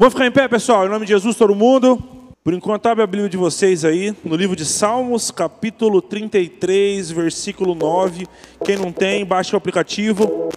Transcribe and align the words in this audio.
Vamos 0.00 0.14
ficar 0.14 0.26
em 0.26 0.32
pé, 0.32 0.48
pessoal, 0.48 0.86
em 0.86 0.88
nome 0.88 1.04
de 1.04 1.12
Jesus, 1.12 1.36
todo 1.36 1.54
mundo. 1.54 1.98
Por 2.42 2.54
enquanto, 2.54 2.86
abre 2.86 3.04
a 3.04 3.06
Bíblia 3.06 3.28
de 3.28 3.36
vocês 3.36 3.84
aí, 3.84 4.16
no 4.24 4.34
livro 4.34 4.56
de 4.56 4.64
Salmos, 4.64 5.30
capítulo 5.30 6.00
33, 6.00 7.10
versículo 7.10 7.74
9. 7.74 8.26
Quem 8.64 8.78
não 8.78 8.92
tem, 8.92 9.26
baixe 9.26 9.54
o 9.54 9.58
aplicativo. 9.58 10.48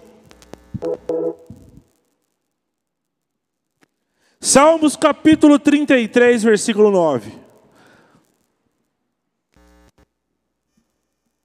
Salmos, 4.40 4.96
capítulo 4.96 5.58
33, 5.58 6.42
versículo 6.42 6.90
9. 6.90 7.30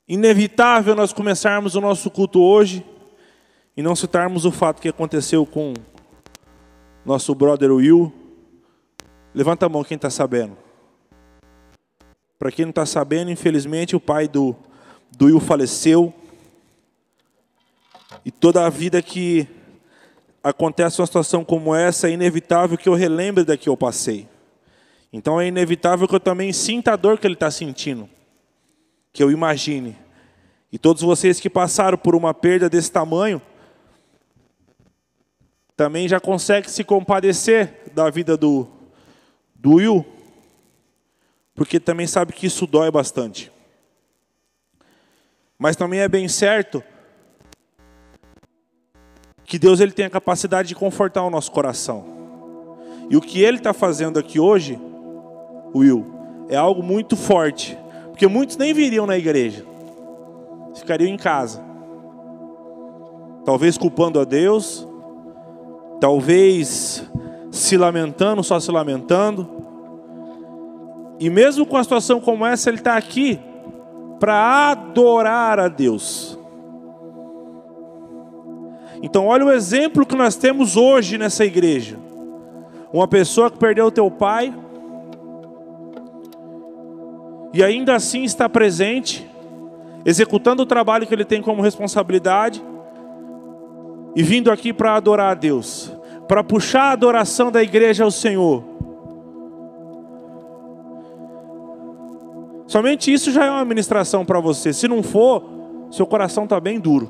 Inevitável 0.08 0.96
nós 0.96 1.12
começarmos 1.12 1.76
o 1.76 1.82
nosso 1.82 2.10
culto 2.10 2.40
hoje 2.40 2.82
e 3.76 3.82
não 3.82 3.94
citarmos 3.94 4.46
o 4.46 4.54
fato 4.54 4.82
que 4.82 4.88
aconteceu 4.88 5.46
com 5.46 5.74
nosso 7.06 7.34
brother 7.34 7.72
Will. 7.72 8.14
Levanta 9.34 9.66
a 9.66 9.70
mão 9.70 9.84
quem 9.84 9.96
está 9.96 10.10
sabendo. 10.10 10.58
Para 12.38 12.52
quem 12.52 12.66
não 12.66 12.70
está 12.70 12.86
sabendo, 12.86 13.32
infelizmente 13.32 13.96
o 13.96 14.00
pai 14.00 14.28
do, 14.28 14.56
do 15.18 15.26
Will 15.26 15.40
faleceu. 15.40 16.14
E 18.24 18.32
toda 18.32 18.66
a 18.66 18.70
vida 18.70 19.02
que 19.02 19.48
acontece 20.44 21.02
uma 21.02 21.06
situação 21.06 21.44
como 21.44 21.76
essa, 21.76 22.08
é 22.08 22.12
inevitável 22.12 22.78
que 22.78 22.88
eu 22.88 22.94
relembre 22.94 23.44
da 23.44 23.58
que 23.58 23.70
eu 23.70 23.76
passei. 23.76 24.28
Então 25.12 25.40
é 25.40 25.48
inevitável 25.48 26.08
que 26.08 26.16
eu 26.16 26.20
também 26.20 26.54
sinta 26.54 26.94
a 26.94 26.96
dor 26.96 27.18
que 27.18 27.28
ele 27.28 27.34
está 27.34 27.50
sentindo. 27.52 28.10
Que 29.12 29.24
eu 29.24 29.32
imagine. 29.32 29.98
E 30.72 30.78
todos 30.78 31.02
vocês 31.02 31.40
que 31.40 31.50
passaram 31.50 31.98
por 31.98 32.16
uma 32.16 32.34
perda 32.34 32.70
desse 32.70 32.92
tamanho, 32.92 33.42
também 35.80 36.10
já 36.10 36.20
consegue 36.20 36.70
se 36.70 36.84
compadecer 36.84 37.90
da 37.96 38.10
vida 38.10 38.36
do, 38.36 38.68
do 39.56 39.76
Will, 39.76 40.06
porque 41.56 41.80
também 41.80 42.06
sabe 42.06 42.34
que 42.34 42.48
isso 42.48 42.68
dói 42.68 42.92
bastante. 42.92 43.50
Mas 45.58 45.78
também 45.78 46.02
é 46.02 46.10
bem 46.10 46.28
certo 46.28 46.84
que 49.46 49.58
Deus 49.58 49.80
ele 49.80 49.94
tem 49.94 50.04
a 50.04 50.10
capacidade 50.10 50.68
de 50.68 50.76
confortar 50.76 51.24
o 51.24 51.30
nosso 51.30 51.50
coração. 51.50 52.04
E 53.10 53.16
o 53.16 53.22
que 53.22 53.42
Ele 53.42 53.56
está 53.56 53.72
fazendo 53.72 54.20
aqui 54.20 54.38
hoje, 54.38 54.78
Will, 55.74 56.06
é 56.50 56.58
algo 56.58 56.84
muito 56.84 57.16
forte, 57.16 57.78
porque 58.10 58.28
muitos 58.28 58.58
nem 58.58 58.74
viriam 58.74 59.08
na 59.08 59.18
igreja, 59.18 59.66
ficariam 60.76 61.08
em 61.08 61.16
casa, 61.16 61.64
talvez 63.46 63.78
culpando 63.78 64.20
a 64.20 64.26
Deus, 64.26 64.89
talvez 66.00 67.04
se 67.52 67.78
lamentando, 67.78 68.44
só 68.44 68.60
se 68.60 68.72
lamentando. 68.72 69.48
E 71.20 71.30
mesmo 71.30 71.66
com 71.66 71.78
a 71.78 71.84
situação 71.84 72.20
como 72.20 72.46
essa, 72.46 72.70
ele 72.70 72.78
está 72.78 72.96
aqui 72.96 73.40
para 74.20 74.72
adorar 74.72 75.60
a 75.60 75.68
Deus. 75.68 76.38
Então, 79.02 79.28
olha 79.28 79.46
o 79.46 79.52
exemplo 79.52 80.06
que 80.06 80.16
nós 80.16 80.36
temos 80.36 80.76
hoje 80.76 81.18
nessa 81.18 81.46
igreja. 81.46 81.98
Uma 82.92 83.08
pessoa 83.08 83.50
que 83.50 83.58
perdeu 83.58 83.86
o 83.86 83.92
teu 83.92 84.10
pai 84.10 84.54
e 87.54 87.64
ainda 87.64 87.96
assim 87.96 88.24
está 88.24 88.48
presente, 88.48 89.28
executando 90.06 90.64
o 90.64 90.66
trabalho 90.66 91.08
que 91.08 91.14
ele 91.14 91.26
tem 91.26 91.42
como 91.42 91.62
responsabilidade 91.62 92.62
e 94.20 94.22
vindo 94.22 94.52
aqui 94.52 94.74
para 94.74 94.96
adorar 94.96 95.32
a 95.32 95.34
Deus, 95.34 95.90
para 96.28 96.44
puxar 96.44 96.90
a 96.90 96.92
adoração 96.92 97.50
da 97.50 97.64
igreja 97.64 98.04
ao 98.04 98.12
Senhor. 98.12 98.66
Somente 102.68 103.14
isso 103.14 103.32
já 103.32 103.46
é 103.46 103.50
uma 103.50 103.64
ministração 103.64 104.26
para 104.26 104.42
você. 104.42 104.74
Se 104.74 104.90
não 104.90 105.02
for, 105.02 105.42
seu 105.90 106.06
coração 106.06 106.44
está 106.44 106.60
bem 106.60 106.82
duro. 106.82 107.10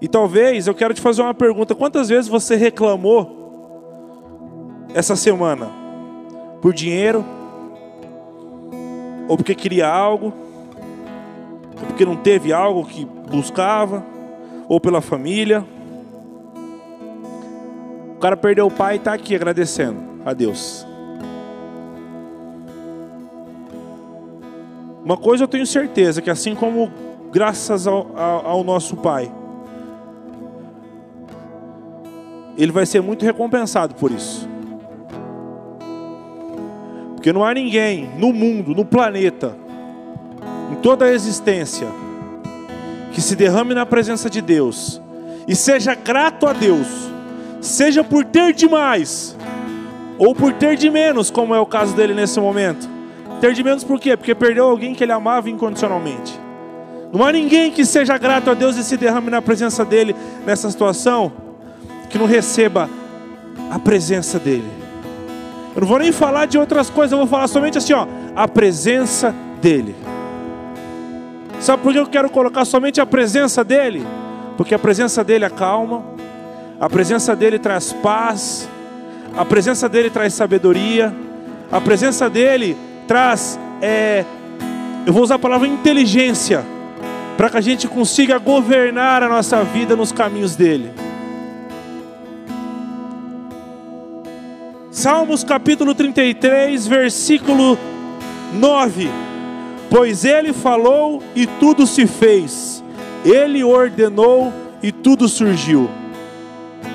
E 0.00 0.06
talvez 0.06 0.68
eu 0.68 0.74
quero 0.76 0.94
te 0.94 1.00
fazer 1.00 1.22
uma 1.22 1.34
pergunta: 1.34 1.74
quantas 1.74 2.08
vezes 2.08 2.28
você 2.28 2.54
reclamou 2.54 3.74
essa 4.94 5.16
semana? 5.16 5.72
Por 6.62 6.72
dinheiro? 6.72 7.24
Ou 9.26 9.36
porque 9.36 9.56
queria 9.56 9.88
algo? 9.88 10.32
Ou 11.80 11.86
porque 11.88 12.04
não 12.04 12.14
teve 12.14 12.52
algo 12.52 12.86
que 12.86 13.04
buscava? 13.04 14.14
Ou 14.68 14.80
pela 14.80 15.00
família. 15.00 15.64
O 18.16 18.18
cara 18.18 18.36
perdeu 18.36 18.66
o 18.66 18.70
pai 18.70 18.94
e 18.94 18.98
está 18.98 19.12
aqui 19.12 19.34
agradecendo 19.34 20.00
a 20.24 20.32
Deus. 20.32 20.86
Uma 25.04 25.16
coisa 25.16 25.44
eu 25.44 25.48
tenho 25.48 25.66
certeza, 25.66 26.20
que 26.20 26.30
assim 26.30 26.54
como 26.54 26.90
graças 27.30 27.86
ao, 27.86 28.10
ao, 28.18 28.46
ao 28.46 28.64
nosso 28.64 28.96
pai, 28.96 29.30
ele 32.56 32.72
vai 32.72 32.86
ser 32.86 33.00
muito 33.02 33.24
recompensado 33.24 33.94
por 33.94 34.10
isso. 34.10 34.48
Porque 37.14 37.32
não 37.32 37.44
há 37.44 37.52
ninguém 37.52 38.10
no 38.18 38.32
mundo, 38.32 38.74
no 38.74 38.84
planeta, 38.84 39.56
em 40.72 40.76
toda 40.76 41.04
a 41.04 41.12
existência, 41.12 41.86
que 43.16 43.22
se 43.22 43.34
derrame 43.34 43.72
na 43.72 43.86
presença 43.86 44.28
de 44.28 44.42
Deus 44.42 45.00
e 45.48 45.56
seja 45.56 45.94
grato 45.94 46.46
a 46.46 46.52
Deus, 46.52 46.86
seja 47.62 48.04
por 48.04 48.26
ter 48.26 48.52
demais 48.52 49.34
ou 50.18 50.34
por 50.34 50.52
ter 50.52 50.76
de 50.76 50.90
menos, 50.90 51.30
como 51.30 51.54
é 51.54 51.58
o 51.58 51.64
caso 51.64 51.96
dele 51.96 52.12
nesse 52.12 52.38
momento. 52.38 52.86
Ter 53.40 53.54
de 53.54 53.64
menos 53.64 53.82
por 53.82 53.98
quê? 53.98 54.18
Porque 54.18 54.34
perdeu 54.34 54.66
alguém 54.66 54.94
que 54.94 55.02
ele 55.02 55.12
amava 55.12 55.48
incondicionalmente. 55.48 56.38
Não 57.10 57.24
há 57.24 57.32
ninguém 57.32 57.70
que 57.70 57.86
seja 57.86 58.18
grato 58.18 58.50
a 58.50 58.54
Deus 58.54 58.76
e 58.76 58.84
se 58.84 58.98
derrame 58.98 59.30
na 59.30 59.40
presença 59.40 59.82
dele 59.82 60.14
nessa 60.44 60.70
situação 60.70 61.32
que 62.10 62.18
não 62.18 62.26
receba 62.26 62.86
a 63.70 63.78
presença 63.78 64.38
dele. 64.38 64.68
Eu 65.74 65.80
não 65.80 65.88
vou 65.88 65.98
nem 65.98 66.12
falar 66.12 66.44
de 66.44 66.58
outras 66.58 66.90
coisas, 66.90 67.12
eu 67.12 67.18
vou 67.18 67.26
falar 67.26 67.48
somente 67.48 67.78
assim, 67.78 67.94
ó, 67.94 68.06
a 68.34 68.46
presença 68.46 69.34
dele. 69.62 69.96
Sabe 71.66 71.82
por 71.82 71.92
que 71.92 71.98
eu 71.98 72.06
quero 72.06 72.30
colocar 72.30 72.64
somente 72.64 73.00
a 73.00 73.04
presença 73.04 73.64
dEle? 73.64 74.06
Porque 74.56 74.72
a 74.72 74.78
presença 74.78 75.24
dEle 75.24 75.44
acalma, 75.44 76.04
a 76.78 76.88
presença 76.88 77.34
dEle 77.34 77.58
traz 77.58 77.92
paz, 77.92 78.68
a 79.36 79.44
presença 79.44 79.88
dEle 79.88 80.08
traz 80.08 80.32
sabedoria, 80.32 81.12
a 81.72 81.80
presença 81.80 82.30
dEle 82.30 82.76
traz, 83.08 83.58
é, 83.82 84.24
eu 85.04 85.12
vou 85.12 85.24
usar 85.24 85.34
a 85.34 85.38
palavra 85.40 85.66
inteligência, 85.66 86.64
para 87.36 87.50
que 87.50 87.56
a 87.56 87.60
gente 87.60 87.88
consiga 87.88 88.38
governar 88.38 89.24
a 89.24 89.28
nossa 89.28 89.64
vida 89.64 89.96
nos 89.96 90.12
caminhos 90.12 90.54
dEle. 90.54 90.92
Salmos 94.92 95.42
capítulo 95.42 95.96
33, 95.96 96.86
versículo 96.86 97.76
9 98.52 99.25
Pois 99.90 100.24
ele 100.24 100.52
falou 100.52 101.22
e 101.34 101.46
tudo 101.46 101.86
se 101.86 102.06
fez, 102.06 102.82
ele 103.24 103.62
ordenou 103.62 104.52
e 104.82 104.90
tudo 104.90 105.28
surgiu. 105.28 105.88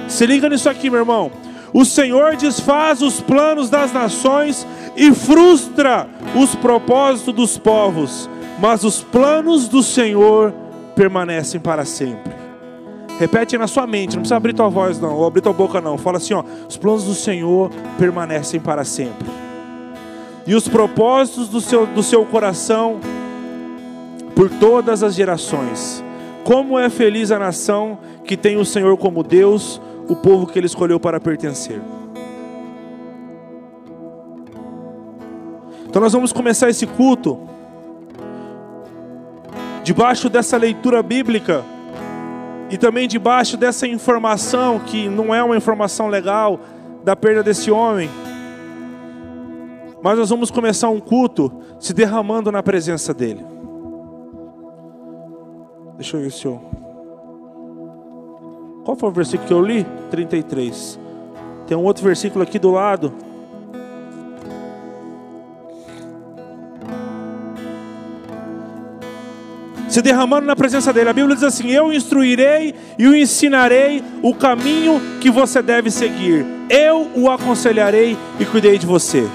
Se 0.08 0.26
liga 0.26 0.50
nisso 0.50 0.70
aqui, 0.70 0.90
meu 0.90 1.00
irmão. 1.00 1.32
O 1.74 1.86
Senhor 1.86 2.36
desfaz 2.36 3.02
os 3.02 3.22
planos 3.22 3.70
das 3.70 3.94
nações 3.94 4.68
e 4.96 5.14
frustra 5.14 6.08
os 6.36 6.54
propósitos 6.54 7.34
dos 7.34 7.58
povos, 7.58 8.30
mas 8.60 8.84
os 8.84 9.02
planos 9.02 9.70
do 9.70 9.82
Senhor 9.82 10.54
permanecem 10.96 11.62
para 11.62 11.86
sempre. 11.86 12.34
Repete 13.18 13.58
na 13.58 13.68
sua 13.68 13.88
mente, 13.88 14.16
não 14.16 14.22
precisa 14.22 14.36
abrir 14.36 14.54
tua 14.54 14.68
voz 14.68 15.00
não, 15.00 15.16
ou 15.16 15.26
abrir 15.26 15.42
tua 15.42 15.54
boca 15.54 15.80
não. 15.80 15.98
Fala 15.98 16.18
assim, 16.18 16.34
ó, 16.34 16.44
os 16.68 16.76
planos 16.76 17.06
do 17.06 17.14
Senhor 17.14 17.72
permanecem 17.98 18.60
para 18.60 18.84
sempre 18.84 19.41
e 20.46 20.56
os 20.56 20.68
propósitos 20.68 21.48
do 21.48 21.62
seu, 21.62 21.86
do 21.86 22.02
seu 22.02 22.26
coração 22.26 23.00
por 24.36 24.50
todas 24.50 25.04
as 25.04 25.14
gerações. 25.14 26.04
Como 26.44 26.80
é 26.80 26.90
feliz 26.90 27.32
a 27.32 27.38
nação 27.38 28.00
que 28.26 28.36
tem 28.36 28.58
o 28.58 28.66
Senhor 28.66 28.98
como 28.98 29.24
Deus, 29.24 29.80
o 30.08 30.16
povo 30.16 30.48
que 30.48 30.58
ele 30.58 30.66
escolheu 30.66 31.00
para 31.00 31.20
pertencer. 31.20 31.80
Então 35.88 36.02
nós 36.02 36.14
vamos 36.14 36.32
começar 36.32 36.70
esse 36.70 36.88
culto 36.88 37.38
debaixo 39.84 40.30
dessa 40.30 40.56
leitura 40.58 41.04
bíblica 41.04 41.64
e 42.70 42.78
também 42.78 43.08
debaixo 43.08 43.58
dessa 43.58 43.86
informação 43.86 44.80
que 44.80 45.10
não 45.10 45.36
é 45.36 45.44
uma 45.44 45.58
informação 45.58 46.08
legal 46.08 46.60
da 47.04 47.16
perda 47.16 47.44
desse 47.44 47.70
homem 47.70 48.10
mas 50.04 50.18
nós 50.18 50.30
vamos 50.30 50.50
começar 50.50 50.90
um 50.90 51.00
culto 51.00 51.52
se 51.80 51.94
derramando 51.94 52.52
na 52.52 52.64
presença 52.64 53.14
dEle. 53.14 53.46
Deixa 55.96 56.18
eu 56.18 56.22
ver 56.22 56.32
se 56.32 56.46
eu. 56.46 56.60
Qual 58.84 58.98
foi 58.98 59.10
o 59.10 59.12
versículo 59.12 59.48
que 59.48 59.54
eu 59.54 59.62
li? 59.62 59.86
33. 60.10 61.00
Tem 61.68 61.78
um 61.78 61.84
outro 61.84 62.04
versículo 62.04 62.44
aqui 62.44 62.58
do 62.58 62.72
lado. 62.72 63.14
se 69.92 70.02
derramando 70.02 70.48
na 70.48 70.56
presença 70.56 70.94
dele. 70.94 71.10
A 71.10 71.14
Bíblia 71.14 71.36
diz 71.36 71.44
assim: 71.44 71.70
Eu 71.70 71.92
instruirei 71.92 72.74
e 72.98 73.08
o 73.08 73.16
ensinarei 73.16 74.02
o 74.24 74.34
caminho 74.34 75.02
que 75.20 75.30
você 75.30 75.62
deve 75.62 75.92
seguir. 75.92 76.46
Eu 76.70 77.12
o 77.14 77.30
aconselharei 77.30 78.18
e 78.40 78.46
cuidei 78.46 78.78
de 78.78 78.86
você. 78.86 79.28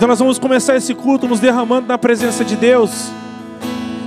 Então 0.00 0.08
nós 0.08 0.18
vamos 0.18 0.38
começar 0.38 0.78
esse 0.78 0.94
culto 0.94 1.28
nos 1.28 1.40
derramando 1.40 1.86
na 1.86 1.98
presença 1.98 2.42
de 2.42 2.56
Deus. 2.56 3.10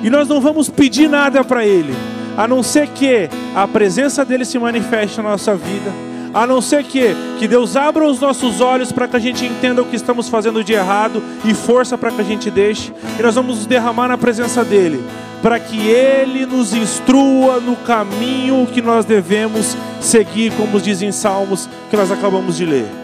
E 0.01 0.09
nós 0.09 0.27
não 0.27 0.41
vamos 0.41 0.67
pedir 0.67 1.07
nada 1.07 1.43
para 1.43 1.67
Ele, 1.67 1.93
a 2.35 2.47
não 2.47 2.63
ser 2.63 2.87
que 2.87 3.29
a 3.53 3.67
presença 3.67 4.25
dele 4.25 4.43
se 4.43 4.57
manifeste 4.57 5.17
na 5.17 5.29
nossa 5.29 5.55
vida 5.55 5.91
a 6.33 6.47
não 6.47 6.59
ser 6.59 6.83
que, 6.83 7.15
que 7.37 7.47
Deus 7.47 7.75
abra 7.75 8.03
os 8.07 8.19
nossos 8.19 8.59
olhos 8.59 8.91
para 8.91 9.07
que 9.07 9.15
a 9.15 9.19
gente 9.19 9.45
entenda 9.45 9.83
o 9.83 9.85
que 9.85 9.95
estamos 9.95 10.29
fazendo 10.29 10.63
de 10.63 10.73
errado 10.73 11.21
e 11.45 11.53
força 11.53 11.95
para 11.95 12.09
que 12.09 12.21
a 12.21 12.23
gente 12.23 12.49
deixe, 12.49 12.91
e 13.19 13.21
nós 13.21 13.35
vamos 13.35 13.57
nos 13.57 13.67
derramar 13.67 14.07
na 14.07 14.17
presença 14.17 14.65
dEle, 14.65 14.99
para 15.43 15.59
que 15.59 15.79
Ele 15.79 16.47
nos 16.47 16.73
instrua 16.73 17.59
no 17.59 17.75
caminho 17.75 18.65
que 18.65 18.81
nós 18.81 19.05
devemos 19.05 19.77
seguir, 20.01 20.51
como 20.53 20.81
dizem 20.81 21.11
Salmos 21.11 21.69
que 21.91 21.95
nós 21.95 22.11
acabamos 22.11 22.57
de 22.57 22.65
ler. 22.65 23.02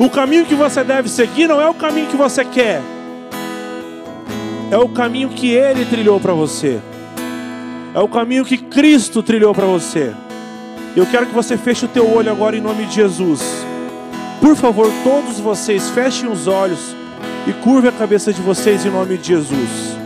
O 0.00 0.08
caminho 0.08 0.46
que 0.46 0.54
você 0.54 0.82
deve 0.82 1.10
seguir 1.10 1.46
não 1.46 1.60
é 1.60 1.68
o 1.68 1.74
caminho 1.74 2.06
que 2.06 2.16
você 2.16 2.42
quer, 2.42 2.80
é 4.70 4.78
o 4.78 4.88
caminho 4.88 5.28
que 5.28 5.50
Ele 5.50 5.84
trilhou 5.84 6.18
para 6.18 6.32
você, 6.32 6.80
é 7.94 8.00
o 8.00 8.08
caminho 8.08 8.42
que 8.42 8.56
Cristo 8.56 9.22
trilhou 9.22 9.54
para 9.54 9.66
você. 9.66 10.14
Eu 10.96 11.04
quero 11.04 11.26
que 11.26 11.34
você 11.34 11.54
feche 11.58 11.84
o 11.84 11.88
teu 11.88 12.10
olho 12.10 12.32
agora 12.32 12.56
em 12.56 12.62
nome 12.62 12.86
de 12.86 12.94
Jesus. 12.94 13.42
Por 14.40 14.56
favor, 14.56 14.90
todos 15.04 15.38
vocês 15.38 15.90
fechem 15.90 16.30
os 16.30 16.48
olhos 16.48 16.96
e 17.46 17.52
curve 17.52 17.88
a 17.88 17.92
cabeça 17.92 18.32
de 18.32 18.40
vocês 18.40 18.86
em 18.86 18.90
nome 18.90 19.18
de 19.18 19.28
Jesus. 19.28 19.98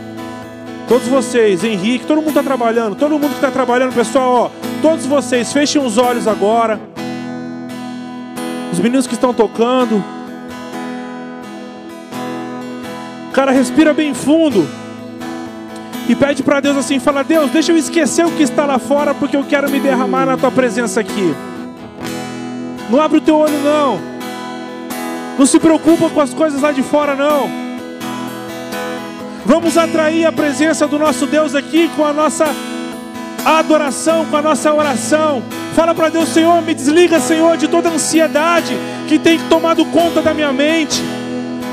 Todos 0.89 1.07
vocês, 1.07 1.63
Henrique, 1.63 2.05
todo 2.05 2.17
mundo 2.17 2.31
está 2.31 2.43
trabalhando, 2.43 2.97
todo 2.97 3.11
mundo 3.11 3.29
que 3.29 3.35
está 3.35 3.49
trabalhando, 3.49 3.95
pessoal, 3.95 4.33
ó, 4.33 4.51
todos 4.81 5.05
vocês 5.05 5.53
fechem 5.53 5.81
os 5.81 5.97
olhos 5.97 6.27
agora. 6.27 6.94
Os 8.75 8.79
meninos 8.81 9.07
que 9.07 9.13
estão 9.13 9.33
tocando. 9.33 10.03
Cara, 13.31 13.53
respira 13.53 13.93
bem 13.93 14.13
fundo 14.13 14.67
e 16.09 16.13
pede 16.13 16.43
para 16.43 16.59
Deus 16.59 16.75
assim: 16.75 16.99
fala, 16.99 17.23
Deus, 17.23 17.49
deixa 17.51 17.71
eu 17.71 17.77
esquecer 17.77 18.25
o 18.25 18.31
que 18.31 18.43
está 18.43 18.65
lá 18.65 18.77
fora, 18.77 19.13
porque 19.13 19.37
eu 19.37 19.45
quero 19.45 19.71
me 19.71 19.79
derramar 19.79 20.25
na 20.25 20.35
tua 20.35 20.51
presença 20.51 20.99
aqui. 20.99 21.33
Não 22.89 23.01
abre 23.01 23.19
o 23.19 23.21
teu 23.21 23.37
olho, 23.37 23.57
não. 23.63 23.97
Não 25.39 25.45
se 25.45 25.57
preocupa 25.57 26.09
com 26.09 26.19
as 26.19 26.33
coisas 26.33 26.61
lá 26.61 26.73
de 26.73 26.83
fora, 26.83 27.15
não. 27.15 27.49
Vamos 29.45 29.77
atrair 29.77 30.25
a 30.25 30.33
presença 30.33 30.85
do 30.85 30.99
nosso 30.99 31.25
Deus 31.25 31.55
aqui 31.55 31.89
com 31.95 32.03
a 32.03 32.11
nossa 32.11 32.53
adoração, 33.45 34.25
com 34.25 34.35
a 34.35 34.41
nossa 34.41 34.73
oração. 34.73 35.43
Fala 35.75 35.93
para 35.93 36.09
Deus, 36.09 36.29
Senhor, 36.29 36.61
me 36.63 36.73
desliga, 36.73 37.19
Senhor, 37.19 37.55
de 37.57 37.67
toda 37.67 37.89
ansiedade 37.89 38.75
que 39.07 39.19
tem 39.19 39.37
tomado 39.47 39.85
conta 39.85 40.21
da 40.21 40.33
minha 40.33 40.51
mente. 40.51 41.03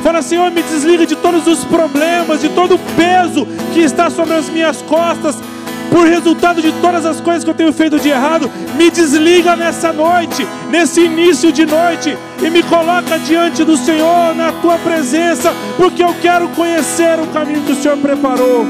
Fala, 0.02 0.20
Senhor, 0.20 0.50
me 0.50 0.62
desliga 0.62 1.06
de 1.06 1.16
todos 1.16 1.46
os 1.46 1.64
problemas, 1.64 2.40
de 2.40 2.48
todo 2.50 2.74
o 2.74 2.78
peso 2.96 3.46
que 3.72 3.80
está 3.80 4.10
sobre 4.10 4.34
as 4.34 4.48
minhas 4.48 4.82
costas, 4.82 5.40
por 5.90 6.06
resultado 6.06 6.60
de 6.60 6.72
todas 6.80 7.06
as 7.06 7.20
coisas 7.20 7.44
que 7.44 7.50
eu 7.50 7.54
tenho 7.54 7.72
feito 7.72 8.00
de 8.00 8.08
errado. 8.08 8.50
Me 8.76 8.90
desliga 8.90 9.54
nessa 9.54 9.92
noite, 9.92 10.46
nesse 10.70 11.02
início 11.02 11.52
de 11.52 11.64
noite, 11.64 12.18
e 12.42 12.50
me 12.50 12.62
coloca 12.64 13.18
diante 13.20 13.62
do 13.62 13.76
Senhor, 13.76 14.34
na 14.34 14.50
tua 14.52 14.76
presença, 14.78 15.54
porque 15.76 16.02
eu 16.02 16.14
quero 16.20 16.48
conhecer 16.48 17.20
o 17.20 17.26
caminho 17.28 17.62
que 17.62 17.72
o 17.72 17.76
Senhor 17.76 17.96
preparou. 17.98 18.66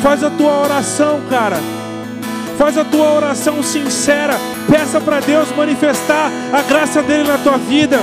Faz 0.00 0.22
a 0.22 0.30
tua 0.30 0.62
oração, 0.62 1.20
cara. 1.28 1.81
Faz 2.62 2.78
a 2.78 2.84
tua 2.84 3.14
oração 3.14 3.60
sincera. 3.60 4.38
Peça 4.70 5.00
para 5.00 5.18
Deus 5.18 5.48
manifestar 5.56 6.30
a 6.52 6.62
graça 6.62 7.02
dele 7.02 7.24
na 7.24 7.36
tua 7.36 7.58
vida. 7.58 7.98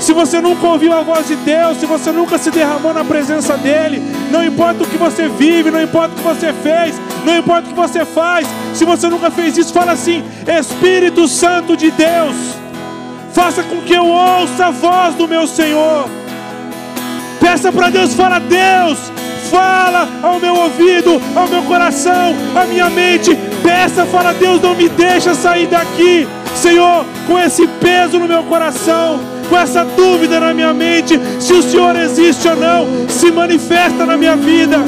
Se 0.00 0.14
você 0.14 0.40
nunca 0.40 0.66
ouviu 0.66 0.90
a 0.90 1.02
voz 1.02 1.28
de 1.28 1.36
Deus, 1.36 1.76
se 1.76 1.84
você 1.84 2.10
nunca 2.12 2.38
se 2.38 2.50
derramou 2.50 2.94
na 2.94 3.04
presença 3.04 3.54
dEle, 3.58 4.02
não 4.30 4.42
importa 4.42 4.84
o 4.84 4.86
que 4.86 4.96
você 4.96 5.28
vive, 5.28 5.70
não 5.70 5.82
importa 5.82 6.14
o 6.14 6.16
que 6.16 6.22
você 6.22 6.50
fez, 6.62 6.98
não 7.26 7.36
importa 7.36 7.68
o 7.68 7.74
que 7.74 7.78
você 7.78 8.06
faz, 8.06 8.48
se 8.72 8.86
você 8.86 9.06
nunca 9.10 9.30
fez 9.30 9.58
isso, 9.58 9.70
fala 9.70 9.92
assim: 9.92 10.24
Espírito 10.58 11.28
Santo 11.28 11.76
de 11.76 11.90
Deus, 11.90 12.34
faça 13.34 13.62
com 13.62 13.82
que 13.82 13.92
eu 13.92 14.06
ouça 14.06 14.68
a 14.68 14.70
voz 14.70 15.14
do 15.14 15.28
meu 15.28 15.46
Senhor. 15.46 16.08
Peça 17.38 17.70
para 17.70 17.90
Deus, 17.90 18.14
fala, 18.14 18.38
Deus, 18.38 19.11
fala 19.52 20.08
ao 20.22 20.40
meu 20.40 20.54
ouvido, 20.54 21.20
ao 21.36 21.46
meu 21.46 21.62
coração, 21.62 22.34
à 22.56 22.64
minha 22.64 22.88
mente. 22.88 23.36
Peça, 23.62 24.06
fala, 24.06 24.32
Deus, 24.32 24.60
não 24.60 24.74
me 24.74 24.88
deixa 24.88 25.34
sair 25.34 25.66
daqui, 25.66 26.26
Senhor, 26.56 27.04
com 27.26 27.38
esse 27.38 27.66
peso 27.66 28.18
no 28.18 28.26
meu 28.26 28.42
coração 28.44 29.20
com 29.52 29.58
essa 29.58 29.84
dúvida 29.84 30.40
na 30.40 30.54
minha 30.54 30.72
mente 30.72 31.20
se 31.38 31.52
o 31.52 31.62
Senhor 31.62 31.94
existe 31.96 32.48
ou 32.48 32.56
não, 32.56 33.06
se 33.06 33.30
manifesta 33.30 34.06
na 34.06 34.16
minha 34.16 34.34
vida. 34.34 34.78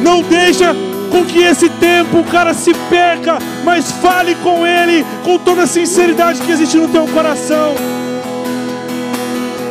Não 0.00 0.22
deixa 0.22 0.74
com 1.10 1.22
que 1.26 1.40
esse 1.40 1.68
tempo 1.68 2.20
o 2.20 2.24
cara 2.24 2.54
se 2.54 2.72
perca, 2.88 3.38
mas 3.62 3.92
fale 3.92 4.34
com 4.36 4.66
ele 4.66 5.04
com 5.22 5.38
toda 5.38 5.64
a 5.64 5.66
sinceridade 5.66 6.40
que 6.40 6.50
existe 6.50 6.78
no 6.78 6.88
teu 6.88 7.06
coração. 7.08 7.74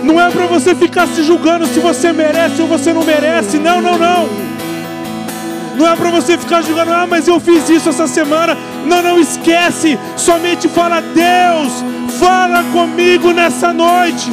Não 0.06 0.22
é 0.22 0.30
para 0.32 0.46
você 0.46 0.74
ficar 0.74 1.08
se 1.08 1.22
julgando 1.24 1.66
se 1.66 1.80
você 1.80 2.14
merece 2.14 2.62
ou 2.62 2.68
você 2.68 2.94
não 2.94 3.04
merece. 3.04 3.58
Não, 3.58 3.82
não, 3.82 3.98
não. 3.98 4.30
Não 5.76 5.86
é 5.86 5.96
para 5.96 6.10
você 6.10 6.38
ficar 6.38 6.62
julgando, 6.62 6.94
ah, 6.94 7.06
mas 7.06 7.28
eu 7.28 7.38
fiz 7.40 7.68
isso 7.68 7.90
essa 7.90 8.08
semana. 8.08 8.58
Não, 8.86 9.02
não 9.02 9.20
esquece. 9.20 10.00
Somente 10.16 10.70
fala, 10.70 11.02
Deus, 11.02 11.84
Fala 12.20 12.64
comigo 12.72 13.32
nessa 13.32 13.74
noite. 13.74 14.32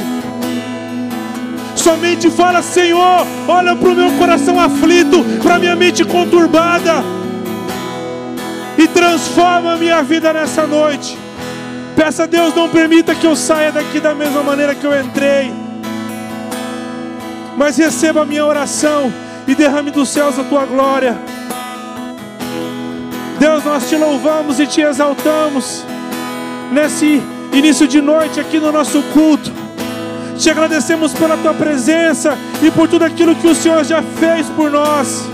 Somente 1.74 2.30
fala, 2.30 2.62
Senhor, 2.62 3.26
olha 3.48 3.74
para 3.74 3.88
o 3.88 3.94
meu 3.94 4.12
coração 4.12 4.60
aflito, 4.60 5.24
para 5.42 5.58
minha 5.58 5.74
mente 5.74 6.04
conturbada, 6.04 7.02
e 8.78 8.86
transforma 8.86 9.72
a 9.72 9.76
minha 9.76 10.00
vida 10.02 10.32
nessa 10.32 10.64
noite. 10.64 11.18
Peça 11.96 12.22
a 12.22 12.26
Deus, 12.26 12.54
não 12.54 12.68
permita 12.68 13.14
que 13.14 13.26
eu 13.26 13.34
saia 13.34 13.72
daqui 13.72 13.98
da 13.98 14.14
mesma 14.14 14.42
maneira 14.42 14.74
que 14.74 14.84
eu 14.84 14.98
entrei, 14.98 15.52
mas 17.56 17.76
receba 17.76 18.22
a 18.22 18.24
minha 18.24 18.44
oração 18.44 19.12
e 19.46 19.54
derrame 19.54 19.90
dos 19.90 20.08
céus 20.08 20.38
a 20.38 20.44
tua 20.44 20.64
glória. 20.64 21.16
Deus, 23.38 23.64
nós 23.64 23.88
te 23.88 23.96
louvamos 23.96 24.60
e 24.60 24.66
te 24.66 24.80
exaltamos 24.80 25.84
nesse 26.70 27.20
início 27.52 27.86
de 27.86 28.00
noite 28.00 28.40
aqui 28.40 28.58
no 28.58 28.70
nosso 28.70 29.02
culto. 29.12 29.52
Te 30.38 30.48
agradecemos 30.48 31.12
pela 31.12 31.36
tua 31.36 31.52
presença 31.52 32.36
e 32.62 32.70
por 32.70 32.88
tudo 32.88 33.04
aquilo 33.04 33.34
que 33.34 33.46
o 33.46 33.54
Senhor 33.54 33.84
já 33.84 34.02
fez 34.02 34.48
por 34.48 34.70
nós. 34.70 35.28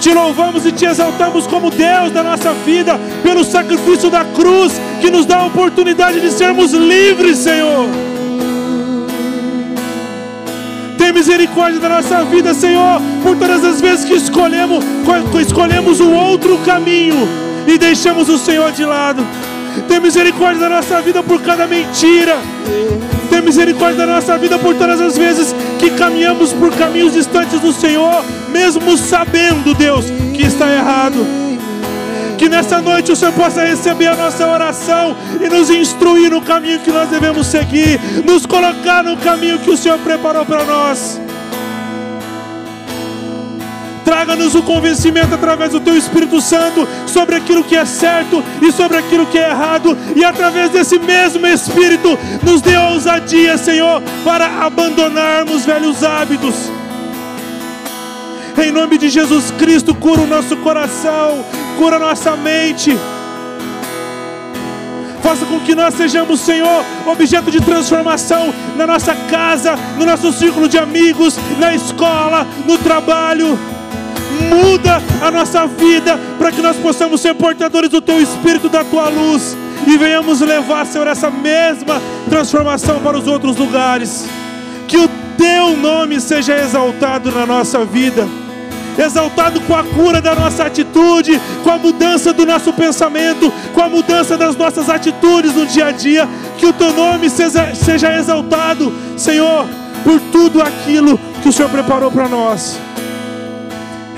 Te 0.00 0.12
louvamos 0.12 0.66
e 0.66 0.72
te 0.72 0.84
exaltamos 0.84 1.46
como 1.46 1.70
Deus 1.70 2.12
da 2.12 2.22
nossa 2.22 2.52
vida, 2.64 2.98
pelo 3.22 3.44
sacrifício 3.44 4.10
da 4.10 4.24
cruz 4.24 4.72
que 5.00 5.10
nos 5.10 5.24
dá 5.26 5.38
a 5.38 5.46
oportunidade 5.46 6.20
de 6.20 6.30
sermos 6.30 6.72
livres, 6.72 7.38
Senhor. 7.38 8.11
Tem 11.12 11.20
misericórdia 11.20 11.78
da 11.78 11.90
nossa 11.90 12.24
vida, 12.24 12.54
Senhor, 12.54 12.98
por 13.22 13.36
todas 13.36 13.62
as 13.62 13.82
vezes 13.82 14.02
que 14.02 14.14
escolhemos, 14.14 14.82
escolhemos 15.42 16.00
o 16.00 16.10
outro 16.10 16.56
caminho 16.64 17.28
e 17.66 17.76
deixamos 17.76 18.30
o 18.30 18.38
Senhor 18.38 18.72
de 18.72 18.82
lado. 18.82 19.22
Tem 19.86 20.00
misericórdia 20.00 20.58
da 20.60 20.70
nossa 20.70 21.02
vida 21.02 21.22
por 21.22 21.42
cada 21.42 21.66
mentira. 21.66 22.38
Tem 23.28 23.42
misericórdia 23.42 24.06
da 24.06 24.14
nossa 24.14 24.38
vida 24.38 24.58
por 24.58 24.74
todas 24.74 25.02
as 25.02 25.18
vezes 25.18 25.54
que 25.78 25.90
caminhamos 25.90 26.54
por 26.54 26.74
caminhos 26.74 27.12
distantes 27.12 27.60
do 27.60 27.74
Senhor, 27.74 28.24
mesmo 28.48 28.96
sabendo, 28.96 29.74
Deus, 29.74 30.06
que 30.32 30.42
está 30.42 30.72
errado. 30.72 31.26
Que 32.42 32.48
nessa 32.48 32.82
noite 32.82 33.12
o 33.12 33.14
Senhor 33.14 33.32
possa 33.34 33.64
receber 33.64 34.08
a 34.08 34.16
nossa 34.16 34.44
oração 34.44 35.16
e 35.40 35.48
nos 35.48 35.70
instruir 35.70 36.28
no 36.28 36.42
caminho 36.42 36.80
que 36.80 36.90
nós 36.90 37.08
devemos 37.08 37.46
seguir, 37.46 38.00
nos 38.24 38.44
colocar 38.46 39.04
no 39.04 39.16
caminho 39.16 39.60
que 39.60 39.70
o 39.70 39.76
Senhor 39.76 39.96
preparou 40.00 40.44
para 40.44 40.64
nós. 40.64 41.20
Traga-nos 44.04 44.56
o 44.56 44.62
convencimento 44.64 45.32
através 45.32 45.70
do 45.70 45.78
Teu 45.78 45.96
Espírito 45.96 46.40
Santo 46.40 46.88
sobre 47.06 47.36
aquilo 47.36 47.62
que 47.62 47.76
é 47.76 47.84
certo 47.84 48.42
e 48.60 48.72
sobre 48.72 48.96
aquilo 48.96 49.24
que 49.24 49.38
é 49.38 49.50
errado, 49.50 49.96
e 50.16 50.24
através 50.24 50.68
desse 50.70 50.98
mesmo 50.98 51.46
Espírito, 51.46 52.18
nos 52.42 52.60
dê 52.60 52.76
ousadia, 52.76 53.56
Senhor, 53.56 54.02
para 54.24 54.64
abandonarmos 54.66 55.64
velhos 55.64 56.02
hábitos. 56.02 56.81
Em 58.62 58.70
nome 58.70 58.96
de 58.96 59.08
Jesus 59.08 59.50
Cristo, 59.58 59.92
cura 59.92 60.20
o 60.20 60.26
nosso 60.26 60.56
coração, 60.58 61.44
cura 61.76 61.96
a 61.96 61.98
nossa 61.98 62.36
mente. 62.36 62.96
Faça 65.20 65.44
com 65.46 65.58
que 65.58 65.74
nós 65.74 65.92
sejamos, 65.94 66.38
Senhor, 66.38 66.84
objeto 67.04 67.50
de 67.50 67.60
transformação 67.60 68.54
na 68.76 68.86
nossa 68.86 69.16
casa, 69.28 69.76
no 69.98 70.06
nosso 70.06 70.32
círculo 70.32 70.68
de 70.68 70.78
amigos, 70.78 71.36
na 71.58 71.74
escola, 71.74 72.46
no 72.64 72.78
trabalho. 72.78 73.58
Muda 74.48 75.02
a 75.20 75.28
nossa 75.32 75.66
vida 75.66 76.16
para 76.38 76.52
que 76.52 76.62
nós 76.62 76.76
possamos 76.76 77.20
ser 77.20 77.34
portadores 77.34 77.90
do 77.90 78.00
Teu 78.00 78.20
Espírito, 78.20 78.68
da 78.68 78.84
Tua 78.84 79.08
luz 79.08 79.56
e 79.88 79.98
venhamos 79.98 80.40
levar, 80.40 80.86
Senhor, 80.86 81.08
essa 81.08 81.32
mesma 81.32 82.00
transformação 82.28 83.00
para 83.00 83.18
os 83.18 83.26
outros 83.26 83.56
lugares. 83.56 84.24
Que 84.86 84.98
o 84.98 85.10
Teu 85.36 85.76
nome 85.76 86.20
seja 86.20 86.56
exaltado 86.56 87.32
na 87.32 87.44
nossa 87.44 87.84
vida 87.84 88.41
exaltado 88.98 89.60
com 89.62 89.74
a 89.74 89.82
cura 89.82 90.20
da 90.20 90.34
nossa 90.34 90.64
atitude, 90.64 91.40
com 91.62 91.70
a 91.70 91.78
mudança 91.78 92.32
do 92.32 92.44
nosso 92.44 92.72
pensamento, 92.72 93.52
com 93.72 93.80
a 93.80 93.88
mudança 93.88 94.36
das 94.36 94.56
nossas 94.56 94.88
atitudes 94.88 95.54
no 95.54 95.66
dia 95.66 95.86
a 95.86 95.92
dia. 95.92 96.28
Que 96.58 96.66
o 96.66 96.72
teu 96.72 96.92
nome 96.92 97.30
seja, 97.30 97.74
seja 97.74 98.14
exaltado, 98.14 98.92
Senhor, 99.16 99.66
por 100.04 100.20
tudo 100.32 100.60
aquilo 100.60 101.18
que 101.42 101.48
o 101.48 101.52
Senhor 101.52 101.68
preparou 101.68 102.10
para 102.10 102.28
nós. 102.28 102.78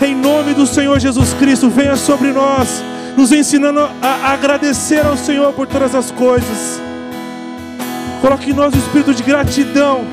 Em 0.03 0.15
nome 0.15 0.55
do 0.55 0.67
Senhor 0.67 0.99
Jesus 0.99 1.33
Cristo, 1.35 1.71
venha 1.71 1.97
sobre 1.97 2.33
nós, 2.33 2.83
nos 3.17 3.33
ensinando 3.33 3.89
a 4.03 4.33
agradecer 4.33 5.07
ao 5.07 5.17
Senhor 5.17 5.53
por 5.53 5.67
todas 5.67 5.95
as 5.95 6.11
coisas. 6.11 6.81
Coloque 8.21 8.51
em 8.51 8.55
nós 8.55 8.75
o 8.75 8.79
espírito 8.79 9.15
de 9.15 9.23
gratidão, 9.23 10.05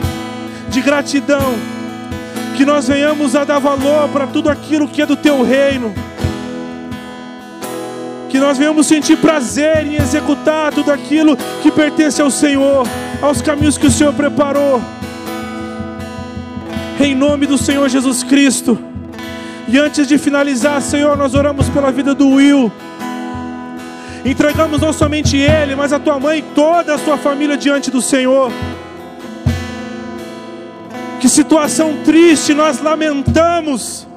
de 0.70 0.82
gratidão 0.82 1.56
que 2.55 2.65
nós 2.65 2.88
venhamos 2.88 3.36
a 3.36 3.43
dar 3.43 3.60
valor 3.60 4.10
para 4.10 4.27
tudo 4.27 4.50
aquilo 4.50 4.88
que 4.88 5.01
é 5.01 5.05
do 5.05 5.15
teu 5.15 5.41
reino, 5.43 5.93
que 8.29 8.39
nós 8.39 8.58
venhamos 8.58 8.88
sentir 8.88 9.17
prazer 9.17 9.86
em 9.86 9.96
executar 9.96 10.74
tudo 10.74 10.91
aquilo 10.91 11.38
que 11.62 11.72
pertence 11.72 12.22
ao 12.22 12.31
Senhor, 12.31 12.88
aos 13.22 13.41
caminhos 13.41 13.77
que 13.77 13.88
o 13.88 13.91
Senhor 13.91 14.13
preparou, 14.13 14.81
em 17.00 17.15
nome 17.15 17.46
do 17.46 17.58
Senhor 17.58 17.89
Jesus 17.89 18.24
Cristo. 18.24 18.77
E 19.67 19.77
antes 19.77 20.08
de 20.08 20.17
finalizar, 20.17 20.81
Senhor, 20.81 21.15
nós 21.15 21.34
oramos 21.34 21.70
pela 21.70 21.91
vida 21.91 22.13
do 22.13 22.29
Will. 22.29 22.72
Entregamos 24.24 24.81
não 24.81 24.93
somente 24.93 25.38
ele, 25.38 25.75
mas 25.75 25.91
a 25.93 26.00
tua 26.00 26.20
mãe 26.20 26.39
e 26.39 26.41
toda 26.41 26.93
a 26.93 26.98
sua 26.98 27.17
família 27.17 27.58
diante 27.58 27.89
do 27.89 28.01
Senhor. 28.01 28.51
Que 31.22 31.30
situação 31.30 32.00
triste 32.04 32.51
nós 32.51 32.82
lamentamos. 32.82 34.08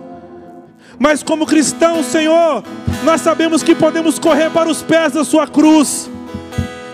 Mas 0.99 1.23
como 1.23 1.45
cristãos, 1.45 2.07
Senhor, 2.07 2.65
nós 3.05 3.21
sabemos 3.21 3.63
que 3.63 3.75
podemos 3.75 4.19
correr 4.19 4.49
para 4.51 4.71
os 4.71 4.81
pés 4.81 5.13
da 5.13 5.23
sua 5.23 5.47
cruz. 5.47 6.11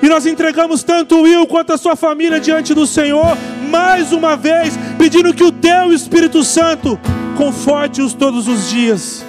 E 0.03 0.09
nós 0.09 0.27
entregamos 0.27 0.83
tanto 0.83 1.15
o 1.15 1.23
Will 1.23 1.47
quanto 1.47 1.73
a 1.73 1.79
sua 1.79 1.95
família 1.95 2.41
diante 2.41 2.75
do 2.75 2.89
Senhor, 2.89 3.39
mais 3.71 4.11
uma 4.11 4.37
vez, 4.37 4.77
pedindo 4.99 5.33
que 5.33 5.45
o 5.45 5.53
teu 5.53 5.93
Espírito 5.93 6.43
Santo 6.43 6.99
conforte-os 7.37 8.13
todos 8.13 8.49
os 8.49 8.69
dias, 8.69 9.25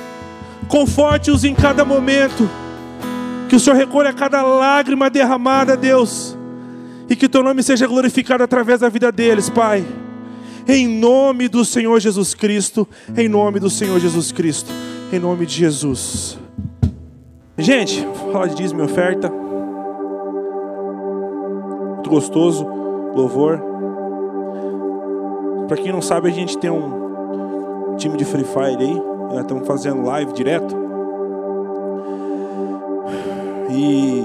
conforte-os 0.68 1.44
em 1.44 1.54
cada 1.54 1.86
momento, 1.86 2.50
que 3.48 3.56
o 3.56 3.60
Senhor 3.60 3.76
recolha 3.76 4.12
cada 4.14 4.42
lágrima 4.42 5.12
derramada, 5.12 5.78
Deus, 5.78 6.36
e 7.08 7.16
que 7.16 7.28
o 7.28 7.30
teu 7.30 7.44
nome 7.44 7.62
seja 7.62 7.86
glorificado 7.86 8.44
através 8.44 8.80
da 8.80 8.90
vida 8.90 9.12
deles, 9.12 9.48
Pai 9.48 9.86
em 10.72 10.88
nome 10.88 11.50
do 11.50 11.66
Senhor 11.66 12.00
Jesus 12.00 12.34
Cristo, 12.34 12.88
em 13.18 13.28
nome 13.28 13.60
do 13.60 13.70
Senhor 13.70 14.00
Jesus 14.00 14.32
Cristo, 14.32 14.72
em 15.12 15.20
nome 15.20 15.46
de 15.46 15.54
Jesus. 15.54 16.40
Gente, 17.58 18.08
fala 18.32 18.48
de 18.48 18.56
dízimo 18.56 18.80
e 18.80 18.86
oferta. 18.86 19.30
Muito 21.96 22.10
gostoso, 22.10 22.66
louvor. 23.14 23.62
Para 25.68 25.76
quem 25.76 25.92
não 25.92 26.02
sabe, 26.02 26.30
a 26.30 26.32
gente 26.32 26.58
tem 26.58 26.70
um 26.70 27.96
time 27.98 28.18
de 28.18 28.24
Free 28.24 28.46
Fire 28.46 28.78
aí, 28.78 29.02
estamos 29.42 29.68
fazendo 29.68 30.04
live 30.04 30.32
direto. 30.32 30.74
E 33.70 34.24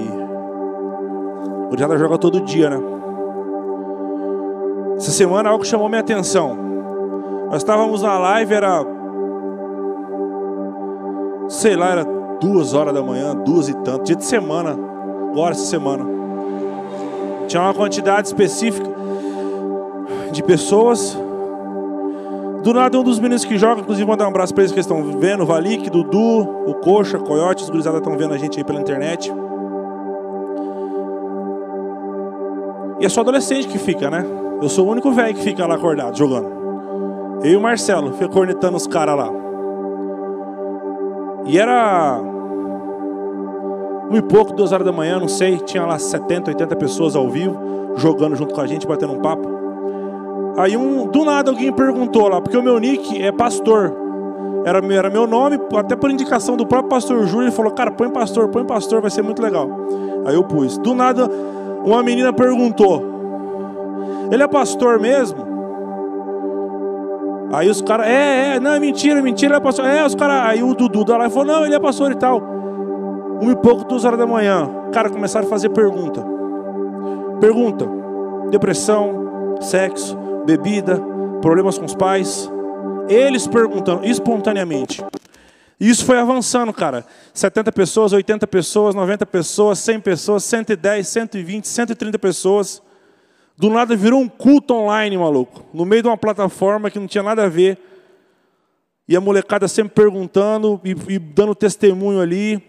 o 1.69 1.75
Diada 1.75 1.97
joga 1.97 2.17
todo 2.17 2.39
dia, 2.39 2.69
né? 2.69 2.96
Essa 4.97 5.11
semana 5.11 5.49
algo 5.49 5.63
chamou 5.63 5.87
minha 5.87 6.01
atenção. 6.01 6.57
Nós 7.51 7.57
estávamos 7.57 8.01
na 8.01 8.17
live, 8.17 8.51
era. 8.51 8.83
Sei 11.47 11.75
lá, 11.75 11.91
era 11.91 12.03
duas 12.41 12.73
horas 12.73 12.93
da 12.95 13.01
manhã, 13.01 13.35
duas 13.35 13.69
e 13.69 13.75
tanto, 13.75 14.05
dia 14.05 14.15
de 14.15 14.25
semana, 14.25 14.77
agora 15.31 15.51
essa 15.51 15.65
semana. 15.65 16.03
Tinha 17.47 17.61
uma 17.61 17.75
quantidade 17.75 18.27
específica 18.27 18.89
de 20.31 20.41
pessoas. 20.43 21.17
Do 22.63 22.73
nada, 22.73 22.99
um 22.99 23.03
dos 23.03 23.19
meninos 23.19 23.45
que 23.45 23.55
joga, 23.55 23.81
inclusive, 23.81 24.05
mandar 24.05 24.25
um 24.25 24.29
abraço 24.29 24.53
para 24.53 24.63
eles 24.63 24.73
que 24.73 24.79
estão 24.79 25.19
vendo: 25.19 25.45
Valik, 25.45 25.91
Dudu, 25.91 26.41
o 26.65 26.73
Coxa, 26.81 27.19
Coyote, 27.19 27.63
os 27.63 27.69
gurizadas 27.69 27.99
estão 27.99 28.17
vendo 28.17 28.33
a 28.33 28.37
gente 28.37 28.57
aí 28.57 28.63
pela 28.63 28.81
internet. 28.81 29.31
E 32.99 33.05
é 33.05 33.09
só 33.09 33.21
adolescente 33.21 33.67
que 33.67 33.77
fica, 33.77 34.09
né? 34.09 34.25
Eu 34.61 34.69
sou 34.69 34.87
o 34.87 34.91
único 34.91 35.11
velho 35.11 35.35
que 35.35 35.41
fica 35.41 35.65
lá 35.67 35.75
acordado, 35.75 36.17
jogando. 36.17 36.57
Eu 37.43 37.51
e 37.51 37.55
o 37.55 37.61
Marcelo, 37.61 38.13
fica 38.13 38.27
cornetando 38.27 38.75
os 38.75 38.87
caras 38.87 39.15
lá. 39.15 39.29
E 41.45 41.57
era 41.57 42.19
um 44.09 44.15
e 44.15 44.21
pouco, 44.21 44.53
duas 44.53 44.71
horas 44.71 44.85
da 44.85 44.91
manhã, 44.91 45.19
não 45.19 45.27
sei. 45.27 45.57
Tinha 45.57 45.85
lá 45.85 45.99
70, 45.99 46.51
80 46.51 46.75
pessoas 46.75 47.15
ao 47.15 47.29
vivo, 47.29 47.57
jogando 47.95 48.35
junto 48.35 48.53
com 48.53 48.61
a 48.61 48.67
gente, 48.67 48.87
batendo 48.87 49.13
um 49.13 49.19
papo. 49.19 49.47
Aí 50.57 50.75
um, 50.75 51.05
do 51.07 51.23
nada 51.23 51.51
alguém 51.51 51.71
perguntou 51.71 52.27
lá, 52.27 52.41
porque 52.41 52.57
o 52.57 52.63
meu 52.63 52.79
nick 52.79 53.21
é 53.21 53.31
pastor. 53.31 53.93
Era, 54.65 54.79
era 54.93 55.09
meu 55.09 55.27
nome, 55.27 55.59
até 55.75 55.95
por 55.95 56.09
indicação 56.09 56.57
do 56.57 56.65
próprio 56.65 56.89
pastor 56.89 57.25
Júlio, 57.27 57.45
ele 57.45 57.51
falou, 57.51 57.71
cara, 57.71 57.91
põe 57.91 58.09
pastor, 58.09 58.49
põe 58.49 58.65
pastor, 58.65 59.01
vai 59.01 59.11
ser 59.11 59.21
muito 59.21 59.41
legal. 59.41 59.69
Aí 60.25 60.33
eu 60.33 60.43
pus. 60.43 60.77
Do 60.79 60.95
nada, 60.95 61.29
uma 61.85 62.01
menina 62.01 62.33
perguntou, 62.33 63.16
ele 64.31 64.43
é 64.43 64.47
pastor 64.47 64.99
mesmo? 64.99 65.45
Aí 67.53 67.69
os 67.69 67.81
caras, 67.81 68.07
é, 68.07 68.55
é, 68.55 68.59
não, 68.59 68.71
é 68.73 68.79
mentira, 68.79 69.21
mentira, 69.21 69.53
ele 69.53 69.57
é 69.57 69.63
pastor. 69.63 69.85
É, 69.85 70.05
os 70.05 70.15
caras, 70.15 70.49
aí 70.49 70.61
o 70.61 70.73
Dudu 70.73 71.05
da 71.05 71.17
lá 71.17 71.29
falou, 71.29 71.45
não, 71.45 71.65
ele 71.65 71.75
é 71.75 71.79
pastor 71.79 72.11
e 72.11 72.15
tal. 72.15 72.41
Um 73.41 73.51
e 73.51 73.55
pouco, 73.55 73.85
duas 73.85 74.03
horas 74.03 74.19
da 74.19 74.25
manhã, 74.25 74.69
cara 74.91 75.09
começaram 75.09 75.45
a 75.45 75.49
fazer 75.49 75.69
pergunta. 75.69 76.25
Pergunta: 77.39 77.87
depressão, 78.49 79.57
sexo, 79.61 80.17
bebida, 80.45 80.99
problemas 81.41 81.77
com 81.77 81.85
os 81.85 81.95
pais. 81.95 82.51
Eles 83.07 83.47
perguntando 83.47 84.05
espontaneamente. 84.05 85.05
Isso 85.79 86.03
foi 86.03 86.17
avançando, 86.17 86.73
cara. 86.73 87.05
70 87.33 87.71
pessoas, 87.71 88.11
80 88.11 88.47
pessoas, 88.47 88.95
90 88.95 89.25
pessoas, 89.27 89.79
100 89.79 89.99
pessoas, 89.99 90.43
110, 90.43 91.07
120, 91.07 91.67
130 91.67 92.19
pessoas. 92.19 92.81
Do 93.57 93.71
nada 93.71 93.95
virou 93.95 94.21
um 94.21 94.29
culto 94.29 94.75
online, 94.75 95.17
maluco. 95.17 95.65
No 95.73 95.83
meio 95.83 96.03
de 96.03 96.07
uma 96.07 96.17
plataforma 96.17 96.91
que 96.91 96.99
não 96.99 97.07
tinha 97.07 97.23
nada 97.23 97.45
a 97.45 97.49
ver. 97.49 97.79
E 99.07 99.15
a 99.15 99.21
molecada 99.21 99.67
sempre 99.67 99.95
perguntando 99.95 100.79
e, 100.83 100.91
e 101.13 101.17
dando 101.17 101.55
testemunho 101.55 102.21
ali. 102.21 102.61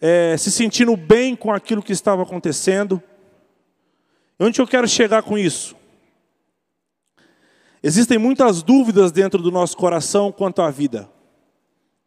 É, 0.00 0.36
se 0.36 0.50
sentindo 0.52 0.96
bem 0.96 1.34
com 1.34 1.52
aquilo 1.52 1.82
que 1.82 1.92
estava 1.92 2.22
acontecendo. 2.22 3.02
Onde 4.38 4.60
eu 4.60 4.66
quero 4.66 4.86
chegar 4.86 5.22
com 5.24 5.36
isso? 5.36 5.74
Existem 7.82 8.16
muitas 8.16 8.62
dúvidas 8.62 9.10
dentro 9.10 9.42
do 9.42 9.50
nosso 9.50 9.76
coração 9.76 10.30
quanto 10.30 10.62
à 10.62 10.70
vida. 10.70 11.10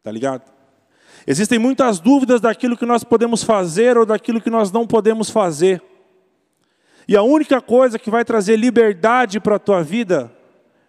Tá 0.02 0.10
ligado? 0.10 0.50
Existem 1.26 1.58
muitas 1.58 1.98
dúvidas 1.98 2.40
daquilo 2.40 2.78
que 2.78 2.86
nós 2.86 3.04
podemos 3.04 3.42
fazer 3.42 3.98
ou 3.98 4.06
daquilo 4.06 4.40
que 4.40 4.48
nós 4.48 4.72
não 4.72 4.86
podemos 4.86 5.28
fazer. 5.28 5.82
E 7.08 7.16
a 7.16 7.22
única 7.22 7.60
coisa 7.60 7.98
que 7.98 8.10
vai 8.10 8.24
trazer 8.24 8.56
liberdade 8.56 9.38
para 9.38 9.56
a 9.56 9.60
tua 9.60 9.82
vida, 9.82 10.32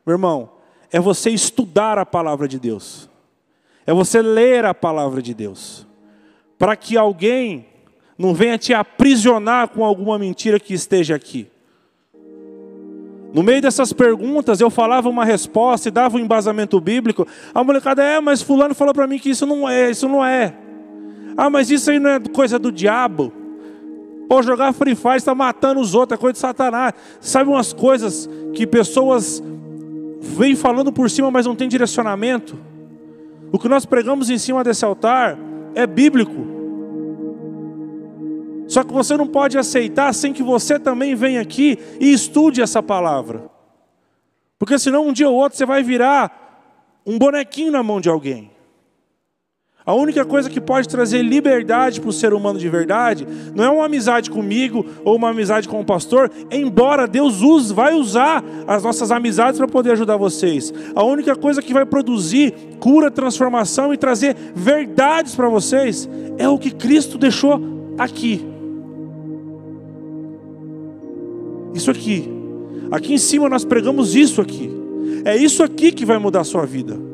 meu 0.05 0.15
irmão, 0.15 0.49
é 0.91 0.99
você 0.99 1.29
estudar 1.29 1.97
a 1.97 2.05
palavra 2.05 2.47
de 2.47 2.59
Deus. 2.59 3.09
É 3.85 3.93
você 3.93 4.21
ler 4.21 4.65
a 4.65 4.73
palavra 4.73 5.21
de 5.21 5.33
Deus. 5.33 5.85
Para 6.57 6.75
que 6.75 6.97
alguém 6.97 7.67
não 8.17 8.33
venha 8.33 8.57
te 8.57 8.73
aprisionar 8.73 9.69
com 9.69 9.85
alguma 9.85 10.17
mentira 10.17 10.59
que 10.59 10.73
esteja 10.73 11.15
aqui. 11.15 11.47
No 13.33 13.43
meio 13.43 13.61
dessas 13.61 13.93
perguntas, 13.93 14.59
eu 14.59 14.69
falava 14.69 15.09
uma 15.09 15.23
resposta 15.23 15.87
e 15.87 15.91
dava 15.91 16.17
um 16.17 16.19
embasamento 16.19 16.79
bíblico. 16.79 17.27
A 17.53 17.63
molecada, 17.63 18.03
é, 18.03 18.19
mas 18.19 18.41
fulano 18.41 18.73
falou 18.73 18.93
para 18.93 19.05
mim 19.05 19.19
que 19.19 19.29
isso 19.29 19.45
não 19.45 19.69
é, 19.69 19.91
isso 19.91 20.07
não 20.07 20.25
é. 20.25 20.55
Ah, 21.35 21.49
mas 21.49 21.69
isso 21.69 21.91
aí 21.91 21.99
não 21.99 22.09
é 22.09 22.19
coisa 22.19 22.57
do 22.57 22.71
diabo. 22.71 23.31
Pô, 24.27 24.43
jogar 24.43 24.73
Free 24.73 24.95
Fire 24.95 25.15
está 25.15 25.33
matando 25.33 25.79
os 25.79 25.95
outros, 25.95 26.17
é 26.17 26.21
coisa 26.21 26.33
de 26.33 26.39
Satanás. 26.39 26.93
Sabe 27.21 27.49
umas 27.49 27.71
coisas 27.71 28.29
que 28.53 28.67
pessoas 28.67 29.41
vêm 30.19 30.55
falando 30.55 30.91
por 30.91 31.09
cima, 31.09 31.31
mas 31.31 31.45
não 31.45 31.55
tem 31.55 31.69
direcionamento? 31.69 32.57
O 33.51 33.57
que 33.57 33.69
nós 33.69 33.85
pregamos 33.85 34.29
em 34.29 34.37
cima 34.37 34.63
desse 34.63 34.83
altar 34.83 35.37
é 35.73 35.87
bíblico. 35.87 36.57
Só 38.67 38.83
que 38.83 38.91
você 38.91 39.15
não 39.15 39.27
pode 39.27 39.57
aceitar 39.57 40.13
sem 40.13 40.33
que 40.33 40.43
você 40.43 40.77
também 40.77 41.15
venha 41.15 41.39
aqui 41.39 41.79
e 41.99 42.11
estude 42.11 42.61
essa 42.61 42.83
palavra. 42.83 43.49
Porque 44.59 44.77
senão 44.77 45.07
um 45.07 45.13
dia 45.13 45.29
ou 45.29 45.35
outro 45.35 45.57
você 45.57 45.65
vai 45.65 45.83
virar 45.83 47.01
um 47.05 47.17
bonequinho 47.17 47.71
na 47.71 47.81
mão 47.81 48.01
de 48.01 48.09
alguém. 48.09 48.51
A 49.87 49.93
única 49.93 50.25
coisa 50.25 50.49
que 50.49 50.59
pode 50.59 50.89
trazer 50.89 51.21
liberdade 51.21 52.01
para 52.01 52.09
o 52.09 52.13
ser 52.13 52.33
humano 52.33 52.59
de 52.59 52.67
verdade 52.67 53.25
não 53.55 53.63
é 53.63 53.69
uma 53.69 53.85
amizade 53.85 54.29
comigo 54.29 54.85
ou 55.05 55.15
uma 55.15 55.29
amizade 55.29 55.65
com 55.65 55.79
o 55.79 55.85
pastor, 55.85 56.29
embora 56.51 57.07
Deus 57.07 57.39
use, 57.41 57.73
vai 57.73 57.93
usar 57.93 58.43
as 58.67 58.83
nossas 58.83 59.11
amizades 59.11 59.57
para 59.57 59.65
poder 59.65 59.91
ajudar 59.91 60.17
vocês. 60.17 60.73
A 60.93 61.01
única 61.05 61.37
coisa 61.37 61.61
que 61.61 61.73
vai 61.73 61.85
produzir 61.85 62.53
cura, 62.81 63.09
transformação 63.09 63.93
e 63.93 63.97
trazer 63.97 64.35
verdades 64.53 65.33
para 65.35 65.47
vocês 65.47 66.09
é 66.37 66.49
o 66.49 66.59
que 66.59 66.71
Cristo 66.71 67.17
deixou 67.17 67.57
aqui. 67.97 68.45
Isso 71.73 71.89
aqui. 71.89 72.29
Aqui 72.91 73.13
em 73.13 73.17
cima 73.17 73.47
nós 73.47 73.63
pregamos 73.63 74.17
isso 74.17 74.41
aqui. 74.41 74.69
É 75.23 75.37
isso 75.37 75.63
aqui 75.63 75.93
que 75.93 76.05
vai 76.05 76.17
mudar 76.17 76.41
a 76.41 76.43
sua 76.43 76.65
vida. 76.65 77.06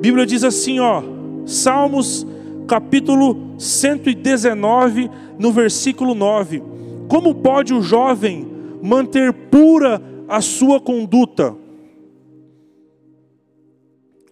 Bíblia 0.00 0.26
diz 0.26 0.44
assim, 0.44 0.78
ó, 0.80 1.02
Salmos 1.46 2.26
capítulo 2.66 3.54
119, 3.58 5.10
no 5.38 5.52
versículo 5.52 6.14
9: 6.14 6.62
Como 7.08 7.34
pode 7.34 7.72
o 7.72 7.80
jovem 7.80 8.46
manter 8.82 9.32
pura 9.32 10.02
a 10.28 10.40
sua 10.40 10.80
conduta? 10.80 11.56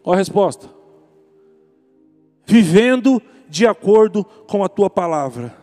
Olha 0.02 0.16
a 0.16 0.18
resposta: 0.18 0.68
vivendo 2.44 3.22
de 3.48 3.66
acordo 3.66 4.24
com 4.46 4.64
a 4.64 4.68
tua 4.68 4.90
palavra. 4.90 5.56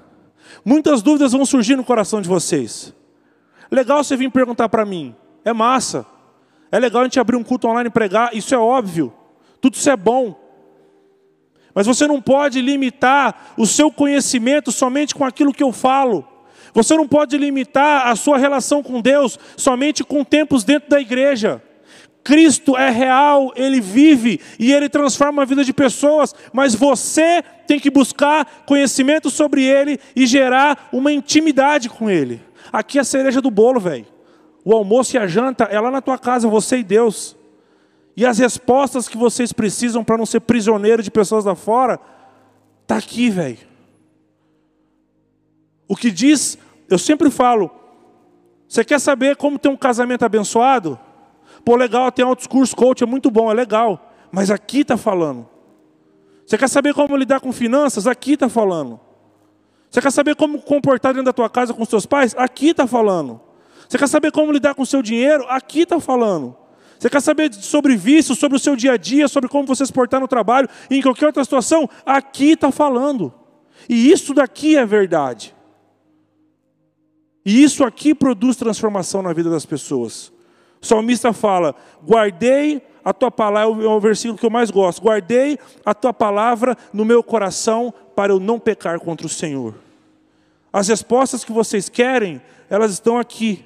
Muitas 0.65 1.01
dúvidas 1.01 1.33
vão 1.33 1.45
surgir 1.45 1.75
no 1.75 1.83
coração 1.83 2.21
de 2.21 2.27
vocês. 2.27 2.93
Legal 3.69 4.03
você 4.03 4.17
vir 4.17 4.31
perguntar 4.31 4.67
para 4.69 4.85
mim, 4.85 5.15
é 5.45 5.53
massa. 5.53 6.05
É 6.71 6.79
legal 6.79 7.01
a 7.01 7.03
gente 7.05 7.19
abrir 7.19 7.35
um 7.35 7.43
culto 7.43 7.67
online 7.67 7.87
e 7.87 7.91
pregar, 7.91 8.35
isso 8.35 8.55
é 8.55 8.57
óbvio. 8.57 9.13
Tudo 9.61 9.75
isso 9.75 9.89
é 9.89 9.95
bom. 9.95 10.35
Mas 11.73 11.87
você 11.87 12.05
não 12.07 12.21
pode 12.21 12.59
limitar 12.59 13.53
o 13.57 13.65
seu 13.65 13.91
conhecimento 13.91 14.71
somente 14.71 15.15
com 15.15 15.23
aquilo 15.23 15.53
que 15.53 15.63
eu 15.63 15.71
falo. 15.71 16.27
Você 16.73 16.95
não 16.95 17.07
pode 17.07 17.37
limitar 17.37 18.07
a 18.07 18.15
sua 18.15 18.37
relação 18.37 18.81
com 18.81 19.01
Deus 19.01 19.37
somente 19.55 20.03
com 20.03 20.23
tempos 20.23 20.63
dentro 20.63 20.89
da 20.89 20.99
igreja. 20.99 21.61
Cristo 22.23 22.77
é 22.77 22.89
real, 22.89 23.51
ele 23.55 23.81
vive 23.81 24.39
e 24.59 24.71
ele 24.71 24.87
transforma 24.87 25.41
a 25.41 25.45
vida 25.45 25.63
de 25.63 25.73
pessoas, 25.73 26.35
mas 26.53 26.75
você 26.75 27.43
tem 27.65 27.79
que 27.79 27.89
buscar 27.89 28.63
conhecimento 28.65 29.29
sobre 29.29 29.63
ele 29.63 29.99
e 30.15 30.27
gerar 30.27 30.89
uma 30.93 31.11
intimidade 31.11 31.89
com 31.89 32.09
ele. 32.09 32.41
Aqui 32.71 32.99
é 32.99 33.01
a 33.01 33.05
cereja 33.05 33.41
do 33.41 33.49
bolo, 33.49 33.79
velho. 33.79 34.05
O 34.63 34.75
almoço 34.75 35.15
e 35.15 35.19
a 35.19 35.25
janta 35.25 35.63
é 35.65 35.79
lá 35.79 35.89
na 35.89 36.01
tua 36.01 36.17
casa, 36.17 36.47
você 36.47 36.77
e 36.77 36.83
Deus. 36.83 37.35
E 38.15 38.25
as 38.25 38.37
respostas 38.37 39.07
que 39.07 39.17
vocês 39.17 39.53
precisam 39.53 40.03
para 40.03 40.17
não 40.17 40.25
ser 40.25 40.41
prisioneiro 40.41 41.01
de 41.01 41.09
pessoas 41.09 41.45
lá 41.45 41.55
fora, 41.55 41.99
tá 42.85 42.97
aqui, 42.97 43.29
velho. 43.29 43.57
O 45.87 45.95
que 45.95 46.11
diz, 46.11 46.57
eu 46.89 46.97
sempre 46.97 47.29
falo, 47.29 47.71
você 48.67 48.83
quer 48.83 48.99
saber 48.99 49.35
como 49.35 49.59
ter 49.59 49.69
um 49.69 49.77
casamento 49.77 50.23
abençoado? 50.23 50.99
Pô, 51.65 51.75
legal, 51.75 52.11
tem 52.11 52.23
autodiscurso 52.23 52.75
coach, 52.75 53.03
é 53.03 53.05
muito 53.05 53.29
bom, 53.29 53.51
é 53.51 53.53
legal. 53.53 54.11
Mas 54.31 54.49
aqui 54.49 54.79
está 54.79 54.95
falando. 54.97 55.47
Você 56.45 56.57
quer 56.57 56.69
saber 56.69 56.93
como 56.93 57.15
lidar 57.15 57.39
com 57.39 57.51
finanças? 57.51 58.07
Aqui 58.07 58.33
está 58.33 58.49
falando. 58.49 58.99
Você 59.89 60.01
quer 60.01 60.11
saber 60.11 60.35
como 60.35 60.61
comportar 60.61 61.13
dentro 61.13 61.25
da 61.25 61.33
tua 61.33 61.49
casa 61.49 61.73
com 61.73 61.83
os 61.83 61.89
seus 61.89 62.05
pais? 62.05 62.33
Aqui 62.37 62.69
está 62.69 62.87
falando. 62.87 63.41
Você 63.87 63.97
quer 63.97 64.07
saber 64.07 64.31
como 64.31 64.51
lidar 64.51 64.73
com 64.73 64.83
o 64.83 64.85
seu 64.85 65.01
dinheiro? 65.01 65.45
Aqui 65.49 65.81
está 65.81 65.99
falando. 65.99 66.55
Você 67.01 67.09
quer 67.09 67.19
saber 67.19 67.51
sobre 67.51 67.95
vício, 67.95 68.35
sobre 68.35 68.57
o 68.57 68.59
seu 68.59 68.75
dia 68.75 68.91
a 68.91 68.97
dia, 68.97 69.27
sobre 69.27 69.49
como 69.49 69.65
você 69.65 69.83
se 69.83 69.91
portar 69.91 70.21
no 70.21 70.27
trabalho, 70.27 70.69
em 70.87 71.01
qualquer 71.01 71.25
outra 71.25 71.43
situação? 71.43 71.89
Aqui 72.05 72.51
está 72.51 72.71
falando. 72.71 73.33
E 73.89 74.11
isso 74.11 74.35
daqui 74.35 74.77
é 74.77 74.85
verdade. 74.85 75.55
E 77.43 77.63
isso 77.63 77.83
aqui 77.83 78.13
produz 78.13 78.55
transformação 78.55 79.23
na 79.23 79.33
vida 79.33 79.49
das 79.49 79.65
pessoas. 79.65 80.31
O 80.79 80.85
salmista 80.85 81.33
fala: 81.33 81.73
guardei 82.07 82.83
a 83.03 83.11
tua 83.11 83.31
palavra, 83.31 83.83
é 83.83 83.87
o 83.87 83.99
versículo 83.99 84.37
que 84.37 84.45
eu 84.45 84.51
mais 84.51 84.69
gosto. 84.69 85.01
Guardei 85.01 85.57
a 85.83 85.95
tua 85.95 86.13
palavra 86.13 86.77
no 86.93 87.03
meu 87.03 87.23
coração 87.23 87.91
para 88.15 88.31
eu 88.31 88.39
não 88.39 88.59
pecar 88.59 88.99
contra 88.99 89.25
o 89.25 89.29
Senhor. 89.29 89.73
As 90.71 90.87
respostas 90.87 91.43
que 91.43 91.51
vocês 91.51 91.89
querem, 91.89 92.39
elas 92.69 92.91
estão 92.91 93.17
aqui. 93.17 93.65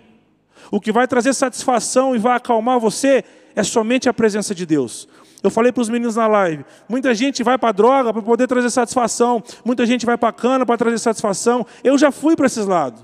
O 0.71 0.79
que 0.79 0.91
vai 0.91 1.07
trazer 1.07 1.33
satisfação 1.33 2.15
e 2.15 2.19
vai 2.19 2.35
acalmar 2.35 2.79
você 2.79 3.23
é 3.55 3.63
somente 3.63 4.09
a 4.09 4.13
presença 4.13 4.53
de 4.53 4.65
Deus. 4.65 5.07
Eu 5.41 5.51
falei 5.51 5.71
para 5.71 5.81
os 5.81 5.89
meninos 5.89 6.15
na 6.15 6.27
live: 6.27 6.65
muita 6.89 7.13
gente 7.13 7.43
vai 7.43 7.57
para 7.57 7.69
a 7.69 7.71
droga 7.71 8.11
para 8.11 8.21
poder 8.21 8.47
trazer 8.47 8.69
satisfação, 8.69 9.43
muita 9.63 9.85
gente 9.85 10.05
vai 10.05 10.17
para 10.17 10.29
a 10.29 10.33
cana 10.33 10.65
para 10.65 10.77
trazer 10.77 10.97
satisfação. 10.97 11.65
Eu 11.83 11.97
já 11.97 12.11
fui 12.11 12.35
para 12.35 12.47
esses 12.47 12.65
lados. 12.65 13.03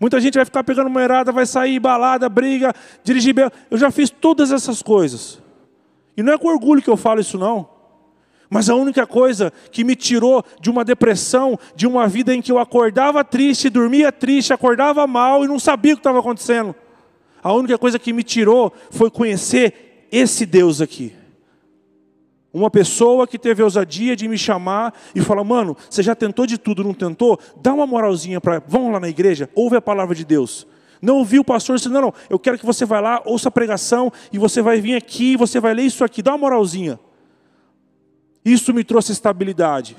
Muita 0.00 0.20
gente 0.20 0.34
vai 0.34 0.44
ficar 0.44 0.62
pegando 0.62 0.88
moerada, 0.88 1.32
vai 1.32 1.44
sair, 1.44 1.80
balada, 1.80 2.28
briga, 2.28 2.72
dirigir. 3.02 3.34
Eu 3.70 3.76
já 3.76 3.90
fiz 3.90 4.10
todas 4.10 4.52
essas 4.52 4.80
coisas. 4.80 5.40
E 6.16 6.22
não 6.22 6.32
é 6.32 6.38
com 6.38 6.48
orgulho 6.48 6.80
que 6.80 6.90
eu 6.90 6.96
falo 6.96 7.20
isso, 7.20 7.36
não. 7.36 7.77
Mas 8.50 8.70
a 8.70 8.74
única 8.74 9.06
coisa 9.06 9.52
que 9.70 9.84
me 9.84 9.94
tirou 9.94 10.42
de 10.60 10.70
uma 10.70 10.84
depressão, 10.84 11.58
de 11.74 11.86
uma 11.86 12.08
vida 12.08 12.34
em 12.34 12.40
que 12.40 12.50
eu 12.50 12.58
acordava 12.58 13.22
triste, 13.22 13.68
dormia 13.68 14.10
triste, 14.10 14.52
acordava 14.52 15.06
mal 15.06 15.44
e 15.44 15.48
não 15.48 15.58
sabia 15.58 15.92
o 15.92 15.96
que 15.96 16.00
estava 16.00 16.20
acontecendo. 16.20 16.74
A 17.42 17.52
única 17.52 17.76
coisa 17.76 17.98
que 17.98 18.12
me 18.12 18.22
tirou 18.22 18.72
foi 18.90 19.10
conhecer 19.10 20.06
esse 20.10 20.46
Deus 20.46 20.80
aqui. 20.80 21.12
Uma 22.52 22.70
pessoa 22.70 23.26
que 23.26 23.38
teve 23.38 23.60
a 23.60 23.66
ousadia 23.66 24.16
de 24.16 24.26
me 24.26 24.38
chamar 24.38 24.94
e 25.14 25.20
falar: 25.20 25.44
Mano, 25.44 25.76
você 25.88 26.02
já 26.02 26.14
tentou 26.14 26.46
de 26.46 26.56
tudo, 26.56 26.82
não 26.82 26.94
tentou? 26.94 27.38
Dá 27.60 27.74
uma 27.74 27.86
moralzinha 27.86 28.40
para. 28.40 28.62
Vamos 28.66 28.92
lá 28.92 28.98
na 28.98 29.08
igreja, 29.08 29.50
ouve 29.54 29.76
a 29.76 29.82
palavra 29.82 30.14
de 30.14 30.24
Deus. 30.24 30.66
Não 31.00 31.18
ouviu 31.18 31.42
o 31.42 31.44
pastor 31.44 31.76
disse: 31.76 31.90
Não, 31.90 32.00
não, 32.00 32.14
eu 32.30 32.38
quero 32.38 32.58
que 32.58 32.64
você 32.64 32.86
vá 32.86 32.98
lá, 33.00 33.22
ouça 33.26 33.50
a 33.50 33.52
pregação 33.52 34.10
e 34.32 34.38
você 34.38 34.62
vai 34.62 34.80
vir 34.80 34.96
aqui, 34.96 35.36
você 35.36 35.60
vai 35.60 35.74
ler 35.74 35.82
isso 35.82 36.02
aqui, 36.02 36.22
dá 36.22 36.32
uma 36.32 36.38
moralzinha. 36.38 36.98
Isso 38.52 38.72
me 38.72 38.82
trouxe 38.82 39.12
estabilidade. 39.12 39.94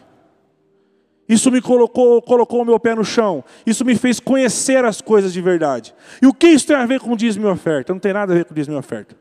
Isso 1.28 1.52
me 1.52 1.62
colocou, 1.62 2.20
colocou 2.24 2.64
o 2.64 2.66
meu 2.66 2.80
pé 2.80 2.96
no 2.96 3.06
chão. 3.06 3.44
Isso 3.64 3.86
me 3.86 3.96
fez 3.96 4.20
conhecer 4.20 4.84
as 4.84 5.00
coisas 5.00 5.32
de 5.32 5.40
verdade. 5.40 5.94
E 6.20 6.26
o 6.26 6.34
que 6.34 6.48
isso 6.48 6.66
tem 6.66 6.76
a 6.76 6.88
ver 6.88 7.00
com 7.00 7.16
dízimo 7.16 7.48
e 7.48 7.52
oferta? 7.52 7.94
Não 7.94 8.00
tem 8.00 8.12
nada 8.12 8.34
a 8.34 8.36
ver 8.36 8.46
com 8.46 8.54
dízimo 8.56 8.76
e 8.76 8.80
oferta. 8.80 9.16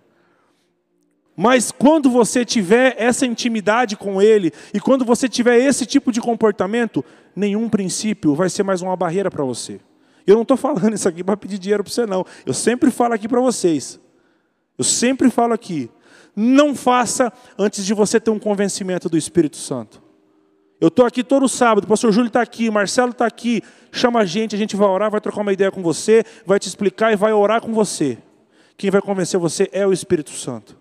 Mas 1.36 1.70
quando 1.70 2.10
você 2.10 2.42
tiver 2.42 2.96
essa 2.98 3.26
intimidade 3.26 3.96
com 3.96 4.22
Ele, 4.22 4.50
e 4.72 4.80
quando 4.80 5.04
você 5.04 5.28
tiver 5.28 5.58
esse 5.58 5.84
tipo 5.84 6.10
de 6.10 6.20
comportamento, 6.22 7.04
nenhum 7.36 7.68
princípio 7.68 8.34
vai 8.34 8.48
ser 8.48 8.62
mais 8.62 8.80
uma 8.80 8.96
barreira 8.96 9.30
para 9.30 9.44
você. 9.44 9.78
Eu 10.26 10.36
não 10.36 10.42
estou 10.42 10.56
falando 10.56 10.94
isso 10.94 11.08
aqui 11.08 11.22
para 11.22 11.36
pedir 11.36 11.58
dinheiro 11.58 11.84
para 11.84 11.92
você, 11.92 12.06
não. 12.06 12.24
Eu 12.46 12.54
sempre 12.54 12.90
falo 12.90 13.12
aqui 13.12 13.28
para 13.28 13.40
vocês. 13.40 14.00
Eu 14.78 14.84
sempre 14.84 15.28
falo 15.28 15.52
aqui. 15.52 15.90
Não 16.40 16.72
faça 16.72 17.32
antes 17.58 17.84
de 17.84 17.92
você 17.92 18.20
ter 18.20 18.30
um 18.30 18.38
convencimento 18.38 19.08
do 19.08 19.18
Espírito 19.18 19.56
Santo. 19.56 20.00
Eu 20.80 20.86
estou 20.86 21.04
aqui 21.04 21.24
todo 21.24 21.48
sábado, 21.48 21.82
o 21.82 21.88
pastor 21.88 22.12
Júlio 22.12 22.28
está 22.28 22.40
aqui, 22.40 22.70
Marcelo 22.70 23.10
está 23.10 23.26
aqui, 23.26 23.60
chama 23.90 24.20
a 24.20 24.24
gente, 24.24 24.54
a 24.54 24.58
gente 24.58 24.76
vai 24.76 24.88
orar, 24.88 25.10
vai 25.10 25.20
trocar 25.20 25.40
uma 25.40 25.52
ideia 25.52 25.72
com 25.72 25.82
você, 25.82 26.22
vai 26.46 26.60
te 26.60 26.68
explicar 26.68 27.12
e 27.12 27.16
vai 27.16 27.32
orar 27.32 27.60
com 27.60 27.74
você. 27.74 28.18
Quem 28.76 28.88
vai 28.88 29.02
convencer 29.02 29.40
você 29.40 29.68
é 29.72 29.84
o 29.84 29.92
Espírito 29.92 30.30
Santo. 30.30 30.78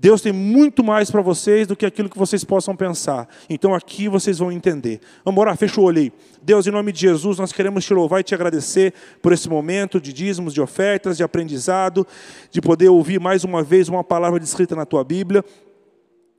Deus 0.00 0.22
tem 0.22 0.32
muito 0.32 0.82
mais 0.82 1.10
para 1.10 1.20
vocês 1.20 1.66
do 1.66 1.76
que 1.76 1.84
aquilo 1.84 2.08
que 2.08 2.16
vocês 2.16 2.42
possam 2.42 2.74
pensar. 2.74 3.28
Então 3.50 3.74
aqui 3.74 4.08
vocês 4.08 4.38
vão 4.38 4.50
entender. 4.50 4.98
Vamos 5.22 5.38
orar, 5.38 5.54
fecha 5.58 5.78
o 5.78 5.84
olho 5.84 5.98
aí. 5.98 6.12
Deus, 6.40 6.66
em 6.66 6.70
nome 6.70 6.90
de 6.90 7.00
Jesus, 7.00 7.38
nós 7.38 7.52
queremos 7.52 7.84
te 7.84 7.92
louvar 7.92 8.20
e 8.20 8.22
te 8.22 8.34
agradecer 8.34 8.94
por 9.20 9.30
esse 9.30 9.46
momento 9.46 10.00
de 10.00 10.10
dízimos, 10.10 10.54
de 10.54 10.60
ofertas, 10.62 11.18
de 11.18 11.22
aprendizado, 11.22 12.06
de 12.50 12.62
poder 12.62 12.88
ouvir 12.88 13.20
mais 13.20 13.44
uma 13.44 13.62
vez 13.62 13.90
uma 13.90 14.02
palavra 14.02 14.40
descrita 14.40 14.74
na 14.74 14.86
tua 14.86 15.04
Bíblia. 15.04 15.44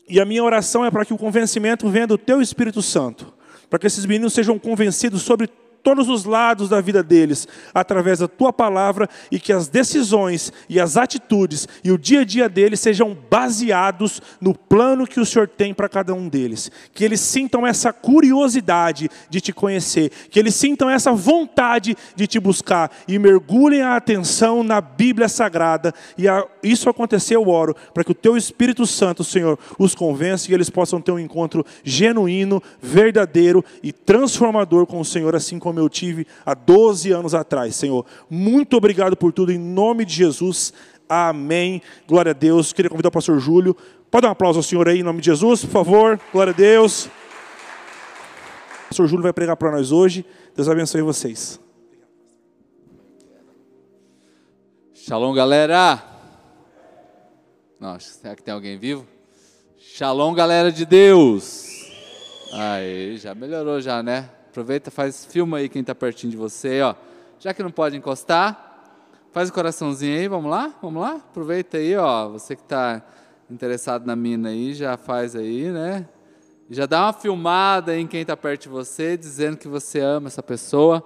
E 0.10 0.20
a 0.20 0.26
minha 0.26 0.44
oração 0.44 0.84
é 0.84 0.90
para 0.90 1.06
que 1.06 1.14
o 1.14 1.18
convencimento 1.18 1.88
venha 1.88 2.08
do 2.08 2.18
teu 2.18 2.42
Espírito 2.42 2.82
Santo, 2.82 3.32
para 3.70 3.78
que 3.78 3.86
esses 3.86 4.08
meninos 4.08 4.34
sejam 4.34 4.58
convencidos 4.58 5.22
sobre 5.22 5.48
todos 5.84 6.10
os 6.10 6.26
lados 6.26 6.70
da 6.70 6.82
vida 6.82 7.04
deles, 7.04 7.48
através 7.74 8.20
da 8.20 8.28
tua 8.28 8.54
palavra, 8.54 9.10
e 9.32 9.40
que 9.40 9.52
as 9.52 9.68
decisões 9.68 10.52
e 10.70 10.80
as 10.80 10.98
atitudes 10.98 11.68
e 11.84 11.92
o 11.92 11.98
dia 11.98 12.22
a 12.22 12.24
dia 12.24 12.48
deles 12.48 12.80
sejam 12.80 13.18
baseados 13.30 14.22
no 14.40 14.54
plano 14.54 15.08
que 15.08 15.20
o 15.20 15.26
Senhor 15.26 15.48
tem 15.48 15.74
para 15.74 15.90
cada 15.90 16.14
um 16.14 16.28
deles. 16.28 16.72
Que 16.94 17.04
eles 17.04 17.20
sintam 17.22 17.66
essa 17.66 17.92
curiosidade 17.92 19.10
de 19.30 19.42
te 19.42 19.52
conhecer, 19.52 20.12
que 20.30 20.40
eles 20.40 20.56
sintam 20.56 20.90
essa 20.90 21.12
vontade 21.12 21.96
de 22.16 22.28
te 22.28 22.40
buscar 22.40 22.92
e 23.08 23.18
mergulhem 23.18 23.82
a 23.82 23.96
atenção 23.96 24.64
na 24.64 24.82
Bíblia 24.82 25.28
Sagrada. 25.28 25.94
E 26.18 26.28
a, 26.28 26.46
isso 26.64 26.90
aconteceu, 26.90 27.42
eu 27.42 27.50
oro, 27.50 27.76
para 27.94 28.04
que 28.04 28.12
o 28.12 28.16
teu 28.16 28.36
Espírito 28.36 28.86
Santo, 28.86 29.24
Senhor, 29.24 29.58
os 29.80 29.96
convença 29.96 30.50
e 30.50 30.54
eles 30.54 30.70
possam 30.70 31.02
ter 31.02 31.12
um 31.12 31.20
encontro 31.20 31.66
genuíno, 31.84 32.62
verdadeiro 32.82 33.64
e 33.82 33.92
transformador 33.92 34.86
com 34.86 35.00
o 35.00 35.06
Senhor, 35.06 35.36
assim 35.36 35.58
como 35.58 35.71
eu 35.80 35.90
tive 35.90 36.28
há 36.46 36.54
12 36.54 37.12
anos 37.12 37.34
atrás, 37.34 37.76
Senhor. 37.76 38.06
Muito 38.30 38.76
obrigado 38.76 39.16
por 39.16 39.32
tudo, 39.32 39.52
em 39.52 39.58
nome 39.58 40.06
de 40.06 40.14
Jesus. 40.14 40.74
Amém. 41.08 41.82
Glória 42.08 42.32
a 42.32 42.34
Deus. 42.34 42.74
Queria 42.74 42.90
convidar 42.90 43.10
o 43.10 43.12
pastor 43.12 43.40
Júlio. 43.40 43.76
Pode 44.10 44.24
dar 44.24 44.30
um 44.30 44.32
aplauso 44.32 44.60
ao 44.60 44.64
Senhor 44.64 44.88
aí, 44.88 45.00
em 45.00 45.04
nome 45.04 45.20
de 45.22 45.26
Jesus, 45.26 45.66
por 45.66 45.72
favor. 45.72 46.20
Glória 46.32 46.52
a 46.52 46.56
Deus. 46.56 47.06
O 47.06 48.88
pastor 48.90 49.08
Júlio 49.08 49.24
vai 49.24 49.34
pregar 49.34 49.56
para 49.56 49.72
nós 49.72 49.92
hoje. 49.92 50.26
Deus 50.56 50.68
abençoe 50.68 51.02
vocês. 51.02 51.60
Shalom, 54.94 55.34
galera. 55.34 56.02
Nossa, 57.80 58.20
será 58.20 58.36
que 58.36 58.44
tem 58.44 58.54
alguém 58.54 58.78
vivo? 58.78 59.08
Shalom, 59.78 60.34
galera 60.34 60.72
de 60.72 60.86
Deus. 60.86 61.68
Aí, 62.54 63.18
já 63.18 63.34
melhorou 63.34 63.82
já, 63.82 64.04
né? 64.04 64.30
Aproveita, 64.52 64.92
faz 64.92 65.24
filma 65.24 65.60
aí 65.60 65.70
quem 65.70 65.80
está 65.80 65.96
pertinho 65.96 66.30
de 66.30 66.36
você, 66.36 66.82
ó. 66.82 66.94
Já 67.40 67.54
que 67.54 67.64
não 67.64 67.72
pode 67.72 67.96
encostar, 67.96 68.84
faz 69.32 69.48
o 69.48 69.54
coraçãozinho 69.54 70.20
aí, 70.20 70.28
vamos 70.28 70.52
lá? 70.52 70.76
Vamos 70.82 71.02
lá? 71.02 71.16
Aproveita 71.16 71.78
aí, 71.78 71.96
ó. 71.96 72.28
Você 72.28 72.58
que 72.58 72.62
está 72.62 73.02
interessado 73.50 74.06
na 74.06 74.14
mina 74.14 74.50
aí, 74.50 74.74
já 74.74 74.98
faz 74.98 75.38
aí, 75.38 75.72
né? 75.72 76.06
Já 76.70 76.86
dá 76.86 77.06
uma 77.06 77.14
filmada 77.14 77.98
em 77.98 78.06
quem 78.06 78.22
está 78.22 78.36
perto 78.36 78.64
de 78.64 78.70
você, 78.70 79.16
dizendo 79.16 79.56
que 79.56 79.70
você 79.70 80.02
ama 80.02 80.28
essa 80.28 80.44
pessoa. 80.44 81.02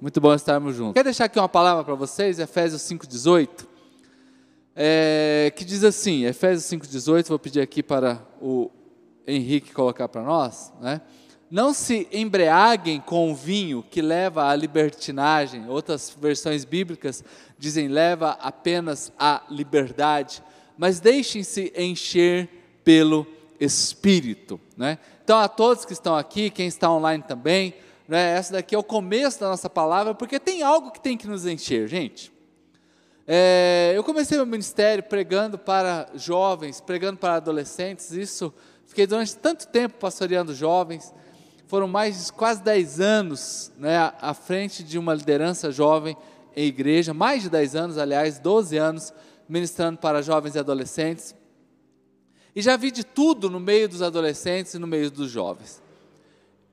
Muito 0.00 0.18
bom 0.18 0.34
estarmos 0.34 0.74
juntos. 0.74 0.94
Quer 0.94 1.04
deixar 1.04 1.26
aqui 1.26 1.38
uma 1.38 1.50
palavra 1.50 1.84
para 1.84 1.94
vocês? 1.94 2.38
Efésios 2.38 2.80
5,18 2.80 3.68
é, 4.74 5.52
que 5.54 5.62
diz 5.62 5.84
assim, 5.84 6.24
Efésios 6.24 6.64
5,18, 6.64 7.28
vou 7.28 7.38
pedir 7.38 7.60
aqui 7.60 7.82
para 7.82 8.22
o 8.40 8.70
Henrique 9.26 9.74
colocar 9.74 10.08
para 10.08 10.22
nós, 10.22 10.72
né? 10.80 11.02
Não 11.50 11.74
se 11.74 12.06
embriaguem 12.12 13.00
com 13.00 13.32
o 13.32 13.34
vinho 13.34 13.82
que 13.82 14.00
leva 14.00 14.48
à 14.48 14.54
libertinagem, 14.54 15.68
outras 15.68 16.08
versões 16.08 16.64
bíblicas 16.64 17.24
dizem 17.58 17.88
leva 17.88 18.38
apenas 18.40 19.12
à 19.18 19.42
liberdade, 19.50 20.42
mas 20.78 21.00
deixem-se 21.00 21.72
encher 21.76 22.48
pelo 22.84 23.26
Espírito. 23.58 24.60
Né? 24.76 24.98
Então, 25.24 25.38
a 25.38 25.48
todos 25.48 25.84
que 25.84 25.92
estão 25.92 26.16
aqui, 26.16 26.50
quem 26.50 26.68
está 26.68 26.90
online 26.90 27.22
também, 27.26 27.74
né, 28.06 28.36
essa 28.36 28.52
daqui 28.52 28.74
é 28.74 28.78
o 28.78 28.82
começo 28.82 29.40
da 29.40 29.48
nossa 29.48 29.68
palavra, 29.68 30.14
porque 30.14 30.38
tem 30.38 30.62
algo 30.62 30.90
que 30.90 31.00
tem 31.00 31.16
que 31.16 31.26
nos 31.26 31.46
encher, 31.46 31.88
gente. 31.88 32.32
É, 33.26 33.92
eu 33.94 34.02
comecei 34.02 34.36
meu 34.36 34.46
ministério 34.46 35.04
pregando 35.04 35.58
para 35.58 36.08
jovens, 36.14 36.80
pregando 36.80 37.18
para 37.18 37.34
adolescentes, 37.34 38.10
isso, 38.12 38.52
fiquei 38.86 39.06
durante 39.06 39.36
tanto 39.36 39.68
tempo 39.68 39.96
pastoreando 39.98 40.54
jovens, 40.54 41.12
foram 41.70 41.86
mais 41.86 42.26
de 42.26 42.32
quase 42.32 42.60
10 42.64 42.98
anos 42.98 43.70
né, 43.78 43.96
à 44.20 44.34
frente 44.34 44.82
de 44.82 44.98
uma 44.98 45.14
liderança 45.14 45.70
jovem 45.70 46.16
em 46.56 46.66
igreja, 46.66 47.14
mais 47.14 47.44
de 47.44 47.48
10 47.48 47.76
anos, 47.76 47.96
aliás, 47.96 48.40
12 48.40 48.76
anos, 48.76 49.14
ministrando 49.48 49.96
para 49.96 50.20
jovens 50.20 50.56
e 50.56 50.58
adolescentes. 50.58 51.32
E 52.56 52.60
já 52.60 52.76
vi 52.76 52.90
de 52.90 53.04
tudo 53.04 53.48
no 53.48 53.60
meio 53.60 53.88
dos 53.88 54.02
adolescentes 54.02 54.74
e 54.74 54.80
no 54.80 54.86
meio 54.88 55.12
dos 55.12 55.30
jovens. 55.30 55.80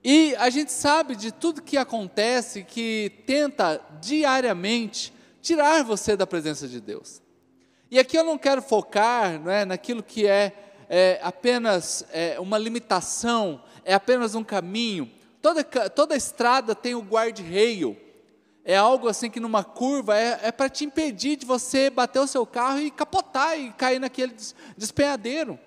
E 0.03 0.36
a 0.38 0.49
gente 0.49 0.71
sabe 0.71 1.15
de 1.15 1.31
tudo 1.31 1.62
que 1.62 1.77
acontece, 1.77 2.63
que 2.63 3.12
tenta 3.27 3.79
diariamente 4.01 5.13
tirar 5.43 5.83
você 5.83 6.17
da 6.17 6.25
presença 6.25 6.67
de 6.67 6.81
Deus. 6.81 7.21
E 7.91 7.99
aqui 7.99 8.17
eu 8.17 8.23
não 8.23 8.36
quero 8.36 8.63
focar 8.63 9.39
não 9.39 9.51
é, 9.51 9.63
naquilo 9.63 10.01
que 10.01 10.25
é, 10.25 10.53
é 10.89 11.19
apenas 11.21 12.03
é, 12.12 12.39
uma 12.39 12.57
limitação, 12.57 13.62
é 13.88 13.93
apenas 13.93 14.36
um 14.36 14.43
caminho. 14.43 15.10
Toda, 15.41 15.63
toda 15.63 16.15
estrada 16.15 16.76
tem 16.76 16.93
o 16.93 17.02
guarda-reio. 17.02 17.95
É 18.65 18.76
algo 18.76 19.08
assim 19.08 19.30
que 19.30 19.39
numa 19.39 19.63
curva 19.63 20.17
é, 20.17 20.39
é 20.43 20.52
para 20.52 20.67
te 20.69 20.84
impedir 20.84 21.38
de 21.38 21.45
você 21.45 21.89
bater 21.89 22.19
o 22.19 22.28
seu 22.28 22.45
carro 22.45 22.82
e 22.82 22.91
capotar 22.91 23.58
e 23.58 23.71
cair 23.71 23.97
naquele 23.97 24.36
despenhadeiro. 24.78 25.58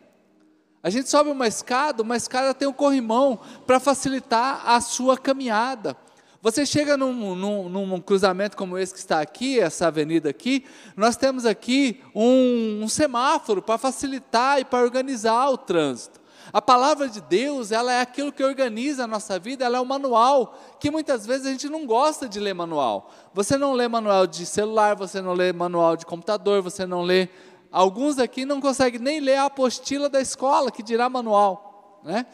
A 0.83 0.91
gente 0.91 1.09
sobe 1.09 1.31
uma 1.31 1.49
escada, 1.49 2.03
uma 2.03 2.15
escada 2.15 2.53
tem 2.53 2.69
um 2.69 2.75
corrimão 2.75 3.41
para 3.67 3.81
facilitar 3.81 4.69
a 4.69 4.79
sua 4.83 5.17
caminhada. 5.17 5.97
Você 6.43 6.67
chega 6.67 6.99
num, 6.99 7.35
num, 7.35 7.69
num, 7.69 8.01
cruzamento 8.01 8.57
como 8.57 8.77
esse 8.77 8.93
que 8.93 8.99
está 8.99 9.21
aqui, 9.21 9.59
essa 9.59 9.87
avenida 9.87 10.29
aqui, 10.29 10.67
nós 10.95 11.17
temos 11.17 11.47
aqui 11.47 12.03
um, 12.15 12.83
um 12.83 12.89
semáforo 12.89 13.63
para 13.63 13.79
facilitar 13.79 14.59
e 14.59 14.65
para 14.65 14.83
organizar 14.83 15.49
o 15.49 15.57
trânsito. 15.57 16.21
A 16.53 16.61
palavra 16.61 17.09
de 17.09 17.21
Deus, 17.21 17.71
ela 17.71 17.93
é 17.93 18.01
aquilo 18.01 18.33
que 18.33 18.43
organiza 18.43 19.05
a 19.05 19.07
nossa 19.07 19.39
vida, 19.39 19.65
ela 19.65 19.79
é 19.79 19.81
o 19.81 19.87
manual, 19.87 20.59
que 20.81 20.91
muitas 20.91 21.25
vezes 21.25 21.47
a 21.47 21.51
gente 21.51 21.69
não 21.69 21.87
gosta 21.87 22.29
de 22.29 22.41
ler 22.41 22.55
manual. 22.55 23.11
Você 23.33 23.57
não 23.57 23.73
lê 23.73 23.87
manual 23.87 24.27
de 24.27 24.45
celular, 24.45 24.97
você 24.97 25.21
não 25.21 25.33
lê 25.33 25.53
manual 25.53 25.97
de 25.97 26.05
computador, 26.05 26.61
você 26.63 26.85
não 26.85 27.03
lê. 27.03 27.29
Alguns 27.71 28.19
aqui 28.19 28.45
não 28.45 28.61
conseguem 28.61 29.01
nem 29.01 29.21
ler 29.21 29.37
a 29.37 29.45
apostila 29.45 30.09
da 30.09 30.21
escola, 30.21 30.73
que 30.73 30.83
dirá 30.83 31.09
manual. 31.09 32.01
Né? 32.03 32.27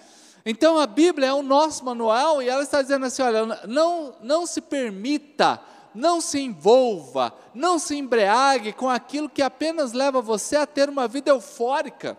Então 0.45 0.79
a 0.79 0.87
Bíblia 0.87 1.29
é 1.29 1.33
o 1.35 1.43
nosso 1.43 1.85
manual 1.85 2.41
e 2.41 2.49
ela 2.49 2.63
está 2.63 2.81
dizendo 2.81 3.05
assim: 3.05 3.21
olha, 3.21 3.45
não, 3.67 4.15
não 4.23 4.47
se 4.47 4.63
permita, 4.63 5.61
não 5.95 6.21
se 6.21 6.41
envolva, 6.41 7.35
não 7.53 7.79
se 7.79 7.97
embriague 7.97 8.73
com 8.73 8.89
aquilo 8.89 9.29
que 9.29 9.43
apenas 9.43 9.93
leva 9.93 10.23
você 10.23 10.57
a 10.57 10.67
ter 10.67 10.89
uma 10.89 11.07
vida 11.07 11.31
eufórica. 11.31 12.17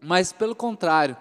Mas 0.00 0.32
pelo 0.32 0.54
contrário, 0.54 1.16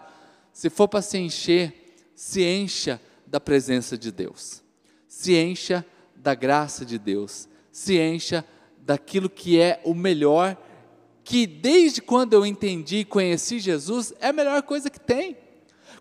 se 0.52 0.70
for 0.70 0.88
para 0.88 1.02
se 1.02 1.18
encher, 1.18 1.96
se 2.16 2.44
encha 2.44 3.00
da 3.26 3.40
presença 3.40 3.98
de 3.98 4.12
Deus, 4.12 4.64
se 5.08 5.36
encha 5.36 5.86
da 6.16 6.34
graça 6.34 6.86
de 6.86 6.98
Deus, 6.98 7.48
se 7.72 8.00
encha 8.00 8.44
daquilo 8.80 9.30
que 9.30 9.60
é 9.60 9.82
o 9.84 9.94
melhor, 9.94 10.58
que 11.24 11.46
desde 11.46 12.02
quando 12.02 12.34
eu 12.34 12.46
entendi 12.46 12.98
e 12.98 13.06
conheci 13.06 13.60
Jesus, 13.60 14.14
é 14.20 14.30
a 14.30 14.34
melhor 14.34 14.64
coisa 14.64 14.90
que 14.90 15.00
tem. 15.00 15.38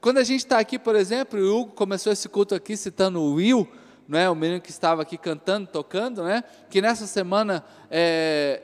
Quando 0.01 0.19
a 0.19 0.25
gente 0.25 0.41
está 0.41 0.59
aqui, 0.59 0.79
por 0.79 0.95
exemplo, 0.95 1.41
o 1.41 1.61
Hugo 1.61 1.73
começou 1.73 2.13
esse 2.13 2.29
culto 2.29 2.55
aqui 2.55 2.77
citando 2.77 3.21
o 3.21 3.35
Will, 3.35 3.69
não 4.07 4.19
é? 4.19 4.31
o 4.31 4.35
menino 4.35 4.61
que 4.61 4.71
estava 4.71 5.03
aqui 5.03 5.19
cantando, 5.19 5.67
tocando, 5.67 6.23
né? 6.23 6.45
que 6.71 6.81
nessa 6.81 7.07
semana 7.07 7.65
é, 7.91 8.63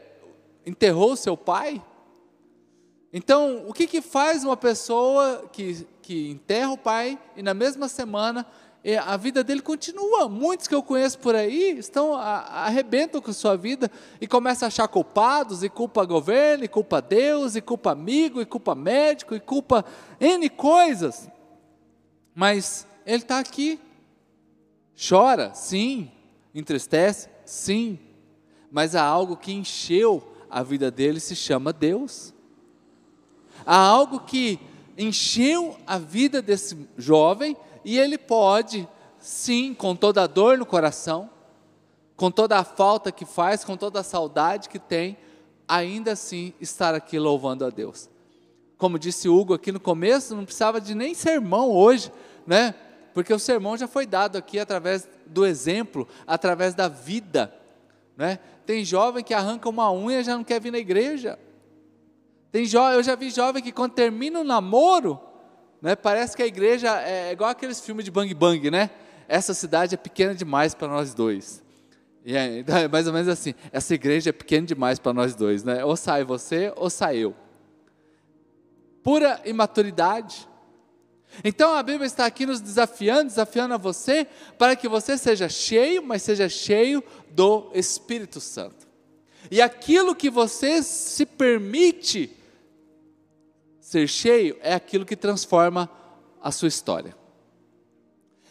enterrou 0.65 1.17
seu 1.17 1.37
pai. 1.37 1.83
Então, 3.13 3.65
o 3.67 3.73
que, 3.73 3.87
que 3.87 4.01
faz 4.01 4.43
uma 4.43 4.57
pessoa 4.57 5.49
que, 5.53 5.87
que 6.01 6.31
enterra 6.31 6.73
o 6.73 6.79
pai 6.79 7.19
e 7.37 7.43
na 7.43 7.53
mesma 7.53 7.89
semana 7.89 8.47
a 9.05 9.17
vida 9.17 9.45
dele 9.45 9.63
continua. 9.63 10.29
Muitos 10.29 10.67
que 10.67 10.75
eu 10.75 10.83
conheço 10.83 11.19
por 11.21 11.37
aí 11.37 11.79
estão 11.79 12.15
arrebentam 12.15 13.21
com 13.21 13.33
sua 13.33 13.57
vida 13.57 13.91
e 14.21 14.27
começam 14.27 14.67
a 14.67 14.69
achar 14.69 14.89
culpados, 14.89 15.63
e 15.63 15.69
culpa 15.69 16.05
governo, 16.05 16.65
e 16.65 16.69
culpa 16.69 17.01
Deus, 17.01 17.55
e 17.55 17.61
culpa 17.61 17.93
amigo, 17.93 18.41
e 18.41 18.47
culpa 18.47 18.75
médico, 18.75 19.37
e 19.37 19.41
culpa 19.41 19.85
N 20.21 20.49
coisas. 20.51 21.29
Mas 22.35 22.87
ele 23.07 23.23
está 23.23 23.39
aqui. 23.39 23.79
Chora, 25.09 25.55
sim. 25.55 26.11
Entristece, 26.53 27.29
sim. 27.45 27.99
Mas 28.71 28.97
há 28.97 29.03
algo 29.05 29.37
que 29.37 29.53
encheu 29.53 30.35
a 30.51 30.63
vida 30.63 30.91
dele, 30.91 31.21
se 31.21 31.37
chama 31.37 31.73
Deus. 31.73 32.32
Há 33.65 33.77
algo 33.77 34.21
que 34.21 34.59
encheu 34.97 35.77
a 35.87 35.99
vida 35.99 36.43
desse 36.43 36.89
jovem 36.97 37.57
e 37.85 37.99
ele 37.99 38.19
pode, 38.19 38.89
sim, 39.19 39.75
com 39.75 39.97
toda 39.97 40.23
a 40.23 40.27
dor 40.27 40.59
no 40.59 40.67
coração, 40.67 41.31
com 42.17 42.31
toda 42.31 42.59
a 42.59 42.65
falta 42.65 43.11
que 43.11 43.25
faz, 43.25 43.65
com 43.65 43.77
toda 43.77 44.01
a 44.01 44.05
saudade 44.05 44.69
que 44.69 44.79
tem, 44.79 45.17
ainda 45.67 46.13
assim 46.13 46.53
estar 46.61 46.95
aqui 46.95 47.19
louvando 47.19 47.65
a 47.65 47.71
Deus. 47.71 48.09
Como 48.77 48.99
disse 48.99 49.29
Hugo 49.29 49.55
aqui 49.55 49.73
no 49.73 49.81
começo, 49.81 50.35
não 50.35 50.45
precisava 50.45 50.81
de 50.81 50.95
nem 50.95 51.15
sermão 51.15 51.71
hoje, 51.71 52.13
né? 52.47 52.75
Porque 53.15 53.33
o 53.33 53.39
sermão 53.39 53.77
já 53.77 53.87
foi 53.87 54.07
dado 54.07 54.37
aqui 54.37 54.59
através 54.59 55.09
do 55.27 55.47
exemplo, 55.47 56.09
através 56.27 56.75
da 56.75 56.89
vida, 56.89 57.55
né? 58.17 58.39
Tem 58.67 58.85
jovem 58.85 59.25
que 59.25 59.35
arranca 59.35 59.69
uma 59.69 59.93
unha 59.93 60.21
e 60.21 60.25
já 60.25 60.37
não 60.37 60.45
quer 60.45 60.61
vir 60.61 60.73
na 60.73 60.79
igreja. 60.79 61.39
Tem 62.53 62.65
jo 62.65 62.79
eu 62.79 63.03
já 63.03 63.17
vi 63.17 63.31
jovem 63.31 63.63
que 63.63 63.73
quando 63.73 63.93
termina 63.93 64.39
o 64.39 64.45
namoro, 64.45 65.19
né? 65.81 65.97
Parece 65.97 66.37
que 66.37 66.43
a 66.45 66.47
igreja 66.47 67.01
é 67.01 67.33
igual 67.33 67.51
aqueles 67.51 67.81
filmes 67.81 68.05
de 68.05 68.11
bang 68.13 68.33
bang, 68.33 68.71
né? 68.71 68.91
essa 69.33 69.55
cidade 69.55 69.95
é 69.95 69.97
pequena 69.97 70.35
demais 70.35 70.75
para 70.75 70.89
nós 70.89 71.15
dois. 71.15 71.63
E 72.23 72.37
é, 72.37 72.59
então 72.61 72.77
é 72.77 72.87
mais 72.87 73.07
ou 73.07 73.13
menos 73.15 73.29
assim, 73.29 73.55
essa 73.73 73.95
igreja 73.95 74.29
é 74.29 74.33
pequena 74.33 74.67
demais 74.67 74.99
para 74.99 75.15
nós 75.15 75.35
dois, 75.35 75.65
né? 75.65 75.83
Ou 75.85 75.97
sai 75.97 76.23
você 76.23 76.73
ou 76.77 76.91
sai 76.91 77.17
eu. 77.17 77.35
Pura 79.03 79.41
imaturidade. 79.45 80.47
Então 81.43 81.75
a 81.75 81.83
Bíblia 81.83 82.07
está 82.07 82.27
aqui 82.27 82.45
nos 82.45 82.61
desafiando, 82.61 83.25
desafiando 83.25 83.73
a 83.73 83.79
você, 83.79 84.27
para 84.59 84.77
que 84.77 84.87
você 84.87 85.17
seja 85.17 85.49
cheio, 85.49 86.03
mas 86.03 86.23
seja 86.23 86.47
cheio 86.47 87.03
do 87.31 87.71
Espírito 87.73 88.39
Santo. 88.39 88.87
E 89.51 89.63
aquilo 89.63 90.15
que 90.15 90.29
você 90.29 90.83
se 90.83 91.25
permite 91.25 92.31
ser 93.93 94.09
cheio 94.09 94.57
é 94.63 94.73
aquilo 94.73 95.05
que 95.05 95.15
transforma 95.15 95.91
a 96.41 96.51
sua 96.51 96.69
história. 96.69 97.15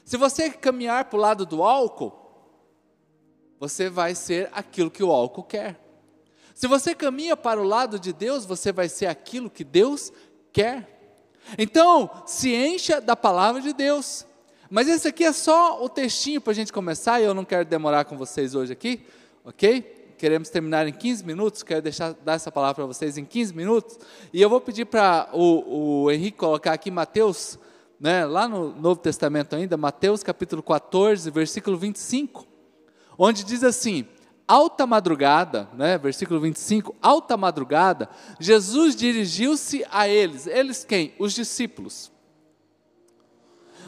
Se 0.06 0.16
você 0.16 0.52
caminhar 0.52 1.06
para 1.06 1.18
o 1.18 1.22
lado 1.22 1.48
do 1.48 1.64
álcool, 1.64 2.14
você 3.60 3.90
vai 3.90 4.14
ser 4.14 4.50
aquilo 4.54 4.92
que 4.92 5.04
o 5.04 5.12
álcool 5.12 5.44
quer. 5.44 5.80
Se 6.54 6.68
você 6.68 6.94
caminha 6.94 7.36
para 7.36 7.60
o 7.60 7.64
lado 7.64 7.98
de 7.98 8.14
Deus, 8.14 8.46
você 8.46 8.72
vai 8.72 8.88
ser 8.88 9.08
aquilo 9.08 9.50
que 9.50 9.64
Deus 9.64 10.14
quer. 10.54 11.32
Então, 11.58 12.08
se 12.28 12.54
encha 12.54 13.02
da 13.02 13.16
palavra 13.16 13.62
de 13.62 13.74
Deus. 13.74 14.28
Mas 14.70 14.88
esse 14.88 15.08
aqui 15.08 15.24
é 15.24 15.34
só 15.34 15.84
o 15.84 15.90
textinho 15.90 16.40
para 16.40 16.52
a 16.52 16.56
gente 16.56 16.72
começar, 16.72 17.20
e 17.20 17.24
eu 17.24 17.34
não 17.34 17.44
quero 17.44 17.66
demorar 17.66 18.06
com 18.06 18.16
vocês 18.16 18.54
hoje 18.54 18.74
aqui, 18.74 19.08
ok? 19.44 20.01
Queremos 20.22 20.50
terminar 20.50 20.88
em 20.88 20.94
15 20.94 21.26
minutos, 21.26 21.64
quero 21.64 21.82
deixar, 21.82 22.14
dar 22.14 22.34
essa 22.34 22.52
palavra 22.52 22.76
para 22.76 22.86
vocês 22.86 23.18
em 23.18 23.26
15 23.26 23.56
minutos. 23.56 23.98
E 24.32 24.40
eu 24.40 24.48
vou 24.52 24.62
pedir 24.62 24.86
para 24.86 25.28
o, 25.34 26.04
o 26.04 26.12
Henrique 26.12 26.38
colocar 26.38 26.74
aqui 26.74 26.92
Mateus, 26.92 27.58
né, 28.00 28.24
lá 28.24 28.48
no 28.48 28.72
Novo 28.76 29.02
Testamento 29.02 29.56
ainda, 29.56 29.76
Mateus 29.78 30.22
capítulo 30.22 30.62
14, 30.62 31.32
versículo 31.32 31.76
25, 31.76 32.46
onde 33.18 33.44
diz 33.44 33.64
assim: 33.64 34.06
alta 34.48 34.86
madrugada, 34.86 35.68
né, 35.74 35.98
versículo 35.98 36.40
25, 36.40 36.96
alta 37.02 37.36
madrugada, 37.36 38.08
Jesus 38.40 38.96
dirigiu-se 38.96 39.84
a 39.90 40.08
eles. 40.08 40.46
Eles 40.46 40.84
quem? 40.84 41.16
Os 41.18 41.34
discípulos. 41.34 42.12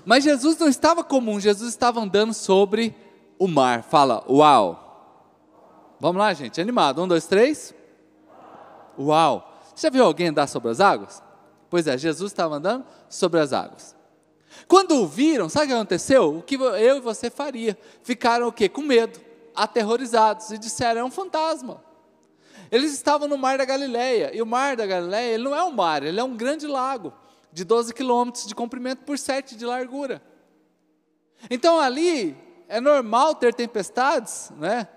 Mas 0.04 0.24
Jesus 0.24 0.58
não 0.58 0.67
estava 0.67 1.04
comum, 1.04 1.39
Jesus 1.39 1.69
estava 1.69 2.02
andando 2.02 2.34
sobre 2.34 2.96
o 3.38 3.48
mar. 3.48 3.84
Fala, 3.84 4.26
uau. 4.28 4.83
Vamos 6.04 6.20
lá, 6.20 6.34
gente, 6.34 6.60
animado. 6.60 7.02
Um, 7.02 7.08
dois, 7.08 7.28
três. 7.28 7.74
Uau. 9.00 9.58
Você 9.74 9.88
já 9.88 9.89
viu 9.89 10.04
alguém 10.04 10.28
andar 10.28 10.48
sobre 10.48 10.70
as 10.70 10.82
águas? 10.82 11.24
Pois 11.70 11.88
é, 11.88 11.98
Jesus 11.98 12.30
estava 12.30 12.56
andando 12.56 12.86
sobre 13.08 13.39
as 13.39 13.54
águas. 13.54 13.96
Quando 14.68 14.98
o 14.98 15.08
viram, 15.08 15.48
sabe 15.48 15.68
o 15.68 15.70
que 15.70 15.74
aconteceu? 15.76 16.39
O 16.39 16.42
que 16.42 16.56
eu 16.56 16.98
e 16.98 17.00
você 17.00 17.30
faria? 17.30 17.78
Ficaram 18.04 18.50
o 18.50 18.52
quê? 18.52 18.68
Com 18.68 18.82
medo 18.82 19.18
aterrorizados 19.56 20.52
e 20.52 20.58
disseram: 20.58 21.00
é 21.00 21.04
um 21.06 21.10
fantasma. 21.10 21.82
Eles 22.70 22.92
estavam 22.92 23.26
no 23.26 23.38
mar 23.38 23.58
da 23.58 23.63
Galileia, 23.63 24.36
e 24.36 24.42
o 24.42 24.46
mar 24.46 24.76
da 24.76 24.86
Galileia 24.86 25.36
ele 25.36 25.44
não 25.46 25.56
é 25.56 25.63
um 25.63 25.72
mar, 25.72 26.04
ele 26.04 26.20
é 26.20 26.24
um 26.24 26.36
grande 26.36 26.68
lago, 26.68 27.13
de 27.50 27.63
12 27.63 27.94
quilômetros 27.94 28.46
de 28.46 28.54
comprimento 28.54 29.06
por 29.06 29.18
7 29.18 29.56
de 29.56 29.66
largura. 29.66 30.22
Então 31.50 31.80
ali 31.80 32.36
é 32.68 32.82
normal 32.82 33.36
ter 33.36 33.54
tempestades, 33.54 34.52
né? 34.58 34.89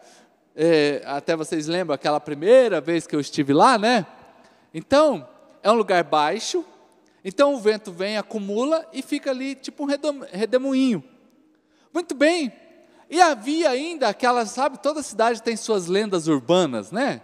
É, 0.59 1.03
até 1.05 1.37
vocês 1.37 1.67
lembram 1.67 1.95
aquela 1.95 2.19
primeira 2.19 2.81
vez 2.81 3.07
que 3.07 3.15
eu 3.15 3.21
estive 3.21 3.53
lá, 3.53 3.77
né? 3.77 4.07
Então, 4.73 5.29
é 5.63 5.71
um 5.71 5.75
lugar 5.75 6.03
baixo, 6.03 6.65
então 7.23 7.55
o 7.55 7.59
vento 7.59 7.93
vem, 7.93 8.17
acumula 8.17 8.89
e 8.91 9.03
fica 9.03 9.31
ali 9.31 9.55
tipo 9.55 9.85
um 9.85 9.87
redemoinho. 10.33 11.05
Muito 11.93 12.15
bem, 12.15 12.51
e 13.11 13.21
havia 13.21 13.69
ainda 13.69 14.09
aquelas, 14.09 14.51
sabe, 14.51 14.79
toda 14.79 15.03
cidade 15.03 15.43
tem 15.43 15.57
suas 15.57 15.89
lendas 15.89 16.27
urbanas, 16.27 16.91
né? 16.91 17.21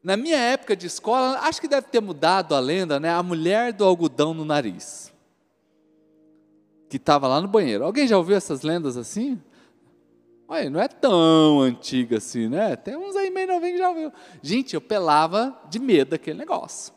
Na 0.00 0.16
minha 0.16 0.38
época 0.38 0.76
de 0.76 0.86
escola, 0.86 1.40
acho 1.40 1.60
que 1.60 1.66
deve 1.66 1.88
ter 1.88 2.00
mudado 2.00 2.54
a 2.54 2.60
lenda, 2.60 3.00
né? 3.00 3.10
A 3.10 3.22
mulher 3.22 3.72
do 3.72 3.84
algodão 3.84 4.32
no 4.32 4.44
nariz. 4.44 5.12
Que 6.88 6.96
estava 6.96 7.26
lá 7.26 7.40
no 7.40 7.48
banheiro. 7.48 7.84
Alguém 7.84 8.06
já 8.06 8.16
ouviu 8.16 8.36
essas 8.36 8.62
lendas 8.62 8.96
assim? 8.96 9.42
Olha, 10.48 10.70
não 10.70 10.80
é 10.80 10.86
tão 10.86 11.60
antiga 11.60 12.18
assim, 12.18 12.48
né? 12.48 12.76
Tem 12.76 12.96
uns 12.96 13.16
aí 13.16 13.30
meio 13.30 13.48
novinhos 13.48 13.72
que 13.72 13.78
já 13.78 13.88
ouviu. 13.88 14.12
Gente, 14.40 14.74
eu 14.74 14.80
pelava 14.80 15.58
de 15.68 15.78
medo 15.78 16.10
daquele 16.10 16.38
negócio. 16.38 16.94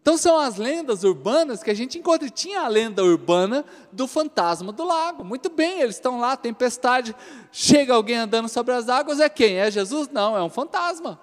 Então 0.00 0.18
são 0.18 0.38
as 0.38 0.56
lendas 0.56 1.02
urbanas 1.02 1.62
que 1.62 1.70
a 1.70 1.74
gente 1.74 1.98
encontra. 1.98 2.28
Tinha 2.28 2.62
a 2.62 2.68
lenda 2.68 3.02
urbana 3.02 3.64
do 3.90 4.06
fantasma 4.06 4.72
do 4.72 4.84
lago. 4.84 5.24
Muito 5.24 5.50
bem, 5.50 5.80
eles 5.80 5.96
estão 5.96 6.20
lá, 6.20 6.36
tempestade, 6.36 7.14
chega 7.50 7.94
alguém 7.94 8.16
andando 8.16 8.48
sobre 8.48 8.74
as 8.74 8.88
águas, 8.88 9.20
é 9.20 9.28
quem? 9.28 9.56
É 9.56 9.70
Jesus? 9.70 10.08
Não, 10.10 10.36
é 10.36 10.42
um 10.42 10.50
fantasma. 10.50 11.20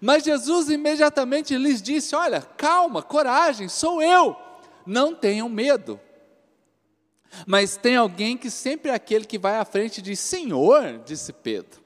Mas 0.00 0.24
Jesus 0.24 0.68
imediatamente 0.68 1.56
lhes 1.56 1.80
disse: 1.80 2.14
Olha, 2.14 2.42
calma, 2.42 3.02
coragem, 3.02 3.68
sou 3.68 4.02
eu, 4.02 4.36
não 4.84 5.14
tenham 5.14 5.48
medo. 5.48 6.00
Mas 7.46 7.76
tem 7.76 7.96
alguém 7.96 8.36
que 8.36 8.50
sempre 8.50 8.90
é 8.90 8.94
aquele 8.94 9.24
que 9.24 9.38
vai 9.38 9.56
à 9.58 9.64
frente 9.64 9.98
e 9.98 10.02
diz: 10.02 10.18
Senhor, 10.20 11.00
disse 11.04 11.32
Pedro, 11.32 11.80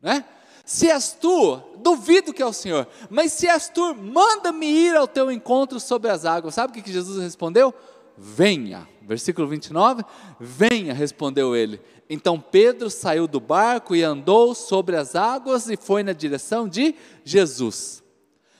né? 0.00 0.24
Se 0.64 0.88
és 0.88 1.12
tu, 1.12 1.56
duvido 1.78 2.32
que 2.32 2.42
é 2.42 2.46
o 2.46 2.52
Senhor, 2.52 2.86
mas 3.10 3.32
se 3.32 3.48
és 3.48 3.68
tu, 3.68 3.94
manda-me 3.94 4.66
ir 4.66 4.96
ao 4.96 5.08
teu 5.08 5.30
encontro 5.30 5.80
sobre 5.80 6.10
as 6.10 6.24
águas. 6.24 6.54
Sabe 6.54 6.78
o 6.78 6.82
que 6.82 6.92
Jesus 6.92 7.20
respondeu? 7.20 7.74
Venha. 8.16 8.88
Versículo 9.02 9.48
29, 9.48 10.04
venha, 10.38 10.94
respondeu 10.94 11.56
ele. 11.56 11.80
Então 12.08 12.38
Pedro 12.38 12.88
saiu 12.88 13.26
do 13.26 13.40
barco 13.40 13.96
e 13.96 14.02
andou 14.02 14.54
sobre 14.54 14.96
as 14.96 15.16
águas 15.16 15.68
e 15.68 15.76
foi 15.76 16.04
na 16.04 16.12
direção 16.12 16.68
de 16.68 16.94
Jesus. 17.24 18.02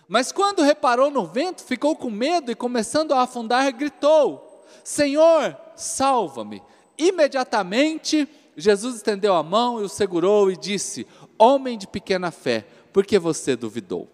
Mas 0.09 0.33
quando 0.33 0.63
reparou 0.63 1.11
no 1.11 1.25
vento, 1.25 1.63
ficou 1.63 1.95
com 1.95 2.11
medo 2.11 2.51
e 2.51 2.57
começando 2.57 3.13
a 3.13 3.23
afundar, 3.23 3.73
gritou: 3.73 4.52
Senhor, 4.85 5.57
salva-me. 5.77 6.63
Imediatamente, 6.99 8.29
Jesus 8.57 8.97
estendeu 8.97 9.35
a 9.35 9.43
mão 9.43 9.81
e 9.81 9.85
o 9.85 9.89
segurou 9.89 10.51
e 10.51 10.57
disse: 10.57 11.07
Homem 11.39 11.79
de 11.79 11.87
pequena 11.87 12.31
fé, 12.31 12.67
por 12.93 13.07
que 13.07 13.19
você 13.19 13.57
duvidou? 13.57 14.09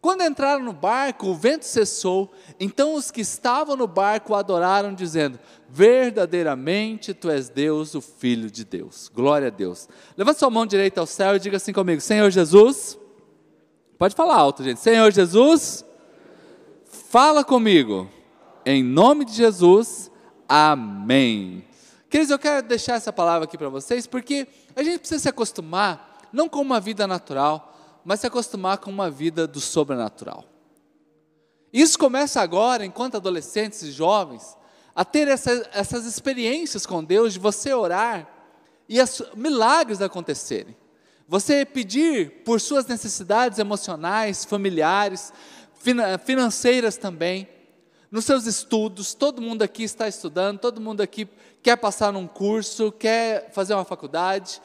Quando 0.00 0.22
entraram 0.22 0.64
no 0.64 0.72
barco, 0.72 1.26
o 1.26 1.34
vento 1.34 1.66
cessou, 1.66 2.32
então 2.58 2.94
os 2.94 3.10
que 3.10 3.20
estavam 3.20 3.76
no 3.76 3.86
barco 3.86 4.34
adoraram, 4.34 4.94
dizendo: 4.94 5.38
Verdadeiramente 5.68 7.12
tu 7.12 7.30
és 7.30 7.50
Deus, 7.50 7.94
o 7.94 8.00
Filho 8.00 8.50
de 8.50 8.64
Deus. 8.64 9.10
Glória 9.14 9.48
a 9.48 9.50
Deus. 9.50 9.88
Levanta 10.16 10.38
sua 10.38 10.50
mão 10.50 10.64
direita 10.64 11.00
ao 11.00 11.06
céu 11.06 11.36
e 11.36 11.38
diga 11.38 11.58
assim 11.58 11.72
comigo: 11.72 12.00
Senhor 12.00 12.30
Jesus, 12.30 12.98
pode 13.98 14.14
falar 14.14 14.36
alto, 14.36 14.64
gente. 14.64 14.80
Senhor 14.80 15.12
Jesus, 15.12 15.84
fala 16.86 17.44
comigo. 17.44 18.08
Em 18.64 18.82
nome 18.82 19.24
de 19.24 19.32
Jesus, 19.32 20.10
amém. 20.48 21.64
Queridos, 22.10 22.30
eu 22.30 22.38
quero 22.38 22.66
deixar 22.66 22.94
essa 22.94 23.12
palavra 23.12 23.44
aqui 23.44 23.56
para 23.56 23.70
vocês, 23.70 24.06
porque 24.06 24.46
a 24.76 24.82
gente 24.82 24.98
precisa 24.98 25.22
se 25.22 25.28
acostumar 25.28 26.28
não 26.32 26.48
com 26.48 26.60
uma 26.60 26.78
vida 26.78 27.06
natural, 27.06 28.00
mas 28.04 28.20
se 28.20 28.26
acostumar 28.26 28.78
com 28.78 28.90
uma 28.90 29.10
vida 29.10 29.46
do 29.46 29.60
sobrenatural. 29.60 30.44
Isso 31.72 31.98
começa 31.98 32.40
agora, 32.40 32.84
enquanto 32.84 33.16
adolescentes 33.16 33.82
e 33.82 33.92
jovens, 33.92 34.56
a 34.94 35.04
ter 35.04 35.28
essa, 35.28 35.68
essas 35.72 36.04
experiências 36.04 36.84
com 36.84 37.02
Deus, 37.02 37.32
de 37.32 37.38
você 37.38 37.72
orar 37.72 38.28
e 38.88 39.00
as, 39.00 39.22
milagres 39.34 40.02
acontecerem. 40.02 40.76
Você 41.26 41.64
pedir 41.64 42.42
por 42.44 42.60
suas 42.60 42.86
necessidades 42.86 43.58
emocionais, 43.58 44.44
familiares, 44.44 45.32
financeiras 46.24 46.96
também, 46.96 47.48
nos 48.10 48.24
seus 48.24 48.46
estudos, 48.46 49.14
todo 49.14 49.40
mundo 49.40 49.62
aqui 49.62 49.84
está 49.84 50.08
estudando, 50.08 50.58
todo 50.58 50.80
mundo 50.80 51.00
aqui 51.00 51.28
quer 51.62 51.76
passar 51.76 52.12
num 52.12 52.26
curso, 52.26 52.90
quer 52.90 53.50
fazer 53.52 53.74
uma 53.74 53.84
faculdade, 53.84 54.60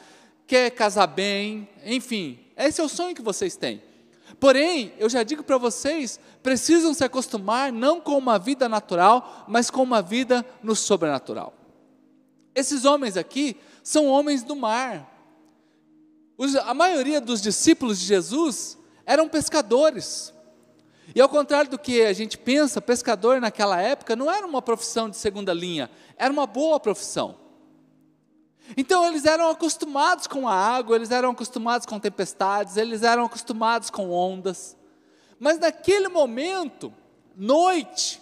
quer 0.46 0.70
casar 0.70 1.06
bem, 1.06 1.68
enfim, 1.84 2.38
esse 2.56 2.80
é 2.80 2.84
o 2.84 2.88
sonho 2.88 3.14
que 3.14 3.22
vocês 3.22 3.56
têm. 3.56 3.82
Porém, 4.40 4.92
eu 4.98 5.08
já 5.08 5.22
digo 5.22 5.44
para 5.44 5.56
vocês, 5.58 6.18
precisam 6.42 6.92
se 6.92 7.04
acostumar 7.04 7.72
não 7.72 8.00
com 8.00 8.18
uma 8.18 8.38
vida 8.38 8.68
natural, 8.68 9.44
mas 9.46 9.70
com 9.70 9.82
uma 9.82 10.02
vida 10.02 10.44
no 10.62 10.74
sobrenatural. 10.74 11.54
Esses 12.54 12.84
homens 12.84 13.16
aqui 13.16 13.56
são 13.82 14.06
homens 14.06 14.42
do 14.42 14.56
mar. 14.56 15.12
a 16.64 16.74
maioria 16.74 17.20
dos 17.20 17.40
discípulos 17.40 18.00
de 18.00 18.06
Jesus 18.06 18.76
eram 19.04 19.28
pescadores. 19.28 20.32
E 21.16 21.20
ao 21.20 21.30
contrário 21.30 21.70
do 21.70 21.78
que 21.78 22.02
a 22.02 22.12
gente 22.12 22.36
pensa, 22.36 22.78
pescador 22.78 23.40
naquela 23.40 23.80
época 23.80 24.14
não 24.14 24.30
era 24.30 24.46
uma 24.46 24.60
profissão 24.60 25.08
de 25.08 25.16
segunda 25.16 25.54
linha, 25.54 25.90
era 26.14 26.30
uma 26.30 26.46
boa 26.46 26.78
profissão. 26.78 27.38
Então 28.76 29.02
eles 29.06 29.24
eram 29.24 29.48
acostumados 29.48 30.26
com 30.26 30.46
a 30.46 30.52
água, 30.54 30.94
eles 30.94 31.10
eram 31.10 31.30
acostumados 31.30 31.86
com 31.86 31.98
tempestades, 31.98 32.76
eles 32.76 33.02
eram 33.02 33.24
acostumados 33.24 33.88
com 33.88 34.10
ondas. 34.10 34.76
Mas 35.40 35.58
naquele 35.58 36.08
momento, 36.08 36.92
noite, 37.34 38.20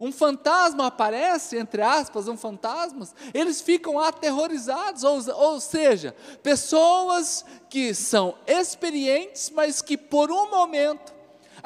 um 0.00 0.10
fantasma 0.10 0.86
aparece, 0.86 1.58
entre 1.58 1.82
aspas, 1.82 2.28
um 2.28 2.36
fantasma, 2.38 3.06
eles 3.34 3.60
ficam 3.60 4.00
aterrorizados, 4.00 5.04
ou, 5.04 5.20
ou 5.34 5.60
seja, 5.60 6.16
pessoas 6.42 7.44
que 7.68 7.92
são 7.92 8.36
experientes, 8.46 9.50
mas 9.50 9.82
que 9.82 9.98
por 9.98 10.30
um 10.30 10.48
momento, 10.48 11.14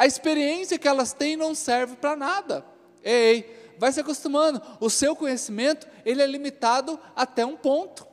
a 0.01 0.07
experiência 0.07 0.79
que 0.79 0.89
elas 0.89 1.13
têm 1.13 1.37
não 1.37 1.55
serve 1.55 1.95
para 1.95 2.17
nada. 2.17 2.65
Ei, 3.05 3.75
vai 3.79 3.93
se 3.93 4.01
acostumando, 4.01 4.59
o 4.81 4.89
seu 4.89 5.15
conhecimento, 5.15 5.87
ele 6.07 6.23
é 6.23 6.27
limitado 6.27 6.99
até 7.15 7.45
um 7.45 7.55
ponto. 7.55 8.07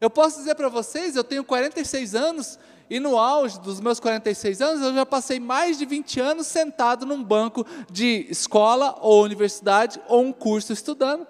Eu 0.00 0.08
posso 0.08 0.38
dizer 0.38 0.54
para 0.54 0.70
vocês, 0.70 1.14
eu 1.14 1.22
tenho 1.22 1.44
46 1.44 2.14
anos, 2.14 2.58
e 2.88 2.98
no 2.98 3.18
auge 3.18 3.60
dos 3.60 3.78
meus 3.78 4.00
46 4.00 4.62
anos, 4.62 4.82
eu 4.82 4.94
já 4.94 5.04
passei 5.04 5.38
mais 5.38 5.76
de 5.76 5.84
20 5.84 6.18
anos 6.18 6.46
sentado 6.46 7.04
num 7.04 7.22
banco 7.22 7.66
de 7.90 8.26
escola 8.30 8.96
ou 9.02 9.22
universidade 9.22 10.00
ou 10.08 10.22
um 10.22 10.32
curso 10.32 10.72
estudando. 10.72 11.26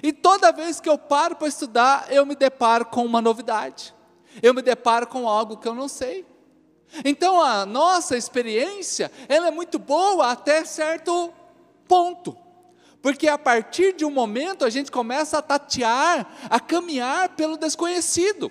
E 0.00 0.12
toda 0.12 0.52
vez 0.52 0.78
que 0.78 0.88
eu 0.88 0.96
paro 0.96 1.34
para 1.34 1.48
estudar, 1.48 2.06
eu 2.08 2.24
me 2.24 2.36
deparo 2.36 2.84
com 2.84 3.04
uma 3.04 3.20
novidade. 3.20 3.92
Eu 4.40 4.54
me 4.54 4.62
deparo 4.62 5.08
com 5.08 5.28
algo 5.28 5.56
que 5.56 5.66
eu 5.66 5.74
não 5.74 5.88
sei. 5.88 6.24
Então 7.04 7.40
a 7.40 7.64
nossa 7.64 8.16
experiência, 8.16 9.10
ela 9.28 9.48
é 9.48 9.50
muito 9.50 9.78
boa 9.78 10.30
até 10.30 10.64
certo 10.64 11.32
ponto. 11.88 12.36
Porque 13.00 13.28
a 13.28 13.36
partir 13.36 13.94
de 13.94 14.04
um 14.04 14.10
momento 14.10 14.64
a 14.64 14.70
gente 14.70 14.90
começa 14.90 15.38
a 15.38 15.42
tatear, 15.42 16.26
a 16.48 16.58
caminhar 16.58 17.30
pelo 17.30 17.56
desconhecido. 17.56 18.50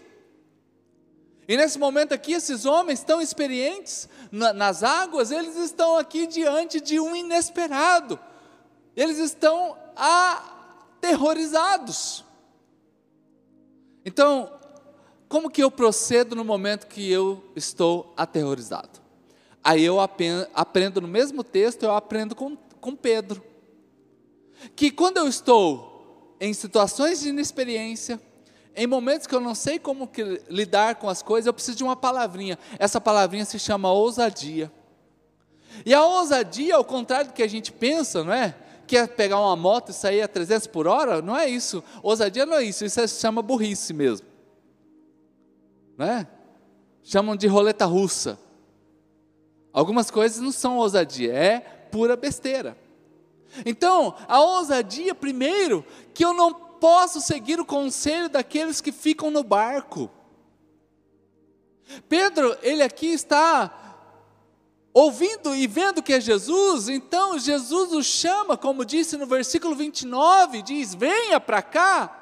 E 1.47 1.58
nesse 1.58 1.77
momento 1.77 2.13
aqui, 2.13 2.34
esses 2.34 2.65
homens 2.65 3.03
tão 3.03 3.21
experientes 3.21 4.08
nas 4.32 4.82
águas, 4.84 5.32
eles 5.32 5.58
estão 5.58 5.97
aqui 5.97 6.25
diante 6.25 6.79
de 6.79 6.99
um 6.99 7.15
inesperado. 7.15 8.19
Eles 8.95 9.17
estão 9.17 9.75
aterrorizados. 9.95 12.23
Então, 14.06 14.51
como 15.34 15.50
que 15.50 15.63
eu 15.63 15.72
procedo 15.72 16.36
no 16.36 16.46
momento 16.46 16.86
que 16.86 17.12
eu 17.12 17.43
estou 17.56 18.13
aterrorizado? 18.15 19.02
Aí 19.63 19.84
eu 19.84 20.00
aprendo 20.00 21.02
no 21.02 21.08
mesmo 21.08 21.43
texto, 21.43 21.82
eu 21.82 21.91
aprendo 21.96 22.36
com, 22.36 22.56
com 22.80 22.96
Pedro. 22.96 23.43
Que 24.76 24.91
quando 24.91 25.17
eu 25.17 25.28
estou 25.28 26.38
em 26.39 26.54
situações 26.54 27.22
de 27.22 27.30
inexperiência, 27.30 28.22
em 28.76 28.86
momentos 28.86 29.26
que 29.26 29.34
eu 29.34 29.39
não 29.39 29.56
sei 29.56 29.80
como 29.80 30.08
lidar 30.48 30.98
com 30.98 31.10
as 31.10 31.24
coisas, 31.24 31.48
eu 31.48 31.54
preciso 31.54 31.78
de 31.78 31.84
uma 31.84 31.96
palavrinha. 31.96 32.60
Essa 32.78 33.02
palavrinha 33.02 33.43
se 33.43 33.58
chama 33.58 33.91
ousadia. 33.91 34.72
E 35.84 35.96
a 35.96 36.06
ousadia, 36.06 36.76
ao 36.76 36.86
contrário 36.86 37.32
do 37.32 37.34
que 37.34 37.41
a 37.41 37.50
gente 37.50 37.72
pensa, 37.72 38.24
não 38.24 38.34
é? 38.34 38.56
Que 38.86 38.98
é 38.98 39.08
pegar 39.08 39.39
uma 39.39 39.56
moto 39.56 39.89
e 39.89 39.93
sair 39.93 40.22
a 40.22 40.28
300 40.28 40.67
por 40.67 40.86
hora, 40.86 41.24
não 41.24 41.36
é 41.36 41.50
isso. 41.50 41.84
Ousadia 42.04 42.46
não 42.46 42.58
é 42.58 42.63
isso, 42.63 42.86
isso 42.86 43.08
se 43.08 43.19
chama 43.19 43.41
burrice 43.41 43.96
mesmo. 43.96 44.33
Não 45.97 46.06
é? 46.06 46.27
Chamam 47.03 47.36
de 47.36 47.47
roleta 47.47 47.86
russa. 47.86 48.39
Algumas 49.71 50.12
coisas 50.12 50.39
não 50.39 50.51
são 50.51 50.77
ousadia, 50.77 51.34
é 51.34 51.60
pura 51.60 52.15
besteira. 52.15 52.77
Então, 53.65 54.15
a 54.27 54.39
ousadia, 54.39 55.13
primeiro, 55.13 55.86
que 56.13 56.23
eu 56.23 56.34
não 56.34 56.53
posso 56.53 57.21
seguir 57.21 57.60
o 57.60 57.65
conselho 57.65 58.29
daqueles 58.29 58.82
que 58.82 58.91
ficam 58.91 59.32
no 59.32 59.43
barco. 59.43 60.10
Pedro, 62.08 62.58
ele 62.62 62.84
aqui 62.84 63.08
está 63.08 63.79
ouvindo 64.93 65.56
e 65.56 65.65
vendo 65.65 66.03
que 66.03 66.13
é 66.13 66.21
Jesus, 66.21 66.88
então 66.88 67.38
Jesus 67.39 67.91
o 67.93 68.03
chama, 68.03 68.56
como 68.56 68.86
disse 68.86 69.17
no 69.17 69.25
versículo 69.25 69.75
29, 69.75 70.62
diz: 70.62 70.93
Venha 70.93 71.39
para 71.39 71.62
cá. 71.62 72.19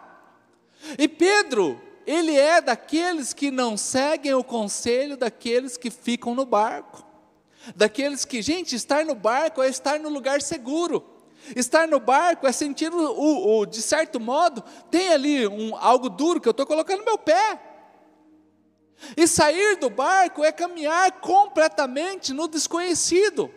E 0.97 1.07
Pedro, 1.07 1.79
ele 2.05 2.37
é 2.37 2.61
daqueles 2.61 3.33
que 3.33 3.51
não 3.51 3.77
seguem 3.77 4.33
o 4.33 4.43
conselho 4.43 5.17
daqueles 5.17 5.77
que 5.77 5.89
ficam 5.89 6.35
no 6.35 6.45
barco, 6.45 7.05
daqueles 7.75 8.25
que, 8.25 8.41
gente, 8.41 8.75
estar 8.75 9.05
no 9.05 9.15
barco 9.15 9.61
é 9.61 9.69
estar 9.69 9.99
no 9.99 10.09
lugar 10.09 10.41
seguro. 10.41 11.03
Estar 11.55 11.87
no 11.87 11.99
barco 11.99 12.45
é 12.45 12.51
sentir, 12.51 12.93
o, 12.93 12.97
o, 12.97 13.59
o 13.59 13.65
de 13.65 13.81
certo 13.81 14.19
modo, 14.19 14.63
tem 14.91 15.09
ali 15.09 15.47
um, 15.47 15.75
algo 15.75 16.07
duro 16.07 16.39
que 16.39 16.47
eu 16.47 16.51
estou 16.51 16.65
colocando 16.65 16.99
no 16.99 17.05
meu 17.05 17.17
pé. 17.17 17.59
E 19.17 19.27
sair 19.27 19.77
do 19.77 19.89
barco 19.89 20.43
é 20.43 20.51
caminhar 20.51 21.11
completamente 21.19 22.33
no 22.33 22.47
desconhecido. 22.47 23.51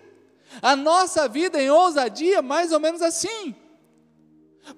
A 0.63 0.75
nossa 0.75 1.29
vida 1.29 1.63
em 1.63 1.71
ousadia, 1.71 2.41
mais 2.41 2.73
ou 2.73 2.81
menos 2.81 3.03
assim. 3.03 3.55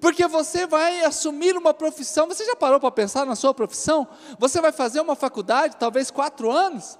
Porque 0.01 0.27
você 0.27 0.65
vai 0.65 1.03
assumir 1.03 1.55
uma 1.55 1.73
profissão. 1.73 2.27
Você 2.27 2.45
já 2.45 2.55
parou 2.55 2.79
para 2.79 2.91
pensar 2.91 3.25
na 3.25 3.35
sua 3.35 3.53
profissão? 3.53 4.07
Você 4.37 4.59
vai 4.59 4.71
fazer 4.71 4.99
uma 4.99 5.15
faculdade, 5.15 5.77
talvez 5.77 6.11
quatro 6.11 6.51
anos, 6.51 6.99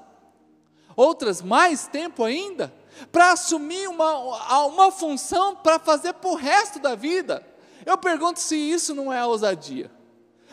outras 0.95 1.41
mais 1.41 1.87
tempo 1.87 2.23
ainda 2.23 2.73
para 3.11 3.31
assumir 3.31 3.87
uma, 3.87 4.65
uma 4.65 4.91
função 4.91 5.55
para 5.55 5.77
fazer 5.79 6.13
para 6.13 6.29
o 6.29 6.35
resto 6.35 6.79
da 6.79 6.95
vida. 6.95 7.45
Eu 7.85 7.97
pergunto 7.97 8.39
se 8.39 8.55
isso 8.55 8.95
não 8.95 9.11
é 9.13 9.23
ousadia. 9.25 9.91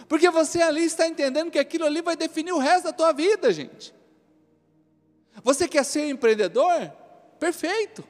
Porque 0.09 0.29
você 0.31 0.61
ali 0.61 0.85
está 0.85 1.07
entendendo 1.07 1.51
que 1.51 1.59
aquilo 1.59 1.87
ali 1.87 2.03
vai 2.03 2.17
definir 2.17 2.53
o 2.53 2.59
resto 2.59 2.85
da 2.85 2.93
tua 2.93 3.13
vida, 3.13 3.53
gente. 3.53 3.95
Você 5.43 5.67
quer 5.67 5.85
ser 5.85 6.09
empreendedor? 6.09 6.93
Perfeito. 7.39 8.05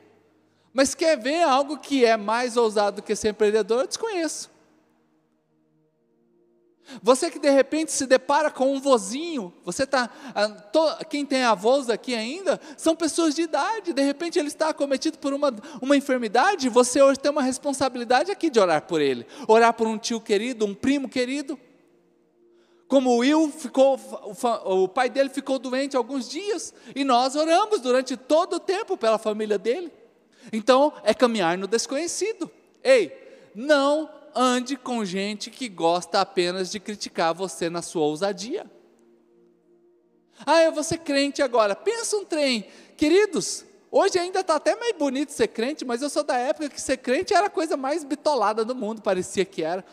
Mas 0.75 0.93
quer 0.93 1.17
ver 1.17 1.45
algo 1.45 1.79
que 1.79 2.05
é 2.05 2.17
mais 2.17 2.57
ousado 2.57 2.97
do 2.97 3.03
que 3.03 3.15
ser 3.15 3.29
empreendedor? 3.29 3.83
Eu 3.83 3.87
desconheço. 3.87 4.51
Você 7.01 7.31
que 7.31 7.39
de 7.39 7.49
repente 7.49 7.93
se 7.93 8.07
depara 8.07 8.51
com 8.51 8.75
um 8.75 8.81
vozinho, 8.81 9.55
você 9.65 9.87
tá, 9.87 10.11
quem 11.09 11.25
tem 11.25 11.45
avós 11.45 11.89
aqui 11.89 12.15
ainda, 12.15 12.61
são 12.77 12.95
pessoas 12.95 13.35
de 13.35 13.43
idade, 13.43 13.93
de 13.93 14.03
repente 14.03 14.39
ele 14.39 14.49
está 14.49 14.69
acometido 14.69 15.17
por 15.19 15.33
uma, 15.33 15.55
uma 15.81 15.97
enfermidade, 15.97 16.69
você 16.69 17.01
hoje 17.01 17.21
tem 17.21 17.31
uma 17.31 17.41
responsabilidade 17.41 18.31
aqui 18.31 18.51
de 18.51 18.61
orar 18.61 18.83
por 18.83 19.01
ele, 19.01 19.27
orar 19.49 19.73
por 19.73 19.87
um 19.87 19.97
tio 19.97 20.21
querido, 20.21 20.67
um 20.67 20.75
primo 20.75 21.09
querido. 21.09 21.59
Como 22.87 23.11
o 23.11 23.19
Will 23.19 23.51
ficou, 23.51 23.99
o 24.67 24.87
pai 24.87 25.09
dele 25.09 25.31
ficou 25.31 25.59
doente 25.59 25.97
alguns 25.97 26.29
dias, 26.29 26.75
e 26.95 27.03
nós 27.03 27.35
oramos 27.35 27.81
durante 27.81 28.15
todo 28.15 28.57
o 28.57 28.61
tempo 28.61 28.97
pela 28.97 29.17
família 29.17 29.57
dele. 29.57 29.91
Então, 30.53 30.93
é 31.03 31.15
caminhar 31.15 31.57
no 31.59 31.67
desconhecido. 31.67 32.51
Ei, 32.83 33.13
não 33.55 34.09
ande 34.35 34.77
com 34.77 35.05
gente 35.05 35.51
que 35.51 35.69
gosta 35.69 36.21
apenas 36.21 36.71
de 36.71 36.81
criticar 36.81 37.33
você 37.33 37.71
na 37.71 37.83
sua 37.83 38.03
ousadia. 38.03 38.67
Ah, 40.45 40.63
eu 40.63 40.73
vou 40.73 40.83
ser 40.83 40.99
crente 40.99 41.43
agora. 41.43 41.77
Pensa 41.77 42.17
um 42.17 42.25
trem. 42.25 42.67
Queridos, 42.97 43.65
hoje 43.91 44.19
ainda 44.19 44.41
está 44.41 44.57
até 44.57 44.75
meio 44.75 44.95
bonito 44.99 45.31
ser 45.31 45.49
crente, 45.49 45.85
mas 45.85 46.03
eu 46.03 46.11
sou 46.11 46.25
da 46.25 46.37
época 46.37 46.69
que 46.69 46.81
ser 46.81 46.97
crente 46.97 47.33
era 47.33 47.47
a 47.47 47.51
coisa 47.51 47.77
mais 47.77 48.03
bitolada 48.03 48.65
do 48.65 48.75
mundo, 48.75 49.01
parecia 49.01 49.45
que 49.45 49.63
era. 49.63 49.85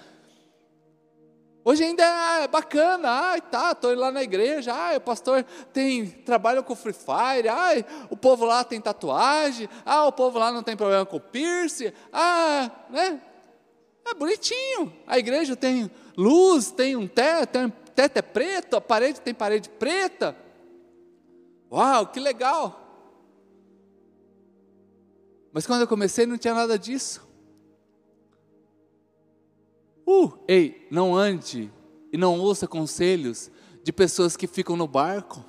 Hoje 1.63 1.84
ainda 1.84 2.04
é 2.04 2.47
bacana, 2.47 3.08
ah, 3.36 3.39
tá, 3.39 3.71
estou 3.71 3.93
lá 3.93 4.12
na 4.12 4.24
igreja, 4.24 4.74
ah, 4.74 4.97
o 4.97 5.02
pastor 5.02 5.45
tem, 5.71 6.08
trabalha 6.08 6.63
com 6.63 6.76
Free 6.76 6.91
Fire, 6.91 7.50
ah, 7.50 8.08
o 8.10 8.17
povo 8.17 8.45
lá 8.45 8.63
tem 8.63 8.82
tatuagem, 8.82 9.69
ah, 9.86 10.08
o 10.08 10.12
povo 10.12 10.39
lá 10.39 10.52
não 10.52 10.63
tem 10.63 10.76
problema 10.76 11.06
com 11.06 11.19
piercing, 11.19 11.93
ah, 12.12 12.71
né, 12.89 13.21
é 14.06 14.13
bonitinho. 14.13 14.91
A 15.06 15.19
igreja 15.19 15.56
tem 15.56 15.89
luz, 16.17 16.71
tem 16.71 16.95
um 16.95 17.08
teto, 17.08 17.52
tem 17.52 17.69
teto 17.95 18.17
é 18.17 18.21
preto, 18.21 18.76
a 18.76 18.82
parede 18.82 19.21
tem 19.21 19.34
parede 19.34 19.69
preta. 19.69 20.36
Uau, 21.71 22.08
que 22.08 22.19
legal. 22.19 22.80
Mas 25.54 25.67
quando 25.67 25.82
eu 25.82 25.88
comecei 25.88 26.26
não 26.26 26.38
tinha 26.38 26.54
nada 26.54 26.78
disso. 26.80 27.31
Uh, 30.08 30.32
ei, 30.48 30.88
não 30.92 31.16
ande 31.16 31.72
e 32.12 32.18
não 32.18 32.40
ouça 32.40 32.68
conselhos 32.68 33.52
de 33.84 33.92
pessoas 33.92 34.36
que 34.36 34.48
ficam 34.48 34.76
no 34.76 34.88
barco, 34.88 35.44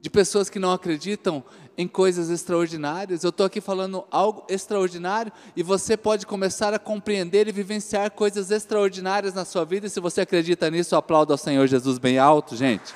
de 0.00 0.10
pessoas 0.10 0.50
que 0.50 0.58
não 0.58 0.72
acreditam 0.72 1.44
em 1.76 1.86
coisas 1.86 2.28
extraordinárias. 2.28 3.22
Eu 3.22 3.30
estou 3.30 3.46
aqui 3.46 3.60
falando 3.60 4.04
algo 4.10 4.44
extraordinário 4.48 5.32
e 5.56 5.62
você 5.62 5.96
pode 5.96 6.26
começar 6.26 6.74
a 6.74 6.78
compreender 6.78 7.48
e 7.48 7.52
vivenciar 7.52 8.10
coisas 8.10 8.50
extraordinárias 8.50 9.34
na 9.34 9.44
sua 9.44 9.64
vida. 9.64 9.86
E 9.86 9.90
se 9.90 10.00
você 10.00 10.22
acredita 10.22 10.70
nisso, 10.70 10.96
aplauda 10.96 11.34
ao 11.34 11.38
Senhor 11.38 11.66
Jesus 11.66 11.98
bem 11.98 12.18
alto, 12.18 12.56
gente. 12.56 12.92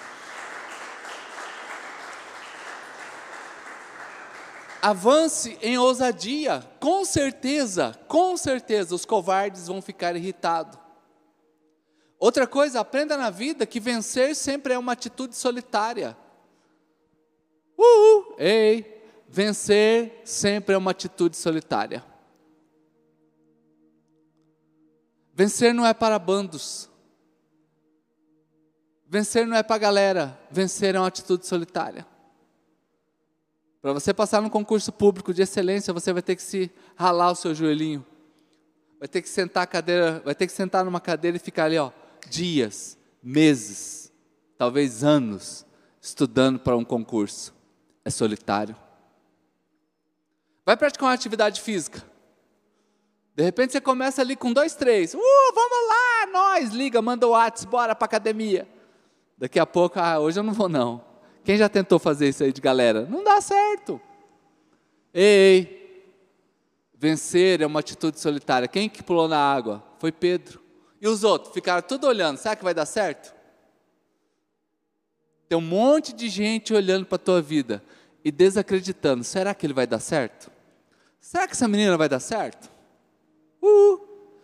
avance 4.86 5.58
em 5.62 5.76
ousadia, 5.76 6.60
com 6.78 7.04
certeza, 7.04 7.92
com 8.06 8.36
certeza 8.36 8.94
os 8.94 9.04
covardes 9.04 9.66
vão 9.66 9.82
ficar 9.82 10.14
irritados. 10.14 10.78
Outra 12.20 12.46
coisa, 12.46 12.78
aprenda 12.78 13.16
na 13.16 13.28
vida 13.28 13.66
que 13.66 13.80
vencer 13.80 14.36
sempre 14.36 14.74
é 14.74 14.78
uma 14.78 14.92
atitude 14.92 15.34
solitária. 15.34 16.16
Uhul, 17.76 18.36
ei, 18.38 19.04
vencer 19.28 20.22
sempre 20.24 20.76
é 20.76 20.78
uma 20.78 20.92
atitude 20.92 21.36
solitária. 21.36 22.04
Vencer 25.34 25.74
não 25.74 25.84
é 25.84 25.92
para 25.92 26.16
bandos. 26.16 26.88
Vencer 29.04 29.48
não 29.48 29.56
é 29.56 29.64
para 29.64 29.78
galera, 29.78 30.40
vencer 30.48 30.94
é 30.94 30.98
uma 31.00 31.08
atitude 31.08 31.44
solitária. 31.44 32.06
Para 33.86 33.92
você 33.92 34.12
passar 34.12 34.42
num 34.42 34.48
concurso 34.48 34.90
público 34.90 35.32
de 35.32 35.42
excelência, 35.42 35.94
você 35.94 36.12
vai 36.12 36.20
ter 36.20 36.34
que 36.34 36.42
se 36.42 36.72
ralar 36.96 37.30
o 37.30 37.36
seu 37.36 37.54
joelhinho. 37.54 38.04
Vai 38.98 39.06
ter 39.06 39.22
que 39.22 39.28
sentar 39.28 39.62
a 39.62 39.66
cadeira, 39.66 40.20
vai 40.24 40.34
ter 40.34 40.48
que 40.48 40.52
sentar 40.52 40.84
numa 40.84 41.00
cadeira 41.00 41.36
e 41.36 41.38
ficar 41.38 41.66
ali, 41.66 41.78
ó, 41.78 41.92
dias, 42.28 42.98
meses, 43.22 44.12
talvez 44.58 45.04
anos 45.04 45.64
estudando 46.02 46.58
para 46.58 46.76
um 46.76 46.84
concurso. 46.84 47.54
É 48.04 48.10
solitário. 48.10 48.74
Vai 50.64 50.76
praticar 50.76 51.08
uma 51.08 51.14
atividade 51.14 51.60
física. 51.60 52.02
De 53.36 53.44
repente 53.44 53.70
você 53.70 53.80
começa 53.80 54.20
ali 54.20 54.34
com 54.34 54.52
dois, 54.52 54.74
três. 54.74 55.14
Uh, 55.14 55.54
vamos 55.54 55.88
lá, 55.88 56.26
nós, 56.32 56.70
liga, 56.72 57.00
manda 57.00 57.24
o 57.24 57.30
WhatsApp, 57.30 57.70
bora 57.70 57.94
para 57.94 58.06
academia. 58.06 58.68
Daqui 59.38 59.60
a 59.60 59.64
pouco, 59.64 60.00
ah, 60.00 60.18
hoje 60.18 60.40
eu 60.40 60.42
não 60.42 60.52
vou 60.52 60.68
não. 60.68 61.05
Quem 61.46 61.56
já 61.56 61.68
tentou 61.68 62.00
fazer 62.00 62.28
isso 62.28 62.42
aí 62.42 62.52
de 62.52 62.60
galera? 62.60 63.06
Não 63.06 63.22
dá 63.22 63.40
certo. 63.40 64.00
Ei, 65.14 66.12
vencer 66.92 67.60
é 67.60 67.66
uma 67.66 67.78
atitude 67.78 68.18
solitária. 68.18 68.66
Quem 68.66 68.88
que 68.88 69.00
pulou 69.00 69.28
na 69.28 69.38
água? 69.38 69.80
Foi 70.00 70.10
Pedro. 70.10 70.60
E 71.00 71.06
os 71.06 71.22
outros 71.22 71.54
ficaram 71.54 71.82
tudo 71.82 72.08
olhando. 72.08 72.38
Será 72.38 72.56
que 72.56 72.64
vai 72.64 72.74
dar 72.74 72.84
certo? 72.84 73.32
Tem 75.48 75.56
um 75.56 75.60
monte 75.60 76.12
de 76.12 76.28
gente 76.28 76.74
olhando 76.74 77.06
para 77.06 77.14
a 77.14 77.20
tua 77.20 77.40
vida 77.40 77.80
e 78.24 78.32
desacreditando. 78.32 79.22
Será 79.22 79.54
que 79.54 79.64
ele 79.64 79.72
vai 79.72 79.86
dar 79.86 80.00
certo? 80.00 80.50
Será 81.20 81.46
que 81.46 81.52
essa 81.52 81.68
menina 81.68 81.96
vai 81.96 82.08
dar 82.08 82.18
certo? 82.18 82.68
Uh, 83.62 84.00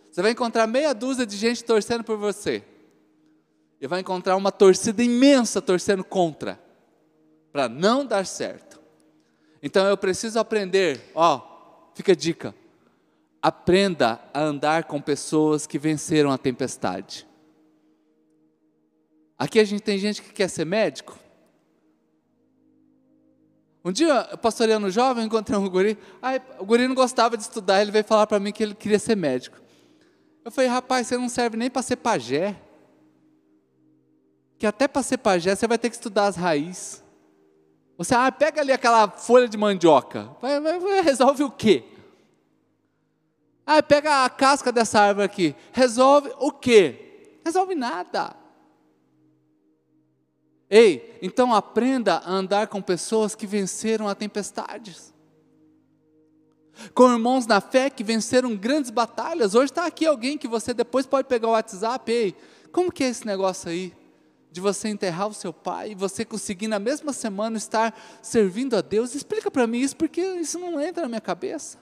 você 0.09 0.21
vai 0.21 0.31
encontrar 0.31 0.67
meia 0.67 0.93
dúzia 0.93 1.25
de 1.25 1.35
gente 1.35 1.65
torcendo 1.65 2.05
por 2.05 2.15
você. 2.15 2.63
E 3.81 3.87
vai 3.87 3.99
encontrar 3.99 4.37
uma 4.37 4.53
torcida 4.53 5.03
imensa 5.03 5.61
torcendo 5.61 6.01
contra 6.01 6.62
para 7.53 7.69
não 7.69 8.03
dar 8.03 8.25
certo. 8.25 8.81
Então 9.61 9.87
eu 9.87 9.95
preciso 9.95 10.39
aprender, 10.39 10.99
ó, 11.13 11.39
fica 11.93 12.11
a 12.11 12.15
dica. 12.15 12.53
Aprenda 13.39 14.19
a 14.33 14.41
andar 14.41 14.85
com 14.85 14.99
pessoas 14.99 15.67
que 15.67 15.77
venceram 15.77 16.31
a 16.31 16.37
tempestade. 16.37 17.27
Aqui 19.37 19.59
a 19.59 19.63
gente 19.63 19.83
tem 19.83 19.99
gente 19.99 20.21
que 20.21 20.33
quer 20.33 20.49
ser 20.49 20.65
médico. 20.65 21.17
Um 23.85 23.91
dia, 23.91 24.23
pastoreando 24.41 24.89
jovem, 24.89 25.25
encontrei 25.25 25.59
um 25.59 25.69
guri. 25.69 25.97
Aí, 26.21 26.41
o 26.57 26.65
guri 26.65 26.87
não 26.87 26.95
gostava 26.95 27.35
de 27.35 27.43
estudar, 27.43 27.81
ele 27.81 27.91
veio 27.91 28.05
falar 28.05 28.25
para 28.25 28.39
mim 28.39 28.51
que 28.51 28.63
ele 28.63 28.73
queria 28.73 28.97
ser 28.97 29.15
médico. 29.15 29.61
Eu 30.43 30.51
falei, 30.51 30.69
rapaz, 30.69 31.07
você 31.07 31.17
não 31.17 31.27
serve 31.27 31.57
nem 31.57 31.69
para 31.69 31.81
ser 31.81 31.97
pajé. 31.97 32.55
Que 34.57 34.65
até 34.65 34.87
para 34.87 35.03
ser 35.03 35.17
pajé 35.17 35.53
você 35.53 35.67
vai 35.67 35.77
ter 35.77 35.89
que 35.89 35.95
estudar 35.95 36.27
as 36.27 36.37
raízes. 36.37 37.02
Você 37.97 38.15
ah, 38.15 38.31
pega 38.31 38.61
ali 38.61 38.71
aquela 38.71 39.07
folha 39.07 39.47
de 39.47 39.57
mandioca. 39.57 40.29
Vai, 40.41 40.59
vai, 40.59 40.79
vai, 40.79 41.01
resolve 41.01 41.43
o 41.43 41.51
quê? 41.51 41.83
Ah, 43.65 43.81
pega 43.81 44.25
a 44.25 44.29
casca 44.29 44.71
dessa 44.71 44.99
árvore 44.99 45.25
aqui. 45.25 45.55
Resolve 45.71 46.33
o 46.39 46.51
quê? 46.51 47.39
Resolve 47.45 47.75
nada. 47.75 48.35
Ei, 50.69 51.19
então 51.21 51.53
aprenda 51.53 52.15
a 52.25 52.31
andar 52.31 52.67
com 52.67 52.81
pessoas 52.81 53.35
que 53.35 53.45
venceram 53.45 54.07
a 54.07 54.15
tempestades. 54.15 55.13
Com 56.95 57.11
irmãos 57.11 57.45
na 57.45 57.61
fé 57.61 57.91
que 57.91 58.03
venceram 58.03 58.55
grandes 58.55 58.89
batalhas. 58.89 59.53
Hoje 59.53 59.71
está 59.71 59.85
aqui 59.85 60.05
alguém 60.05 60.37
que 60.37 60.47
você 60.47 60.73
depois 60.73 61.05
pode 61.05 61.27
pegar 61.27 61.47
o 61.47 61.51
WhatsApp. 61.51 62.11
Ei, 62.11 62.35
como 62.71 62.91
que 62.91 63.03
é 63.03 63.09
esse 63.09 63.25
negócio 63.25 63.69
aí? 63.69 63.93
De 64.53 64.61
você 64.61 64.87
enterrar 64.87 65.27
o 65.27 65.33
seu 65.33 65.51
pai 65.51 65.91
e 65.91 65.95
você 65.95 66.23
conseguir 66.23 66.67
na 66.67 66.77
mesma 66.77 67.11
semana 67.11 67.57
estar 67.57 67.99
servindo 68.21 68.77
a 68.77 68.81
Deus? 68.81 69.15
Explica 69.15 69.49
para 69.49 69.65
mim 69.65 69.79
isso, 69.79 69.97
porque 69.97 70.21
isso 70.21 70.59
não 70.59 70.79
entra 70.79 71.01
na 71.01 71.09
minha 71.09 71.19
cabeça. 71.19 71.79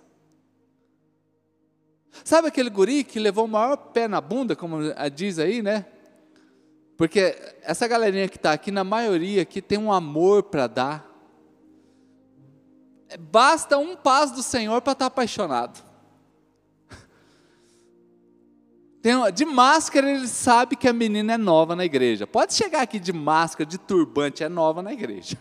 Sabe 2.23 2.47
aquele 2.47 2.69
guri 2.69 3.03
que 3.03 3.19
levou 3.19 3.43
o 3.43 3.47
maior 3.47 3.75
pé 3.75 4.07
na 4.07 4.21
bunda, 4.21 4.55
como 4.55 4.79
diz 5.13 5.37
aí, 5.37 5.61
né? 5.61 5.85
Porque 6.95 7.37
essa 7.61 7.89
galerinha 7.89 8.29
que 8.29 8.37
está 8.37 8.53
aqui, 8.53 8.71
na 8.71 8.85
maioria 8.85 9.41
aqui, 9.41 9.61
tem 9.61 9.77
um 9.77 9.91
amor 9.91 10.43
para 10.43 10.67
dar. 10.67 11.11
Basta 13.19 13.77
um 13.77 13.97
paz 13.97 14.31
do 14.31 14.41
Senhor 14.41 14.81
para 14.81 14.93
estar 14.93 15.05
tá 15.05 15.07
apaixonado. 15.07 15.90
Tem, 19.01 19.15
de 19.33 19.45
máscara 19.45 20.11
ele 20.11 20.27
sabe 20.27 20.75
que 20.75 20.87
a 20.87 20.93
menina 20.93 21.33
é 21.33 21.37
nova 21.37 21.75
na 21.75 21.83
igreja. 21.83 22.27
Pode 22.27 22.53
chegar 22.53 22.81
aqui 22.81 22.99
de 22.99 23.11
máscara, 23.11 23.67
de 23.67 23.79
turbante, 23.79 24.43
é 24.43 24.49
nova 24.49 24.83
na 24.83 24.93
igreja. 24.93 25.37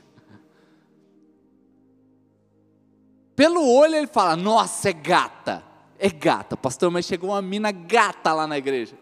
Pelo 3.36 3.66
olho 3.66 3.96
ele 3.96 4.06
fala: 4.06 4.34
Nossa, 4.34 4.88
é 4.88 4.92
gata. 4.92 5.62
É 5.98 6.08
gata, 6.08 6.56
pastor, 6.56 6.90
mas 6.90 7.04
chegou 7.04 7.30
uma 7.30 7.42
mina 7.42 7.70
gata 7.70 8.32
lá 8.32 8.46
na 8.46 8.56
igreja. 8.56 8.98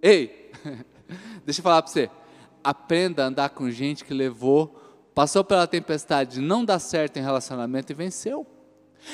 Ei, 0.00 0.52
deixa 1.44 1.58
eu 1.58 1.64
falar 1.64 1.82
para 1.82 1.90
você. 1.90 2.08
Aprenda 2.62 3.24
a 3.24 3.26
andar 3.26 3.50
com 3.50 3.68
gente 3.68 4.04
que 4.04 4.14
levou, 4.14 4.80
passou 5.14 5.42
pela 5.42 5.66
tempestade 5.66 6.34
de 6.34 6.40
não 6.40 6.64
dar 6.64 6.78
certo 6.78 7.16
em 7.16 7.22
relacionamento 7.22 7.90
e 7.90 7.94
venceu. 7.94 8.46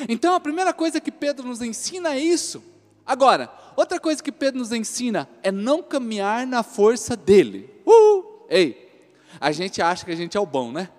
Então 0.09 0.35
a 0.35 0.41
primeira 0.41 0.74
coisa 0.74 1.01
que 1.01 1.11
Pedro 1.11 1.49
nos 1.49 1.62
ensina 1.62 2.14
é 2.14 2.18
isso. 2.18 2.62
Agora, 3.07 3.53
outra 3.77 4.01
coisa 4.01 4.23
que 4.23 4.33
Pedro 4.33 4.61
nos 4.61 4.73
ensina 4.73 5.29
é 5.43 5.53
não 5.53 5.83
caminhar 5.83 6.47
na 6.47 6.63
força 6.63 7.17
dele. 7.17 7.71
Uh! 7.87 8.47
Ei, 8.49 9.09
a 9.41 9.53
gente 9.53 9.83
acha 9.83 10.05
que 10.05 10.13
a 10.13 10.17
gente 10.17 10.37
é 10.37 10.41
o 10.41 10.47
bom, 10.47 10.73
né? 10.73 10.91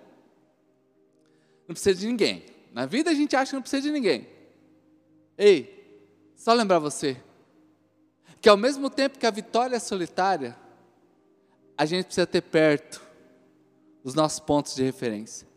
Não 1.66 1.74
precisa 1.74 1.98
de 1.98 2.06
ninguém. 2.06 2.44
Na 2.72 2.86
vida 2.86 3.10
a 3.10 3.14
gente 3.14 3.34
acha 3.34 3.50
que 3.50 3.54
não 3.54 3.62
precisa 3.62 3.82
de 3.82 3.90
ninguém. 3.90 4.28
Ei, 5.36 6.04
só 6.36 6.52
lembrar 6.52 6.78
você 6.78 7.16
que 8.40 8.48
ao 8.48 8.56
mesmo 8.56 8.88
tempo 8.88 9.18
que 9.18 9.26
a 9.26 9.30
vitória 9.30 9.76
é 9.76 9.80
solitária, 9.80 10.56
a 11.76 11.84
gente 11.84 12.06
precisa 12.06 12.26
ter 12.26 12.42
perto 12.42 13.02
os 14.04 14.14
nossos 14.14 14.38
pontos 14.38 14.74
de 14.74 14.84
referência. 14.84 15.48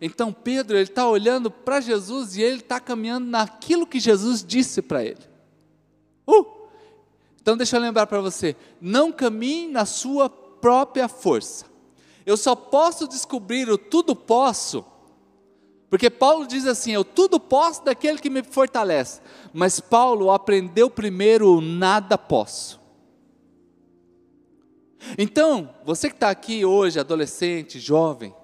Então 0.00 0.32
Pedro 0.32 0.76
ele 0.76 0.84
está 0.84 1.06
olhando 1.06 1.50
para 1.50 1.80
Jesus 1.80 2.36
e 2.36 2.42
ele 2.42 2.60
está 2.60 2.80
caminhando 2.80 3.26
naquilo 3.26 3.86
que 3.86 4.00
Jesus 4.00 4.44
disse 4.44 4.80
para 4.80 5.04
ele. 5.04 5.20
Uh! 6.26 6.46
Então 7.40 7.56
deixa 7.56 7.76
eu 7.76 7.80
lembrar 7.80 8.06
para 8.06 8.20
você, 8.20 8.56
não 8.80 9.10
caminhe 9.10 9.68
na 9.68 9.84
sua 9.84 10.30
própria 10.30 11.08
força. 11.08 11.66
Eu 12.24 12.36
só 12.36 12.54
posso 12.54 13.08
descobrir 13.08 13.68
o 13.68 13.76
tudo 13.76 14.14
posso, 14.14 14.84
porque 15.90 16.08
Paulo 16.08 16.46
diz 16.46 16.66
assim: 16.66 16.92
eu 16.92 17.04
tudo 17.04 17.38
posso 17.38 17.84
daquele 17.84 18.18
que 18.18 18.30
me 18.30 18.42
fortalece. 18.42 19.20
Mas 19.52 19.78
Paulo 19.78 20.30
aprendeu 20.30 20.88
primeiro 20.88 21.58
o 21.58 21.60
nada 21.60 22.16
posso. 22.16 22.80
Então, 25.18 25.74
você 25.84 26.08
que 26.08 26.14
está 26.14 26.30
aqui 26.30 26.64
hoje, 26.64 26.98
adolescente, 26.98 27.78
jovem, 27.78 28.34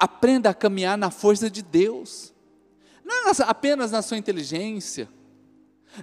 aprenda 0.00 0.48
a 0.48 0.54
caminhar 0.54 0.96
na 0.96 1.10
força 1.10 1.50
de 1.50 1.60
Deus. 1.60 2.32
Não 3.04 3.28
é 3.28 3.32
apenas 3.42 3.92
na 3.92 4.00
sua 4.00 4.16
inteligência, 4.16 5.08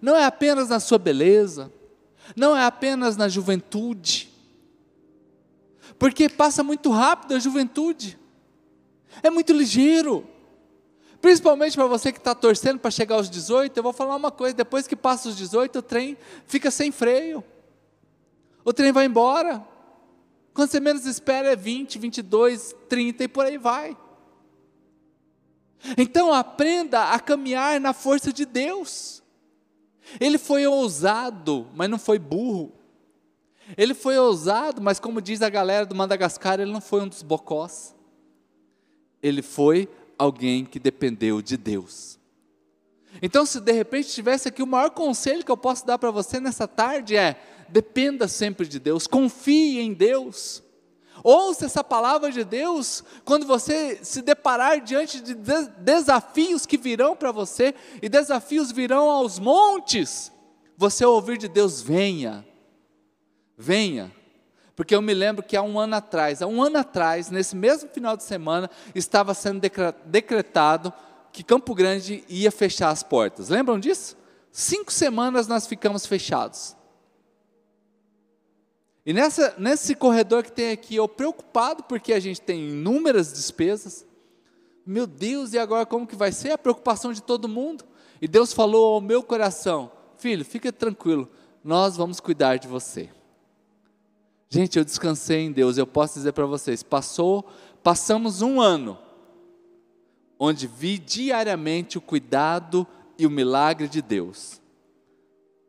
não 0.02 0.16
é 0.16 0.26
apenas 0.26 0.70
na 0.70 0.80
sua 0.80 1.00
beleza, 1.00 1.74
não 2.36 2.56
é 2.56 2.64
apenas 2.64 3.18
na 3.18 3.28
juventude, 3.28 4.30
porque 5.98 6.30
passa 6.30 6.64
muito 6.64 6.92
rápido 6.92 7.34
a 7.34 7.40
juventude, 7.40 8.20
é 9.24 9.30
muito 9.30 9.52
ligeiro. 9.52 10.28
Principalmente 11.20 11.76
para 11.76 11.88
você 11.88 12.12
que 12.12 12.20
está 12.20 12.36
torcendo 12.36 12.78
para 12.78 12.92
chegar 12.92 13.16
aos 13.16 13.30
18, 13.30 13.76
eu 13.76 13.82
vou 13.82 13.94
falar 13.94 14.16
uma 14.16 14.30
coisa: 14.30 14.54
depois 14.54 14.88
que 14.88 14.96
passa 14.96 15.30
os 15.30 15.36
18, 15.36 15.80
o 15.80 15.82
trem 15.82 16.16
fica 16.46 16.70
sem 16.70 16.92
freio, 16.92 17.44
o 18.64 18.72
trem 18.72 18.92
vai 18.92 19.06
embora. 19.06 19.66
Quando 20.58 20.72
você 20.72 20.80
menos 20.80 21.06
espera 21.06 21.52
é 21.52 21.56
20, 21.56 22.00
22, 22.00 22.76
30 22.90 23.26
e 23.26 23.28
por 23.28 23.46
aí 23.46 23.60
vai. 23.60 23.96
Então 25.96 26.34
aprenda 26.34 27.12
a 27.12 27.20
caminhar 27.20 27.80
na 27.80 27.94
força 27.94 28.34
de 28.34 28.44
Deus. 28.44 29.22
Ele 30.20 30.40
foi 30.40 30.66
ousado, 30.66 31.68
mas 31.76 31.88
não 31.88 32.00
foi 32.00 32.18
burro. 32.18 32.74
Ele 33.78 33.94
foi 33.94 34.18
ousado, 34.18 34.82
mas 34.82 35.00
como 35.00 35.22
diz 35.22 35.44
a 35.44 35.50
galera 35.50 35.86
do 35.86 35.94
Madagascar, 35.94 36.60
ele 36.60 36.72
não 36.72 36.82
foi 36.82 37.02
um 37.02 37.08
dos 37.08 37.22
bocós. 37.22 37.96
Ele 39.22 39.44
foi 39.44 39.88
alguém 40.18 40.66
que 40.66 40.80
dependeu 40.80 41.40
de 41.40 41.56
Deus. 41.56 42.18
Então, 43.22 43.46
se 43.46 43.60
de 43.60 43.72
repente 43.72 44.10
tivesse 44.10 44.48
aqui 44.48 44.64
o 44.64 44.68
maior 44.68 44.90
conselho 44.90 45.46
que 45.46 45.52
eu 45.52 45.58
posso 45.58 45.86
dar 45.86 46.00
para 46.00 46.10
você 46.10 46.40
nessa 46.40 46.68
tarde 46.68 47.16
é: 47.16 47.40
dependa 47.70 48.28
sempre 48.28 48.68
de 48.68 48.80
Deus, 48.80 49.08
confie 49.08 49.80
em 49.80 49.94
Deus. 49.94 50.64
Ouça 51.24 51.66
essa 51.66 51.84
palavra 51.84 52.32
de 52.32 52.44
Deus 52.44 53.04
quando 53.26 53.46
você 53.46 54.00
se 54.04 54.22
deparar 54.22 54.80
diante 54.82 55.20
de 55.20 55.34
desafios 55.34 56.66
que 56.66 56.78
virão 56.78 57.16
para 57.16 57.32
você, 57.32 57.74
e 58.02 58.08
desafios 58.08 58.72
virão 58.72 59.10
aos 59.10 59.40
montes. 59.40 60.32
você 60.78 61.04
ouvir 61.04 61.40
de 61.40 61.48
Deus, 61.48 61.82
venha. 61.82 62.46
Venha. 63.58 64.16
Porque 64.76 64.94
eu 64.94 65.02
me 65.02 65.12
lembro 65.12 65.44
que 65.44 65.58
há 65.58 65.62
um 65.64 65.80
ano 65.80 65.96
atrás, 65.96 66.40
há 66.40 66.46
um 66.46 66.62
ano 66.62 66.78
atrás, 66.78 67.32
nesse 67.32 67.56
mesmo 67.56 67.90
final 67.90 68.16
de 68.16 68.24
semana, 68.24 68.70
estava 68.94 69.34
sendo 69.34 69.60
decretado 70.06 70.94
que 71.34 71.44
Campo 71.44 71.74
Grande 71.74 72.24
ia 72.30 72.52
fechar 72.52 72.90
as 72.90 73.02
portas. 73.02 73.50
Lembram 73.50 73.80
disso? 73.80 74.16
Cinco 74.52 74.94
semanas 74.94 75.48
nós 75.48 75.66
ficamos 75.66 76.06
fechados. 76.06 76.77
E 79.08 79.14
nessa, 79.14 79.56
nesse 79.58 79.96
corredor 79.96 80.44
que 80.44 80.52
tem 80.52 80.70
aqui, 80.70 80.98
eu 80.98 81.08
preocupado 81.08 81.82
porque 81.84 82.12
a 82.12 82.20
gente 82.20 82.42
tem 82.42 82.72
inúmeras 82.72 83.32
despesas. 83.32 84.06
Meu 84.86 85.08
Deus, 85.08 85.54
e 85.54 85.58
agora 85.58 85.86
como 85.86 86.06
que 86.06 86.14
vai 86.14 86.34
ser? 86.34 86.52
A 86.52 86.58
preocupação 86.58 87.14
de 87.14 87.24
todo 87.24 87.48
mundo. 87.48 87.86
E 88.22 88.28
Deus 88.28 88.52
falou 88.52 88.96
ao 88.96 89.00
meu 89.00 89.24
coração: 89.24 89.90
Filho, 90.18 90.44
fica 90.44 90.74
tranquilo, 90.74 91.30
nós 91.64 91.96
vamos 91.96 92.20
cuidar 92.20 92.58
de 92.58 92.68
você. 92.68 93.10
Gente, 94.50 94.78
eu 94.78 94.84
descansei 94.84 95.40
em 95.40 95.54
Deus, 95.54 95.78
eu 95.78 95.88
posso 95.88 96.16
dizer 96.16 96.34
para 96.34 96.46
vocês, 96.46 96.84
passou, 96.84 97.48
passamos 97.82 98.42
um 98.42 98.60
ano 98.60 99.00
onde 100.38 100.68
vi 100.68 100.98
diariamente 100.98 101.98
o 101.98 102.02
cuidado 102.02 102.86
e 103.18 103.26
o 103.26 103.32
milagre 103.32 103.88
de 103.88 104.02
Deus. 104.02 104.62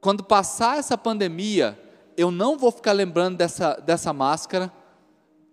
Quando 0.00 0.24
passar 0.24 0.76
essa 0.76 0.98
pandemia, 0.98 1.78
eu 2.18 2.32
não 2.32 2.58
vou 2.58 2.72
ficar 2.72 2.90
lembrando 2.90 3.36
dessa, 3.36 3.74
dessa 3.74 4.12
máscara, 4.12 4.72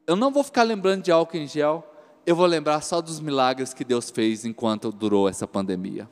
eu 0.08 0.16
não 0.16 0.32
vou 0.32 0.44
ficar 0.44 0.64
lembrando 0.64 1.04
de 1.04 1.12
álcool 1.12 1.38
em 1.38 1.46
gel, 1.46 1.88
eu 2.26 2.36
vou 2.36 2.48
lembrar 2.48 2.82
só 2.82 3.02
dos 3.02 3.20
milagres 3.20 3.72
que 3.72 3.84
Deus 3.84 4.10
fez 4.10 4.46
enquanto 4.46 4.92
durou 4.92 5.30
essa 5.30 5.48
pandemia. 5.48 6.10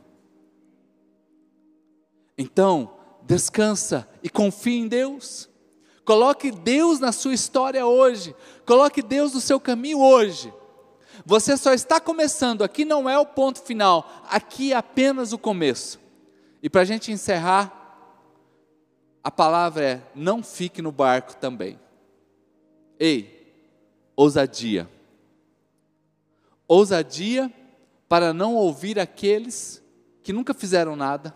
Então, 2.37 2.93
descansa 3.23 4.07
e 4.21 4.29
confie 4.29 4.77
em 4.77 4.87
Deus. 4.87 5.49
Coloque 6.05 6.51
Deus 6.51 6.99
na 6.99 7.11
sua 7.11 7.33
história 7.33 7.87
hoje. 7.87 8.35
Coloque 8.63 9.01
Deus 9.01 9.33
no 9.33 9.41
seu 9.41 9.59
caminho 9.59 9.99
hoje. 9.99 10.53
Você 11.25 11.57
só 11.57 11.73
está 11.73 11.99
começando, 11.99 12.63
aqui 12.63 12.85
não 12.85 13.09
é 13.09 13.17
o 13.17 13.25
ponto 13.25 13.61
final, 13.61 14.07
aqui 14.29 14.73
é 14.73 14.75
apenas 14.75 15.33
o 15.33 15.37
começo. 15.37 15.99
E 16.61 16.69
para 16.69 16.81
a 16.81 16.85
gente 16.85 17.11
encerrar, 17.11 17.82
a 19.23 19.31
palavra 19.31 19.83
é: 19.83 20.01
não 20.13 20.43
fique 20.43 20.81
no 20.81 20.91
barco 20.91 21.35
também. 21.37 21.79
Ei, 22.99 23.53
ousadia. 24.15 24.89
Ousadia 26.67 27.51
para 28.09 28.33
não 28.33 28.55
ouvir 28.55 28.99
aqueles 28.99 29.81
que 30.21 30.33
nunca 30.33 30.53
fizeram 30.53 30.95
nada. 30.95 31.35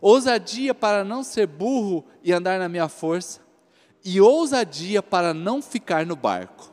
Ousadia 0.00 0.74
para 0.74 1.04
não 1.04 1.24
ser 1.24 1.46
burro 1.46 2.04
e 2.22 2.32
andar 2.32 2.58
na 2.58 2.68
minha 2.68 2.88
força. 2.88 3.40
E 4.04 4.20
ousadia 4.20 5.02
para 5.02 5.34
não 5.34 5.60
ficar 5.60 6.06
no 6.06 6.14
barco. 6.14 6.72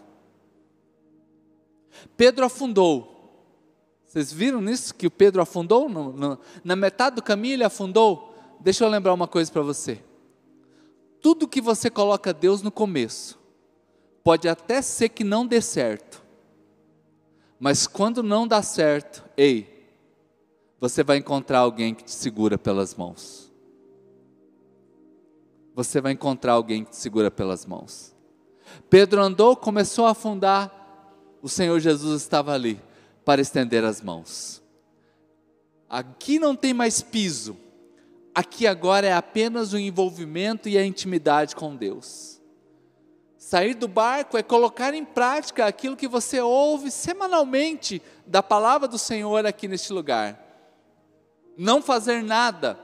Pedro 2.16 2.46
afundou. 2.46 3.14
Vocês 4.06 4.32
viram 4.32 4.62
nisso 4.62 4.94
que 4.94 5.08
o 5.08 5.12
Pedro 5.12 5.42
afundou? 5.42 5.90
No, 5.90 6.14
no, 6.14 6.40
na 6.64 6.76
metade 6.76 7.16
do 7.16 7.24
caminho 7.24 7.56
ele 7.56 7.64
afundou. 7.64 8.35
Deixa 8.66 8.84
eu 8.84 8.90
lembrar 8.90 9.14
uma 9.14 9.28
coisa 9.28 9.52
para 9.52 9.62
você. 9.62 10.02
Tudo 11.22 11.48
que 11.48 11.62
você 11.62 11.88
coloca 11.88 12.34
Deus 12.34 12.64
no 12.64 12.72
começo, 12.72 13.38
pode 14.24 14.50
até 14.50 14.82
ser 14.82 15.10
que 15.10 15.24
não 15.24 15.46
dê 15.46 15.62
certo, 15.62 16.26
mas 17.60 17.86
quando 17.86 18.24
não 18.24 18.48
dá 18.48 18.64
certo, 18.64 19.24
ei, 19.38 19.88
você 20.80 21.04
vai 21.04 21.18
encontrar 21.18 21.60
alguém 21.60 21.94
que 21.94 22.06
te 22.06 22.12
segura 22.12 22.58
pelas 22.58 22.96
mãos. 22.96 23.54
Você 25.76 26.02
vai 26.02 26.14
encontrar 26.14 26.54
alguém 26.54 26.84
que 26.84 26.90
te 26.90 26.98
segura 26.98 27.30
pelas 27.30 27.68
mãos. 27.68 28.16
Pedro 28.90 29.22
andou, 29.22 29.56
começou 29.56 30.08
a 30.08 30.12
afundar, 30.12 30.74
o 31.40 31.48
Senhor 31.48 31.80
Jesus 31.80 32.20
estava 32.20 32.52
ali 32.52 32.82
para 33.24 33.42
estender 33.42 33.84
as 33.84 34.02
mãos. 34.02 34.60
Aqui 35.88 36.40
não 36.40 36.56
tem 36.56 36.74
mais 36.74 37.04
piso, 37.04 37.64
aqui 38.36 38.68
agora 38.68 39.08
é 39.08 39.14
apenas 39.14 39.72
o 39.72 39.80
envolvimento 39.80 40.68
e 40.68 40.78
a 40.78 40.86
intimidade 40.86 41.56
com 41.56 41.74
Deus. 41.74 42.42
Sair 43.38 43.76
do 43.76 43.88
barco 43.88 44.38
é 44.38 44.44
colocar 44.44 44.94
em 44.94 45.06
prática 45.06 45.66
aquilo 45.66 45.96
que 45.96 46.08
você 46.08 46.42
ouve 46.42 46.92
semanalmente 46.92 48.02
da 48.28 48.44
palavra 48.44 48.88
do 48.88 48.98
Senhor 48.98 49.46
aqui 49.46 49.68
neste 49.68 49.94
lugar. 49.94 50.38
Não 51.58 51.82
fazer 51.82 52.22
nada 52.22 52.78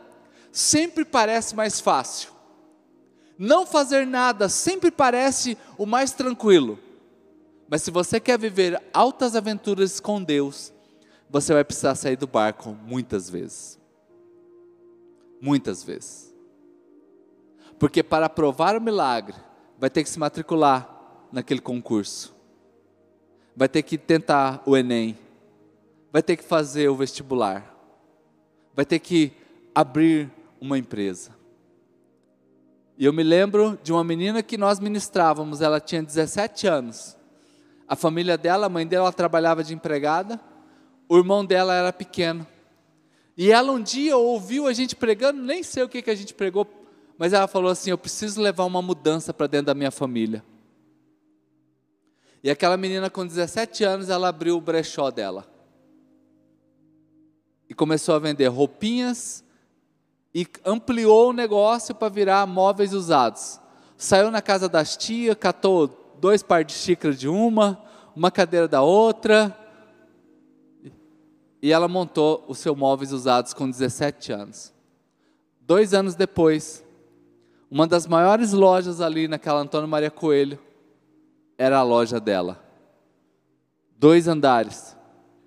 sempre 0.51 1.03
parece 1.03 1.55
mais 1.55 1.81
fácil. 1.81 2.29
Não 3.37 3.65
fazer 3.65 4.05
nada 4.05 4.47
sempre 4.47 4.91
parece 4.91 5.57
o 5.77 5.85
mais 5.85 6.11
tranquilo. 6.11 6.79
Mas 7.67 7.81
se 7.81 7.89
você 7.89 8.19
quer 8.19 8.37
viver 8.37 8.81
altas 8.93 9.35
aventuras 9.35 9.99
com 9.99 10.23
Deus, 10.23 10.71
você 11.29 11.53
vai 11.53 11.63
precisar 11.63 11.95
sair 11.95 12.17
do 12.17 12.27
barco 12.27 12.77
muitas 12.85 13.29
vezes. 13.29 13.80
Muitas 15.41 15.83
vezes. 15.83 16.31
Porque 17.79 18.03
para 18.03 18.29
provar 18.29 18.77
o 18.77 18.81
milagre, 18.81 19.35
vai 19.79 19.89
ter 19.89 20.03
que 20.03 20.09
se 20.09 20.19
matricular 20.19 20.87
naquele 21.31 21.59
concurso. 21.59 22.35
Vai 23.55 23.67
ter 23.67 23.81
que 23.81 23.97
tentar 23.97 24.61
o 24.65 24.77
Enem. 24.77 25.17
Vai 26.11 26.21
ter 26.21 26.37
que 26.37 26.43
fazer 26.43 26.87
o 26.89 26.95
vestibular. 26.95 27.75
Vai 28.75 28.85
ter 28.85 28.99
que 28.99 29.33
abrir 29.73 30.29
uma 30.59 30.77
empresa. 30.77 31.31
E 32.97 33.05
eu 33.05 33.11
me 33.11 33.23
lembro 33.23 33.79
de 33.81 33.91
uma 33.91 34.03
menina 34.03 34.43
que 34.43 34.57
nós 34.57 34.79
ministrávamos, 34.79 35.59
ela 35.59 35.79
tinha 35.79 36.03
17 36.03 36.67
anos. 36.67 37.17
A 37.87 37.95
família 37.95 38.37
dela, 38.37 38.67
a 38.67 38.69
mãe 38.69 38.85
dela 38.85 39.11
trabalhava 39.11 39.63
de 39.63 39.73
empregada, 39.73 40.39
o 41.09 41.17
irmão 41.17 41.43
dela 41.43 41.73
era 41.73 41.91
pequeno. 41.91 42.45
E 43.41 43.51
ela 43.51 43.71
um 43.71 43.81
dia 43.81 44.15
ouviu 44.15 44.67
a 44.67 44.73
gente 44.73 44.95
pregando, 44.95 45.41
nem 45.41 45.63
sei 45.63 45.81
o 45.81 45.89
que, 45.89 46.03
que 46.03 46.11
a 46.11 46.15
gente 46.15 46.31
pregou, 46.31 46.67
mas 47.17 47.33
ela 47.33 47.47
falou 47.47 47.71
assim: 47.71 47.89
Eu 47.89 47.97
preciso 47.97 48.39
levar 48.39 48.65
uma 48.65 48.83
mudança 48.83 49.33
para 49.33 49.47
dentro 49.47 49.65
da 49.65 49.73
minha 49.73 49.89
família. 49.89 50.45
E 52.43 52.51
aquela 52.51 52.77
menina 52.77 53.09
com 53.09 53.25
17 53.25 53.83
anos, 53.83 54.09
ela 54.11 54.27
abriu 54.27 54.55
o 54.57 54.61
brechó 54.61 55.09
dela. 55.09 55.51
E 57.67 57.73
começou 57.73 58.13
a 58.13 58.19
vender 58.19 58.45
roupinhas 58.45 59.43
e 60.35 60.45
ampliou 60.63 61.31
o 61.31 61.33
negócio 61.33 61.95
para 61.95 62.09
virar 62.09 62.45
móveis 62.45 62.93
usados. 62.93 63.59
Saiu 63.97 64.29
na 64.29 64.43
casa 64.43 64.69
das 64.69 64.95
tias, 64.95 65.35
catou 65.35 66.13
dois 66.19 66.43
par 66.43 66.63
de 66.63 66.73
xícaras 66.73 67.19
de 67.19 67.27
uma, 67.27 67.83
uma 68.15 68.29
cadeira 68.29 68.67
da 68.67 68.83
outra, 68.83 69.57
e 71.61 71.71
ela 71.71 71.87
montou 71.87 72.43
os 72.47 72.57
seus 72.57 72.75
móveis 72.75 73.11
usados 73.11 73.53
com 73.53 73.69
17 73.69 74.31
anos. 74.31 74.73
Dois 75.59 75.93
anos 75.93 76.15
depois, 76.15 76.83
uma 77.69 77.85
das 77.85 78.07
maiores 78.07 78.51
lojas 78.51 78.99
ali 78.99 79.27
naquela 79.27 79.61
Antônio 79.61 79.87
Maria 79.87 80.09
Coelho 80.09 80.59
era 81.57 81.77
a 81.77 81.83
loja 81.83 82.19
dela. 82.19 82.59
Dois 83.95 84.27
andares, 84.27 84.97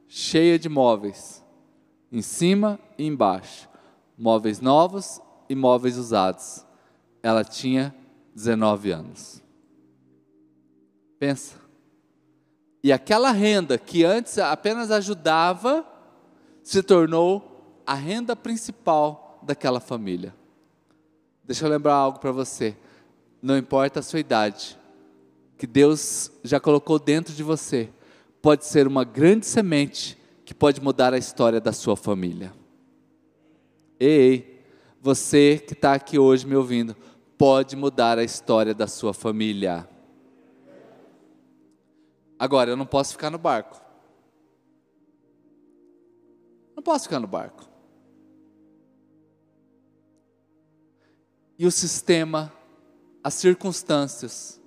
cheia 0.07 0.59
de 0.59 0.69
móveis, 0.69 1.45
em 2.13 2.23
cima 2.23 2.79
e 2.97 3.05
embaixo. 3.05 3.69
Móveis 4.17 4.61
novos 4.61 5.21
e 5.49 5.57
móveis 5.57 5.99
usados. 5.99 6.65
Ela 7.21 7.43
tinha 7.43 7.93
19 8.33 8.93
anos. 8.93 9.43
Pensa. 11.19 11.57
E 12.83 12.93
aquela 12.93 13.33
renda 13.33 13.77
que 13.77 14.05
antes 14.05 14.39
apenas 14.39 14.93
ajudava 14.93 15.85
se 16.65 16.83
tornou 16.83 17.83
a 17.87 17.95
renda 17.95 18.35
principal 18.35 19.39
daquela 19.43 19.79
família. 19.79 20.35
Deixa 21.45 21.67
eu 21.67 21.71
lembrar 21.71 21.95
algo 21.95 22.19
para 22.19 22.33
você. 22.33 22.75
Não 23.43 23.59
importa 23.59 24.01
a 24.01 24.03
sua 24.03 24.19
idade, 24.19 24.79
que 25.59 25.67
Deus 25.67 26.33
já 26.43 26.59
colocou 26.59 26.99
dentro 26.99 27.35
de 27.35 27.43
você, 27.43 27.91
pode 28.41 28.65
ser 28.65 28.87
uma 28.87 29.05
grande 29.05 29.45
semente 29.45 30.19
que 30.47 30.55
pode 30.55 30.81
mudar 30.81 31.13
a 31.13 31.19
história 31.19 31.61
da 31.61 31.73
sua 31.73 31.97
família. 31.97 32.53
Ei, 34.01 34.65
você 35.03 35.59
que 35.59 35.75
está 35.75 35.93
aqui 35.93 36.19
hoje 36.19 36.47
me 36.47 36.57
ouvindo, 36.57 36.97
pode 37.37 37.77
mudar 37.77 38.19
a 38.19 38.25
história 38.25 38.75
da 38.75 38.87
sua 38.87 39.13
família. 39.13 39.87
Agora, 42.39 42.71
eu 42.71 42.77
não 42.77 42.87
posso 42.87 43.13
ficar 43.13 43.29
no 43.29 43.39
barco. 43.39 43.84
Não 46.75 46.83
posso 46.83 47.05
ficar 47.05 47.21
no 47.21 47.27
barco. 47.27 47.65
E 51.59 51.67
o 51.67 51.71
sistema, 51.71 52.53
as 53.23 53.35
circunstâncias, 53.35 54.61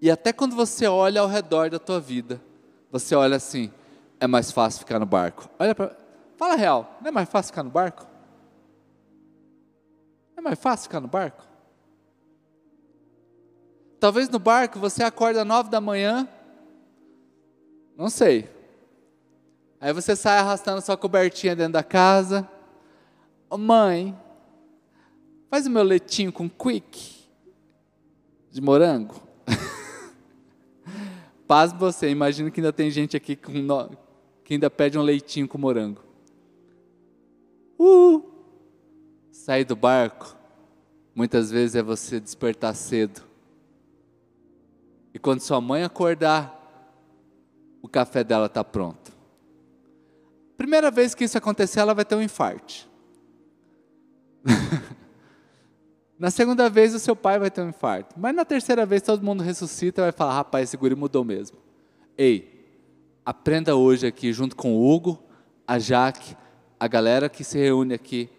e 0.00 0.10
até 0.10 0.32
quando 0.32 0.56
você 0.56 0.86
olha 0.86 1.20
ao 1.20 1.28
redor 1.28 1.70
da 1.70 1.78
tua 1.78 2.00
vida, 2.00 2.42
você 2.90 3.14
olha 3.14 3.36
assim, 3.36 3.70
é 4.18 4.26
mais 4.26 4.50
fácil 4.50 4.80
ficar 4.80 4.98
no 4.98 5.06
barco. 5.06 5.48
Olha 5.58 5.74
para, 5.74 5.96
fala 6.36 6.56
real, 6.56 6.96
não 7.00 7.08
é 7.08 7.10
mais 7.10 7.28
fácil 7.28 7.52
ficar 7.52 7.62
no 7.62 7.70
barco? 7.70 8.06
É 10.36 10.40
mais 10.40 10.58
fácil 10.58 10.84
ficar 10.84 11.00
no 11.00 11.08
barco? 11.08 11.46
Talvez 14.00 14.28
no 14.28 14.38
barco 14.38 14.80
você 14.80 15.04
acorda 15.04 15.42
às 15.42 15.46
nove 15.46 15.70
da 15.70 15.80
manhã, 15.80 16.28
não 17.96 18.08
sei. 18.08 18.50
Aí 19.82 19.92
você 19.92 20.14
sai 20.14 20.38
arrastando 20.38 20.80
sua 20.80 20.96
cobertinha 20.96 21.56
dentro 21.56 21.72
da 21.72 21.82
casa. 21.82 22.48
Oh, 23.50 23.58
mãe, 23.58 24.16
faz 25.50 25.66
o 25.66 25.70
meu 25.70 25.82
leitinho 25.82 26.32
com 26.32 26.48
quick 26.48 27.28
de 28.48 28.60
morango. 28.60 29.16
Paz 31.48 31.72
você, 31.72 32.08
imagina 32.08 32.48
que 32.48 32.60
ainda 32.60 32.72
tem 32.72 32.92
gente 32.92 33.16
aqui 33.16 33.36
no... 33.60 33.90
que 34.44 34.54
ainda 34.54 34.70
pede 34.70 34.96
um 34.96 35.02
leitinho 35.02 35.48
com 35.48 35.58
morango. 35.58 36.00
Uh! 37.76 38.22
Sair 39.32 39.64
do 39.64 39.74
barco, 39.74 40.36
muitas 41.12 41.50
vezes 41.50 41.74
é 41.74 41.82
você 41.82 42.20
despertar 42.20 42.76
cedo. 42.76 43.20
E 45.12 45.18
quando 45.18 45.40
sua 45.40 45.60
mãe 45.60 45.82
acordar, 45.82 46.56
o 47.82 47.88
café 47.88 48.22
dela 48.22 48.46
está 48.46 48.62
pronto. 48.62 49.11
Primeira 50.62 50.92
vez 50.92 51.12
que 51.12 51.24
isso 51.24 51.36
acontecer, 51.36 51.80
ela 51.80 51.92
vai 51.92 52.04
ter 52.04 52.14
um 52.14 52.22
infarto. 52.22 52.88
na 56.16 56.30
segunda 56.30 56.70
vez, 56.70 56.94
o 56.94 57.00
seu 57.00 57.16
pai 57.16 57.36
vai 57.36 57.50
ter 57.50 57.62
um 57.62 57.70
infarto. 57.70 58.14
Mas 58.16 58.32
na 58.32 58.44
terceira 58.44 58.86
vez, 58.86 59.02
todo 59.02 59.24
mundo 59.24 59.42
ressuscita 59.42 60.00
e 60.00 60.04
vai 60.04 60.12
falar: 60.12 60.34
rapaz, 60.34 60.68
esse 60.68 60.76
guri 60.76 60.94
mudou 60.94 61.24
mesmo. 61.24 61.58
Ei, 62.16 62.64
aprenda 63.26 63.74
hoje 63.74 64.06
aqui, 64.06 64.32
junto 64.32 64.54
com 64.54 64.72
o 64.72 64.88
Hugo, 64.88 65.20
a 65.66 65.80
Jaque, 65.80 66.36
a 66.78 66.86
galera 66.86 67.28
que 67.28 67.42
se 67.42 67.58
reúne 67.58 67.94
aqui. 67.94 68.30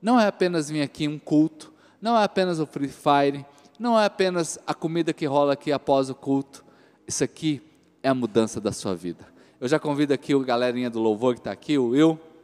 Não 0.00 0.18
é 0.18 0.28
apenas 0.28 0.70
vir 0.70 0.80
aqui 0.80 1.06
um 1.06 1.18
culto, 1.18 1.70
não 2.00 2.18
é 2.18 2.24
apenas 2.24 2.58
o 2.58 2.64
Free 2.64 2.88
Fire, 2.88 3.44
não 3.78 4.00
é 4.00 4.06
apenas 4.06 4.58
a 4.66 4.72
comida 4.72 5.12
que 5.12 5.26
rola 5.26 5.52
aqui 5.52 5.70
após 5.70 6.08
o 6.08 6.14
culto. 6.14 6.64
Isso 7.06 7.22
aqui 7.22 7.60
é 8.02 8.08
a 8.08 8.14
mudança 8.14 8.62
da 8.62 8.72
sua 8.72 8.94
vida. 8.94 9.35
Eu 9.58 9.68
já 9.68 9.78
convido 9.78 10.12
aqui 10.12 10.34
o 10.34 10.40
galerinha 10.40 10.90
do 10.90 11.00
louvor 11.00 11.32
que 11.32 11.40
está 11.40 11.50
aqui, 11.50 11.78
o 11.78 11.88
Will, 11.88 12.20